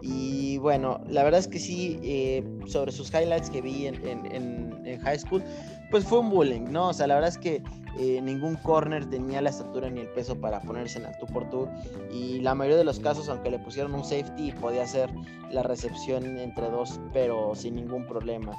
Y 0.03 0.59
bueno, 0.59 1.01
la 1.09 1.23
verdad 1.25 1.41
es 1.41 1.49
que 1.49 1.59
sí, 1.59 1.99
eh, 2.03 2.45
sobre 2.67 2.93
sus 2.93 3.13
highlights 3.13 3.51
que 3.51 3.61
vi 3.61 3.87
en, 3.87 5.01
high 5.03 5.19
school, 5.19 5.43
pues 5.91 6.05
fue 6.05 6.19
un 6.19 6.31
bullying, 6.31 6.71
¿no? 6.71 6.89
O 6.89 6.93
sea, 6.93 7.07
la 7.07 7.15
verdad 7.15 7.31
es 7.31 7.39
que 7.39 7.63
eh, 7.99 8.21
ningún 8.23 8.57
corner 8.57 9.09
tenía 9.09 9.41
la 9.41 9.51
estatura 9.51 9.91
ni 9.91 10.01
el 10.01 10.09
peso 10.09 10.41
para 10.41 10.61
ponerse 10.63 10.99
en 10.99 11.07
el 11.07 11.19
tú 11.19 11.27
por 11.27 11.49
tú. 11.51 11.69
Y 12.13 12.41
la 12.41 12.55
mayoría 12.55 12.79
de 12.79 12.85
los 12.85 12.99
casos, 12.99 13.29
aunque 13.29 13.51
le 13.51 13.59
pusieron 13.59 13.95
un 13.95 14.05
safety, 14.05 14.53
podía 14.53 14.83
hacer 14.83 15.11
la 15.51 15.63
recepción 15.63 16.39
entre 16.39 16.71
dos, 16.71 17.01
pero 17.13 17.55
sin 17.55 17.77
ningún 17.77 18.07
problema. 18.07 18.53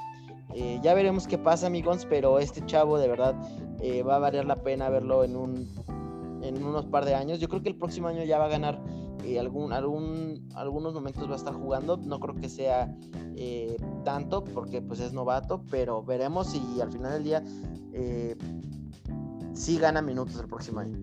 Eh, 0.53 0.79
ya 0.81 0.93
veremos 0.93 1.27
qué 1.27 1.37
pasa, 1.37 1.67
amigos, 1.67 2.05
pero 2.09 2.39
este 2.39 2.65
chavo 2.65 2.99
de 2.99 3.07
verdad 3.07 3.35
eh, 3.81 4.03
va 4.03 4.17
a 4.17 4.19
valer 4.19 4.45
la 4.45 4.57
pena 4.57 4.89
verlo 4.89 5.23
en, 5.23 5.35
un, 5.35 5.69
en 6.43 6.63
unos 6.63 6.85
par 6.85 7.05
de 7.05 7.15
años. 7.15 7.39
Yo 7.39 7.47
creo 7.47 7.63
que 7.63 7.69
el 7.69 7.75
próximo 7.75 8.09
año 8.09 8.23
ya 8.23 8.37
va 8.37 8.45
a 8.45 8.49
ganar 8.49 8.81
eh, 9.23 9.39
algún, 9.39 9.73
algún, 9.73 10.49
algunos 10.55 10.93
momentos 10.93 11.27
va 11.27 11.33
a 11.33 11.37
estar 11.37 11.53
jugando. 11.53 11.97
No 11.97 12.19
creo 12.19 12.35
que 12.35 12.49
sea 12.49 12.93
tanto 14.05 14.43
porque 14.43 14.81
pues 14.81 14.99
es 14.99 15.13
novato, 15.13 15.63
pero 15.71 16.03
veremos 16.03 16.51
si 16.51 16.79
al 16.79 16.91
final 16.91 17.13
del 17.13 17.23
día 17.23 17.43
sí 19.53 19.79
gana 19.79 20.01
minutos 20.01 20.39
el 20.39 20.47
próximo 20.47 20.81
año. 20.81 20.97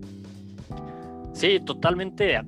Sí, 1.33 1.59
totalmente. 1.59 2.41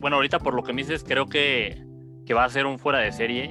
Bueno, 0.00 0.16
ahorita 0.16 0.40
por 0.40 0.54
lo 0.54 0.62
que 0.62 0.72
me 0.72 0.82
dices, 0.82 1.04
creo 1.04 1.26
que, 1.26 1.84
que 2.24 2.34
va 2.34 2.44
a 2.44 2.48
ser 2.48 2.66
un 2.66 2.78
fuera 2.78 2.98
de 2.98 3.12
serie 3.12 3.44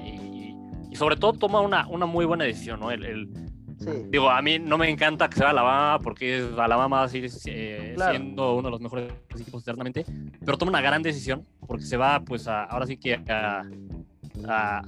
y 0.95 0.97
sobre 0.97 1.17
todo 1.17 1.34
toma 1.34 1.59
una, 1.59 1.88
una 1.89 2.05
muy 2.05 2.26
buena 2.26 2.45
decisión, 2.45 2.80
¿no? 2.80 2.89
El, 2.89 3.30
Digo, 4.09 4.30
a 4.30 4.41
mí 4.41 4.57
no 4.59 4.78
me 4.78 4.89
encanta 4.89 5.30
que 5.30 5.38
sea 5.38 5.49
Alabama 5.49 5.99
porque 6.01 6.49
Alabama 6.57 6.97
va 6.97 7.03
a 7.03 7.09
seguir 7.09 7.30
eh, 7.45 7.95
siendo 8.09 8.55
uno 8.55 8.67
de 8.67 8.71
los 8.71 8.82
mejores 8.82 9.11
equipos 9.38 9.63
eternamente, 9.63 10.05
pero 10.43 10.57
toma 10.57 10.69
una 10.69 10.82
gran 10.82 11.01
decisión 11.01 11.45
porque 11.67 11.84
se 11.84 11.97
va, 11.97 12.21
pues, 12.21 12.47
ahora 12.47 12.86
sí 12.86 12.97
que 12.97 13.15
a, 13.28 13.63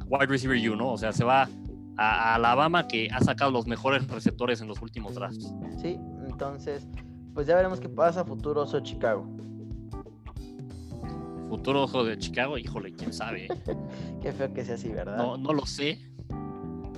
wide 0.07 0.27
receiver 0.27 0.69
U, 0.69 0.75
¿no? 0.75 0.93
O 0.93 0.97
sea, 0.97 1.11
se 1.11 1.23
va 1.23 1.49
a, 1.97 2.35
Alabama 2.35 2.87
que 2.87 3.09
ha 3.11 3.19
sacado 3.21 3.51
los 3.51 3.67
mejores 3.67 4.07
receptores 4.07 4.61
en 4.61 4.67
los 4.67 4.81
últimos 4.81 5.15
drafts. 5.15 5.53
Sí, 5.81 5.97
entonces, 6.27 6.87
pues 7.33 7.47
ya 7.47 7.55
veremos 7.55 7.79
qué 7.79 7.89
pasa 7.89 8.23
futuroso 8.23 8.79
Chicago. 8.79 9.27
Futuro 11.49 11.83
ojo 11.83 12.03
de 12.03 12.17
Chicago, 12.17 12.57
híjole, 12.57 12.93
quién 12.93 13.13
sabe. 13.13 13.47
Qué 14.21 14.33
feo 14.33 14.53
que 14.53 14.65
sea 14.65 14.75
así, 14.75 14.89
¿verdad? 14.89 15.15
No, 15.15 15.37
no 15.37 15.53
lo 15.53 15.65
sé. 15.65 15.97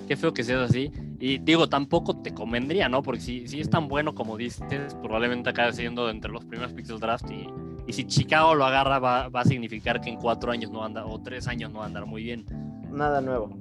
Qué 0.10 0.18
feo 0.18 0.34
que 0.34 0.44
sea 0.44 0.64
así. 0.64 0.92
Y 1.20 1.38
digo, 1.38 1.70
tampoco 1.70 2.18
te 2.18 2.34
convendría, 2.34 2.90
¿no? 2.90 3.04
Porque 3.04 3.22
si, 3.22 3.48
si 3.48 3.60
es 3.60 3.70
tan 3.70 3.88
bueno 3.88 4.16
como 4.16 4.38
dices, 4.38 4.96
probablemente 5.04 5.52
acabe 5.52 5.72
siendo 5.72 6.10
entre 6.10 6.32
los 6.32 6.44
primeros 6.46 6.74
picks 6.74 6.88
del 6.88 7.00
draft. 7.00 7.30
Y, 7.30 7.48
y 7.86 7.94
si 7.94 8.06
Chicago 8.06 8.56
lo 8.56 8.66
agarra, 8.66 8.98
va, 8.98 9.30
va, 9.30 9.42
a 9.42 9.46
significar 9.46 10.02
que 10.02 10.10
en 10.10 10.16
cuatro 10.16 10.52
años 10.52 10.72
no 10.72 10.84
anda, 10.84 11.06
o 11.06 11.22
tres 11.22 11.48
años 11.48 11.72
no 11.72 11.78
va 11.78 11.84
a 11.84 11.88
andar 11.90 12.08
muy 12.08 12.24
bien. 12.24 12.44
Nada 12.90 13.22
nuevo. 13.22 13.56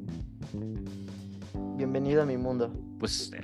Bienvenido 1.76 2.22
a 2.22 2.24
mi 2.24 2.38
mundo. 2.38 2.72
Pues 2.98 3.30
eh, 3.34 3.42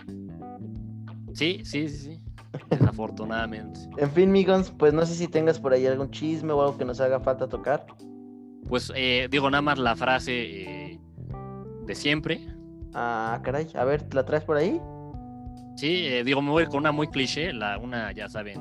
sí, 1.34 1.60
sí, 1.62 1.90
sí, 1.90 1.98
sí. 1.98 2.20
Desafortunadamente. 2.70 3.80
en 3.98 4.10
fin, 4.12 4.32
Migons, 4.32 4.70
pues 4.70 4.94
no 4.94 5.04
sé 5.04 5.14
si 5.14 5.28
tengas 5.28 5.60
por 5.60 5.74
ahí 5.74 5.86
algún 5.86 6.10
chisme 6.10 6.54
o 6.54 6.62
algo 6.62 6.78
que 6.78 6.86
nos 6.86 7.02
haga 7.02 7.20
falta 7.20 7.50
tocar. 7.50 7.84
Pues 8.66 8.90
eh, 8.96 9.28
digo 9.30 9.50
nada 9.50 9.60
más 9.60 9.78
la 9.78 9.94
frase 9.94 10.92
eh, 10.92 11.00
de 11.84 11.94
siempre. 11.94 12.53
Ah, 12.94 13.40
caray, 13.42 13.68
a 13.74 13.84
ver, 13.84 14.12
¿la 14.14 14.24
traes 14.24 14.44
por 14.44 14.56
ahí? 14.56 14.80
Sí, 15.76 16.06
eh, 16.06 16.24
digo, 16.24 16.40
me 16.40 16.50
voy 16.50 16.66
con 16.66 16.78
una 16.78 16.92
muy 16.92 17.08
cliché, 17.08 17.52
la, 17.52 17.78
una, 17.78 18.12
ya 18.12 18.28
saben, 18.28 18.60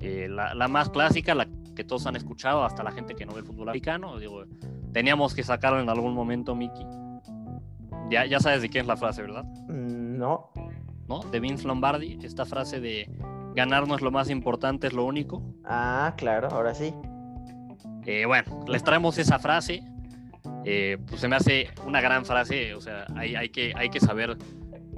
la, 0.00 0.68
más 0.68 0.90
clásica, 0.90 1.34
la 1.34 1.48
que 1.74 1.82
todos 1.82 2.06
han 2.06 2.16
escuchado, 2.16 2.64
hasta 2.64 2.82
la 2.82 2.92
gente 2.92 3.14
que 3.14 3.26
no 3.26 3.32
ve 3.32 3.40
el 3.40 3.46
fútbol 3.46 3.68
americano. 3.68 4.18
Digo, 4.18 4.44
teníamos 4.92 5.34
que 5.34 5.42
sacarlo 5.42 5.80
en 5.80 5.88
algún 5.88 6.14
momento, 6.14 6.54
Mickey. 6.54 6.86
Ya, 8.10 8.26
ya 8.26 8.38
sabes 8.38 8.62
de 8.62 8.68
quién 8.68 8.82
es 8.82 8.88
la 8.88 8.96
frase, 8.96 9.22
¿verdad? 9.22 9.44
Mm, 9.68 10.18
no. 10.18 10.50
¿no? 11.08 11.20
De 11.20 11.40
Vince 11.40 11.66
Lombardi, 11.66 12.18
esta 12.22 12.44
frase 12.44 12.80
de 12.80 13.10
ganar 13.54 13.88
no 13.88 13.94
es 13.94 14.02
lo 14.02 14.10
más 14.10 14.30
importante, 14.30 14.86
es 14.86 14.92
lo 14.92 15.04
único. 15.04 15.42
Ah, 15.64 16.14
claro, 16.16 16.48
ahora 16.50 16.74
sí. 16.74 16.94
Eh, 18.06 18.24
bueno, 18.26 18.64
les 18.68 18.84
traemos 18.84 19.18
esa 19.18 19.38
frase. 19.38 19.82
Eh, 20.64 20.98
pues 21.06 21.20
se 21.20 21.28
me 21.28 21.36
hace 21.36 21.68
una 21.86 22.00
gran 22.00 22.24
frase, 22.24 22.74
o 22.74 22.80
sea, 22.80 23.06
hay, 23.16 23.34
hay, 23.34 23.48
que, 23.48 23.72
hay 23.76 23.90
que 23.90 24.00
saber, 24.00 24.36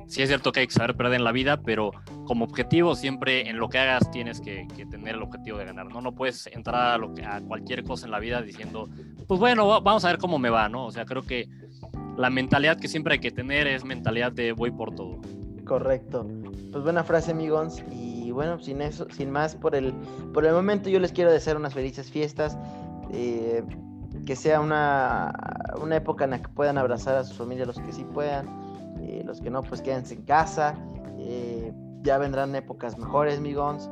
sí 0.06 0.22
es 0.22 0.28
cierto 0.28 0.52
que 0.52 0.60
hay 0.60 0.66
que 0.66 0.72
saber 0.72 0.96
perder 0.96 1.14
en 1.14 1.24
la 1.24 1.32
vida, 1.32 1.58
pero 1.58 1.92
como 2.24 2.44
objetivo 2.44 2.94
siempre 2.94 3.48
en 3.48 3.58
lo 3.58 3.68
que 3.68 3.78
hagas 3.78 4.10
tienes 4.10 4.40
que, 4.40 4.66
tener 4.90 5.16
el 5.16 5.22
objetivo 5.22 5.58
de 5.58 5.64
ganar, 5.64 5.86
¿no? 5.86 6.00
No 6.00 6.14
puedes 6.14 6.46
entrar 6.48 6.94
a, 6.94 6.98
lo 6.98 7.14
que, 7.14 7.24
a 7.24 7.40
cualquier 7.40 7.84
cosa 7.84 8.06
en 8.06 8.12
la 8.12 8.18
vida 8.18 8.42
diciendo, 8.42 8.88
pues 9.26 9.40
bueno, 9.40 9.80
vamos 9.80 10.04
a 10.04 10.08
ver 10.08 10.18
cómo 10.18 10.38
me 10.38 10.50
va, 10.50 10.68
¿no? 10.68 10.86
O 10.86 10.90
sea, 10.90 11.04
creo 11.04 11.22
que 11.22 11.48
la 12.16 12.30
mentalidad 12.30 12.78
que 12.78 12.88
siempre 12.88 13.14
hay 13.14 13.20
que 13.20 13.30
tener 13.30 13.66
es 13.66 13.84
mentalidad 13.84 14.32
de 14.32 14.52
voy 14.52 14.70
por 14.70 14.94
todo. 14.94 15.20
Correcto. 15.64 16.26
Pues 16.70 16.84
buena 16.84 17.02
frase, 17.02 17.32
amigos. 17.32 17.82
Y 17.90 18.30
bueno, 18.30 18.58
sin 18.60 18.80
eso, 18.80 19.06
sin 19.10 19.30
más 19.30 19.56
por 19.56 19.74
el, 19.74 19.92
por 20.32 20.46
el 20.46 20.52
momento, 20.52 20.88
yo 20.88 21.00
les 21.00 21.12
quiero 21.12 21.32
desear 21.32 21.56
unas 21.56 21.74
felices 21.74 22.10
fiestas. 22.10 22.56
Eh, 23.12 23.62
que 24.26 24.36
sea 24.36 24.60
una, 24.60 25.32
una 25.80 25.96
época 25.96 26.24
en 26.24 26.32
la 26.32 26.42
que 26.42 26.48
puedan 26.48 26.76
abrazar 26.76 27.16
a 27.16 27.24
sus 27.24 27.36
familias 27.36 27.66
los 27.68 27.78
que 27.78 27.92
sí 27.92 28.04
puedan. 28.04 28.46
Eh, 29.00 29.22
los 29.24 29.40
que 29.40 29.50
no, 29.50 29.62
pues 29.62 29.80
quédense 29.80 30.14
en 30.14 30.22
casa. 30.22 30.74
Eh, 31.18 31.72
ya 32.02 32.18
vendrán 32.18 32.54
épocas 32.54 32.98
mejores, 32.98 33.38
amigos. 33.38 33.88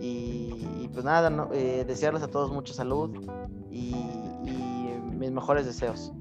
Y, 0.00 0.88
pues 0.92 1.04
nada, 1.04 1.30
desearles 1.86 2.22
a 2.22 2.28
todos 2.28 2.50
mucha 2.50 2.74
salud 2.74 3.30
y 3.70 3.94
mis 5.18 5.30
mejores 5.30 5.64
deseos 5.64 6.12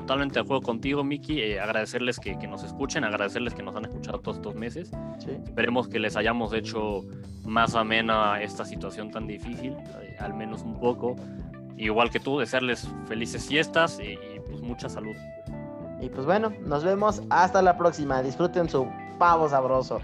totalmente 0.00 0.34
de 0.34 0.40
acuerdo 0.40 0.62
contigo, 0.62 1.02
Miki. 1.02 1.40
Eh, 1.40 1.58
agradecerles 1.58 2.20
que, 2.20 2.36
nos 2.46 2.62
escuchen, 2.62 3.02
agradecerles 3.02 3.54
que 3.54 3.62
nos 3.62 3.74
han 3.76 3.86
escuchado 3.86 4.20
todos 4.20 4.36
estos 4.36 4.54
meses. 4.54 4.90
Esperemos 5.26 5.88
que 5.88 5.98
les 5.98 6.16
hayamos 6.16 6.52
hecho 6.52 7.04
más 7.44 7.74
amena 7.74 8.42
esta 8.42 8.66
situación 8.66 9.10
tan 9.10 9.26
difícil, 9.26 9.72
eh, 10.02 10.16
al 10.20 10.34
menos 10.34 10.62
un 10.62 10.78
poco. 10.78 11.16
Igual 11.76 12.10
que 12.10 12.20
tú, 12.20 12.38
desearles 12.38 12.88
felices 13.06 13.46
fiestas 13.46 13.98
y, 14.00 14.12
y 14.12 14.40
pues 14.46 14.62
mucha 14.62 14.88
salud. 14.88 15.16
Y 16.00 16.08
pues 16.08 16.26
bueno, 16.26 16.52
nos 16.60 16.84
vemos 16.84 17.22
hasta 17.30 17.62
la 17.62 17.76
próxima. 17.76 18.22
Disfruten 18.22 18.68
su 18.68 18.88
pavo 19.18 19.48
sabroso. 19.48 20.00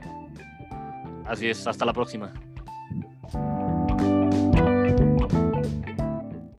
Así 1.27 1.49
es, 1.49 1.67
hasta 1.67 1.85
la 1.85 1.93
próxima. 1.93 2.33